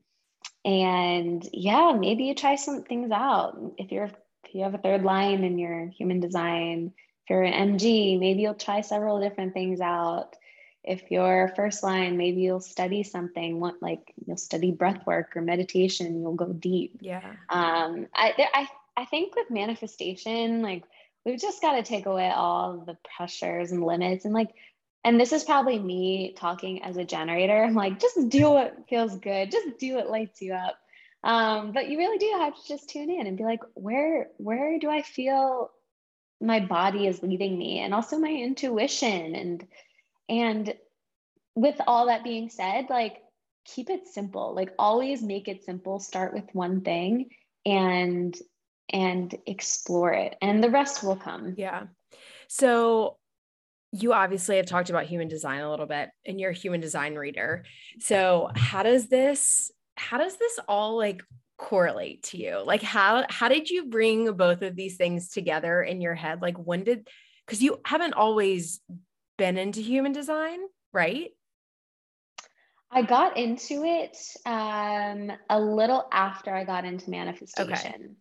and 0.65 1.47
yeah 1.53 1.93
maybe 1.99 2.25
you 2.25 2.35
try 2.35 2.55
some 2.57 2.83
things 2.85 3.11
out. 3.11 3.59
If 3.79 3.91
you're 3.93 4.11
if 4.45 4.55
you 4.55 4.63
have 4.63 4.75
a 4.75 4.79
third 4.79 5.03
line 5.03 5.45
in 5.45 5.59
your 5.59 5.87
human 5.89 6.21
design 6.21 6.93
if 7.25 7.31
you're 7.31 7.43
an 7.43 7.77
MG 7.77 8.19
maybe 8.19 8.43
you'll 8.43 8.55
try 8.55 8.81
several 8.81 9.21
different 9.21 9.55
things 9.55 9.81
out. 9.81 10.37
If 10.85 11.11
you're 11.11 11.53
first 11.57 11.83
line 11.83 12.17
maybe 12.17 12.41
you'll 12.43 12.61
study 12.61 13.03
something 13.03 13.59
what 13.61 13.83
like 13.83 14.13
you'll 14.27 14.37
study 14.37 14.71
breath 14.71 15.05
work 15.07 15.37
or 15.37 15.43
meditation 15.43 16.21
you'll 16.21 16.35
go 16.35 16.53
deep. 16.53 16.99
Yeah. 17.01 17.23
um 17.49 18.07
i 18.15 18.33
there- 18.37 18.49
i 18.55 18.67
i 18.97 19.05
think 19.07 19.35
with 19.35 19.51
manifestation 19.51 20.63
like 20.63 20.85
we've 21.25 21.41
just 21.41 21.63
got 21.63 21.73
to 21.73 21.83
take 21.83 22.07
away 22.07 22.31
all 22.31 22.85
the 22.87 22.97
pressures 23.17 23.73
and 23.73 23.85
limits 23.85 24.25
and 24.25 24.35
like 24.35 24.51
and 25.05 25.21
this 25.21 25.33
is 25.33 25.43
probably 25.43 25.81
me 25.81 26.33
talking 26.37 26.85
as 26.85 26.97
a 26.97 27.05
generator. 27.05 27.65
I'm 27.65 27.75
like 27.75 28.01
just 28.01 28.29
do 28.29 28.51
what 28.51 28.89
feels 28.89 29.17
good. 29.17 29.51
Just 29.51 29.79
do 29.79 29.97
what 29.97 30.11
lights 30.11 30.41
you 30.41 30.55
up. 30.55 30.79
Um 31.25 31.73
but 31.73 31.89
you 31.89 31.99
really 31.99 32.19
do 32.19 32.33
have 32.39 32.55
to 32.55 32.69
just 32.69 32.89
tune 32.89 33.11
in 33.11 33.27
and 33.27 33.37
be 33.37 33.45
like 33.45 33.61
where 33.75 34.29
where 34.39 34.79
do 34.79 34.91
i 34.91 35.03
feel 35.03 35.71
my 36.41 36.59
body 36.59 37.07
is 37.07 37.23
leading 37.23 37.57
me 37.57 37.79
and 37.79 37.95
also 37.95 38.19
my 38.19 38.31
intuition 38.31 39.37
and 39.37 39.67
and 40.29 40.75
with 41.55 41.81
all 41.87 42.07
that 42.07 42.25
being 42.25 42.49
said 42.49 42.87
like 42.91 43.23
keep 43.65 43.91
it 43.91 44.07
simple. 44.07 44.55
Like 44.55 44.73
always 44.79 45.23
make 45.23 45.49
it 45.49 45.65
simple. 45.65 45.99
Start 45.99 46.35
with 46.35 46.45
one 46.53 46.81
thing 46.81 47.31
and 47.65 48.37
and 48.93 49.35
explore 49.47 50.13
it 50.13 50.37
and 50.43 50.63
the 50.63 50.71
rest 50.71 51.03
will 51.03 51.17
come 51.17 51.55
Yeah. 51.57 51.85
So 52.49 53.17
you 53.93 54.13
obviously 54.13 54.57
have 54.57 54.67
talked 54.67 54.91
about 54.91 55.05
human 55.05 55.29
design 55.29 55.61
a 55.61 55.71
little 55.71 55.87
bit 55.87 56.11
and 56.27 56.41
you're 56.41 56.51
a 56.51 56.55
human 56.55 56.81
design 56.81 57.15
reader. 57.15 57.65
So 58.01 58.51
how 58.55 58.83
does 58.83 59.09
this 59.09 59.71
how 59.97 60.19
does 60.19 60.37
this 60.37 60.59
all 60.67 60.97
like 60.97 61.23
correlate 61.59 62.25
to 62.25 62.39
you? 62.39 62.63
Like 62.65 62.83
how 62.83 63.25
how 63.29 63.49
did 63.49 63.71
you 63.71 63.87
bring 63.87 64.33
both 64.33 64.63
of 64.63 64.77
these 64.77 64.97
things 64.97 65.29
together 65.29 65.83
in 65.83 66.01
your 66.01 66.15
head? 66.15 66.41
Like 66.41 66.57
when 66.57 66.85
did 66.85 67.09
cuz 67.47 67.63
you 67.63 67.81
haven't 67.85 68.15
always 68.15 68.81
been 69.37 69.59
into 69.59 69.81
human 69.81 70.13
design, 70.13 70.61
right? 70.93 71.31
I 72.95 73.03
got 73.03 73.39
into 73.39 73.85
it 73.85 74.19
um, 74.45 75.33
a 75.49 75.59
little 75.59 76.07
after 76.13 76.55
I 76.55 76.65
got 76.65 76.85
into 76.85 77.09
manifestation. 77.09 78.17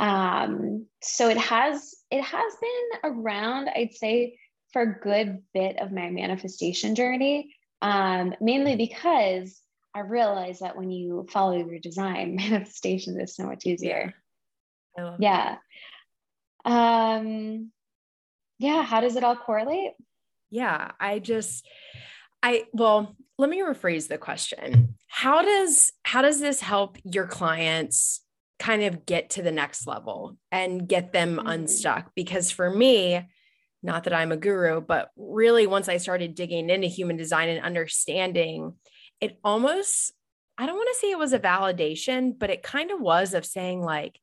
Um, 0.00 0.86
so 1.02 1.28
it 1.28 1.36
has 1.36 1.94
it 2.10 2.22
has 2.22 2.52
been 2.60 3.12
around, 3.12 3.68
I'd 3.68 3.92
say, 3.92 4.38
for 4.72 4.82
a 4.82 4.98
good 4.98 5.42
bit 5.52 5.78
of 5.78 5.92
my 5.92 6.08
manifestation 6.08 6.94
journey. 6.94 7.54
Um, 7.82 8.34
mainly 8.40 8.76
because 8.76 9.60
I 9.94 10.00
realized 10.00 10.60
that 10.62 10.76
when 10.76 10.90
you 10.90 11.26
follow 11.30 11.56
your 11.56 11.78
design, 11.78 12.34
manifestation 12.50 13.20
is 13.20 13.36
so 13.36 13.44
much 13.44 13.66
easier. 13.66 14.14
Yeah. 15.18 15.56
Um, 16.64 17.70
yeah. 18.58 18.82
How 18.82 19.00
does 19.00 19.16
it 19.16 19.24
all 19.24 19.36
correlate? 19.36 19.92
Yeah, 20.50 20.92
I 20.98 21.18
just 21.18 21.66
I 22.42 22.64
well, 22.72 23.16
let 23.36 23.50
me 23.50 23.60
rephrase 23.60 24.08
the 24.08 24.18
question. 24.18 24.96
How 25.08 25.42
does 25.42 25.92
how 26.04 26.22
does 26.22 26.40
this 26.40 26.60
help 26.60 26.96
your 27.04 27.26
clients 27.26 28.22
kind 28.60 28.84
of 28.84 29.04
get 29.06 29.30
to 29.30 29.42
the 29.42 29.50
next 29.50 29.88
level 29.88 30.36
and 30.52 30.88
get 30.88 31.12
them 31.12 31.38
Mhm. 31.38 31.50
unstuck? 31.52 32.12
Because 32.14 32.52
for 32.52 32.70
me, 32.70 33.26
not 33.82 34.04
that 34.04 34.12
I'm 34.12 34.30
a 34.30 34.36
guru, 34.36 34.80
but 34.80 35.10
really 35.16 35.66
once 35.66 35.88
I 35.88 35.96
started 35.96 36.36
digging 36.36 36.70
into 36.70 36.86
human 36.86 37.16
design 37.16 37.48
and 37.48 37.64
understanding, 37.64 38.76
it 39.20 39.40
almost 39.42 40.12
I 40.58 40.66
don't 40.66 40.76
want 40.76 40.90
to 40.92 41.00
say 41.00 41.10
it 41.10 41.18
was 41.18 41.32
a 41.32 41.38
validation, 41.40 42.38
but 42.38 42.50
it 42.50 42.62
kind 42.62 42.90
of 42.90 43.00
was 43.00 43.32
of 43.32 43.46
saying 43.46 43.80
like 43.82 44.20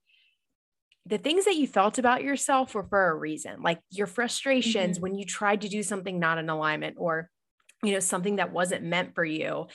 the 1.07 1.17
things 1.17 1.45
that 1.45 1.55
you 1.55 1.65
felt 1.67 1.97
about 1.97 2.21
yourself 2.23 2.75
were 2.75 2.83
for 2.83 3.09
a 3.09 3.15
reason 3.15 3.61
like 3.61 3.79
your 3.89 4.07
frustrations 4.07 4.97
Mhm. 4.99 5.01
when 5.01 5.15
you 5.15 5.25
tried 5.25 5.61
to 5.61 5.69
do 5.69 5.81
something 5.81 6.19
not 6.19 6.37
in 6.37 6.49
alignment 6.49 6.97
or 6.99 7.29
you 7.81 7.93
know 7.93 7.99
something 7.99 8.35
that 8.35 8.51
wasn't 8.51 8.83
meant 8.83 9.15
for 9.15 9.23
you 9.23 9.67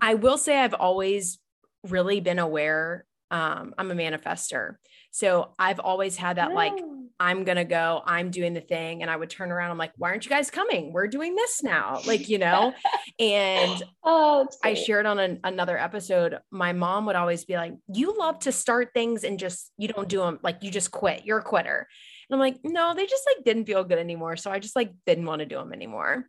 i 0.00 0.14
will 0.14 0.38
say 0.38 0.56
i've 0.58 0.74
always 0.74 1.38
really 1.84 2.20
been 2.20 2.38
aware 2.38 3.04
um, 3.32 3.74
i'm 3.78 3.90
a 3.90 3.94
manifester 3.94 4.76
so 5.10 5.52
i've 5.58 5.80
always 5.80 6.16
had 6.16 6.36
that 6.36 6.52
like 6.52 6.74
i'm 7.18 7.42
gonna 7.42 7.64
go 7.64 8.02
i'm 8.06 8.30
doing 8.30 8.54
the 8.54 8.60
thing 8.60 9.02
and 9.02 9.10
i 9.10 9.16
would 9.16 9.30
turn 9.30 9.50
around 9.50 9.70
i'm 9.72 9.78
like 9.78 9.92
why 9.96 10.10
aren't 10.10 10.24
you 10.24 10.30
guys 10.30 10.50
coming 10.50 10.92
we're 10.92 11.08
doing 11.08 11.34
this 11.34 11.62
now 11.62 12.00
like 12.06 12.28
you 12.28 12.38
know 12.38 12.72
and 13.18 13.82
oh, 14.04 14.46
I 14.62 14.74
shared 14.74 15.06
on 15.06 15.18
an, 15.18 15.40
another 15.44 15.78
episode, 15.78 16.38
my 16.50 16.72
mom 16.72 17.06
would 17.06 17.16
always 17.16 17.44
be 17.44 17.54
like, 17.54 17.74
You 17.92 18.16
love 18.18 18.40
to 18.40 18.52
start 18.52 18.90
things 18.94 19.24
and 19.24 19.38
just, 19.38 19.72
you 19.76 19.88
don't 19.88 20.08
do 20.08 20.20
them. 20.20 20.38
Like, 20.42 20.62
you 20.62 20.70
just 20.70 20.90
quit. 20.90 21.24
You're 21.24 21.38
a 21.38 21.42
quitter. 21.42 21.86
And 22.28 22.34
I'm 22.34 22.40
like, 22.40 22.58
No, 22.64 22.94
they 22.94 23.06
just 23.06 23.26
like 23.26 23.44
didn't 23.44 23.66
feel 23.66 23.84
good 23.84 23.98
anymore. 23.98 24.36
So 24.36 24.50
I 24.50 24.58
just 24.58 24.76
like 24.76 24.92
didn't 25.06 25.26
want 25.26 25.40
to 25.40 25.46
do 25.46 25.56
them 25.56 25.72
anymore. 25.72 26.26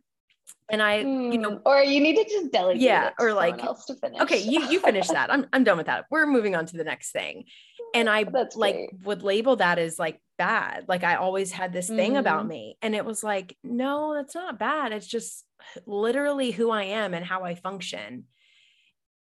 And 0.70 0.82
I, 0.82 0.98
you 0.98 1.38
know, 1.38 1.50
Mm, 1.58 1.62
or 1.66 1.82
you 1.82 2.00
need 2.00 2.16
to 2.16 2.24
just 2.24 2.50
delegate 2.50 2.80
Yeah, 2.82 3.08
it 3.08 3.14
or 3.18 3.32
like, 3.34 3.62
else 3.62 3.84
to 3.86 3.94
finish. 3.96 4.20
okay, 4.22 4.38
you, 4.38 4.64
you 4.68 4.80
finish 4.80 5.08
that. 5.08 5.30
I'm, 5.30 5.46
I'm 5.52 5.62
done 5.62 5.76
with 5.76 5.86
that. 5.86 6.06
We're 6.10 6.26
moving 6.26 6.56
on 6.56 6.64
to 6.66 6.76
the 6.76 6.84
next 6.84 7.12
thing. 7.12 7.44
And 7.94 8.10
I 8.10 8.24
That's 8.24 8.56
like 8.56 8.74
great. 8.74 8.90
would 9.04 9.22
label 9.22 9.54
that 9.56 9.78
as 9.78 10.00
like 10.00 10.20
bad. 10.36 10.86
Like 10.88 11.04
I 11.04 11.14
always 11.14 11.52
had 11.52 11.72
this 11.72 11.86
thing 11.86 12.16
about 12.16 12.44
Mhm. 12.44 12.48
me. 12.48 12.78
And 12.82 12.92
it 12.92 13.04
was 13.04 13.22
like, 13.22 13.56
no, 13.62 14.14
that's 14.14 14.34
not 14.34 14.58
bad. 14.58 14.90
It's 14.92 15.06
just 15.06 15.44
literally 15.86 16.50
who 16.50 16.70
I 16.72 16.84
am 16.84 17.14
and 17.14 17.24
how 17.24 17.44
I 17.44 17.54
function. 17.54 18.24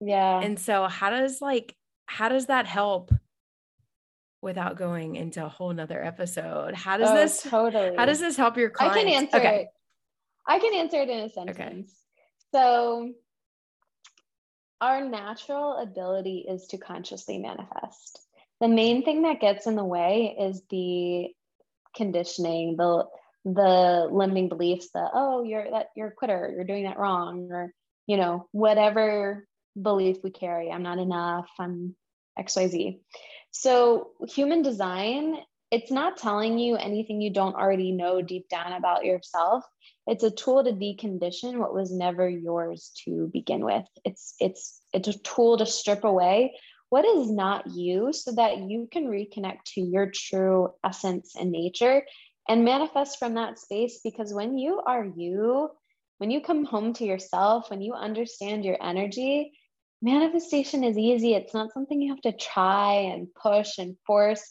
yeah. 0.01 0.41
And 0.41 0.59
so 0.59 0.85
how 0.89 1.11
does 1.11 1.43
like 1.43 1.77
how 2.07 2.31
does 2.31 2.47
that 2.47 2.65
help 2.67 3.13
without 4.41 4.77
going 4.77 5.17
into 5.17 5.45
a 5.45 5.49
whole 5.51 5.73
nother 5.75 6.03
episode? 6.03 6.75
How 6.75 6.97
does 6.97 7.11
Oh, 7.11 7.15
this 7.15 7.43
totally? 7.43 7.95
how 7.97 8.07
does 8.07 8.21
this 8.21 8.37
help 8.39 8.57
your 8.57 8.73
I 8.81 8.89
can 8.89 9.09
answer 9.09 9.37
Okay. 9.37 9.57
it. 9.63 9.69
I 10.47 10.59
can 10.59 10.75
answer 10.75 10.99
it 10.99 11.09
in 11.09 11.21
a 11.21 11.29
sentence. 11.29 11.95
So, 12.53 13.13
our 14.81 15.05
natural 15.05 15.77
ability 15.77 16.45
is 16.49 16.67
to 16.69 16.79
consciously 16.79 17.39
manifest. 17.39 18.19
The 18.61 18.69
main 18.69 19.05
thing 19.05 19.23
that 19.23 19.41
gets 19.41 19.67
in 19.67 19.77
the 19.77 19.85
way 19.85 20.37
is 20.39 20.63
the 20.71 21.29
conditioning, 21.95 22.77
the 22.77 23.07
the 23.45 24.09
limiting 24.11 24.49
beliefs 24.49 24.89
that 24.95 25.11
oh 25.15 25.43
you're 25.43 25.71
that 25.71 25.89
you're 25.97 26.09
a 26.09 26.13
quitter, 26.13 26.53
you're 26.55 26.65
doing 26.65 26.85
that 26.85 26.99
wrong, 26.99 27.49
or 27.51 27.73
you 28.07 28.17
know 28.17 28.47
whatever 28.53 29.47
belief 29.81 30.19
we 30.23 30.31
carry. 30.31 30.71
I'm 30.71 30.83
not 30.83 30.99
enough. 30.99 31.49
I'm 31.59 31.97
X 32.39 32.57
Y 32.57 32.67
Z. 32.69 33.01
So 33.51 34.11
human 34.29 34.63
design, 34.63 35.37
it's 35.73 35.91
not 35.91 36.19
telling 36.19 36.59
you 36.59 36.77
anything 36.77 37.23
you 37.23 37.33
don't 37.33 37.57
already 37.57 37.93
know 37.93 38.21
deep 38.21 38.47
down 38.51 38.75
about 38.75 39.07
yourself. 39.07 39.65
It's 40.07 40.23
a 40.23 40.31
tool 40.31 40.63
to 40.63 40.71
decondition 40.71 41.57
what 41.57 41.73
was 41.73 41.91
never 41.91 42.29
yours 42.29 42.93
to 43.05 43.31
begin 43.33 43.65
with. 43.65 43.85
It's 44.05 44.35
it's 44.39 44.83
it's 44.93 45.09
a 45.09 45.19
tool 45.19 45.57
to 45.57 45.67
strip 45.67 46.05
away 46.05 46.55
what 46.91 47.07
is 47.07 47.31
not 47.31 47.69
you 47.69 48.13
so 48.13 48.33
that 48.33 48.59
you 48.59 48.87
can 48.93 49.07
reconnect 49.07 49.65
to 49.75 49.81
your 49.81 50.11
true 50.15 50.75
essence 50.85 51.37
and 51.41 51.51
nature 51.51 52.03
and 52.47 52.67
manifest 52.67 53.19
from 53.19 53.35
that 53.35 53.59
space. 53.59 54.01
Because 54.05 54.35
when 54.35 54.59
you 54.59 54.83
are 54.85 55.07
you 55.17 55.71
when 56.19 56.31
you 56.31 56.43
come 56.43 56.67
home 56.67 56.93
to 56.95 57.07
yourself 57.07 57.71
when 57.71 57.81
you 57.81 57.95
understand 57.95 58.67
your 58.67 58.77
energy 58.83 59.53
manifestation 60.03 60.85
is 60.85 60.99
easy. 60.99 61.33
It's 61.33 61.55
not 61.55 61.73
something 61.73 62.03
you 62.03 62.13
have 62.13 62.21
to 62.23 62.33
try 62.33 63.13
and 63.15 63.29
push 63.33 63.79
and 63.79 63.97
force 64.05 64.43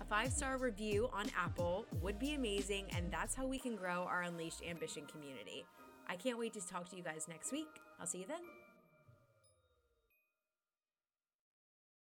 A 0.00 0.04
five 0.06 0.32
star 0.32 0.58
review 0.58 1.08
on 1.12 1.26
Apple 1.38 1.86
would 2.02 2.18
be 2.18 2.34
amazing, 2.34 2.86
and 2.96 3.08
that's 3.12 3.36
how 3.36 3.46
we 3.46 3.60
can 3.60 3.76
grow 3.76 4.02
our 4.02 4.22
Unleashed 4.22 4.62
Ambition 4.68 5.06
community. 5.06 5.64
I 6.08 6.16
can't 6.16 6.40
wait 6.40 6.54
to 6.54 6.66
talk 6.66 6.88
to 6.88 6.96
you 6.96 7.04
guys 7.04 7.26
next 7.28 7.52
week. 7.52 7.68
I'll 8.00 8.06
see 8.08 8.18
you 8.18 8.26
then. 8.26 8.42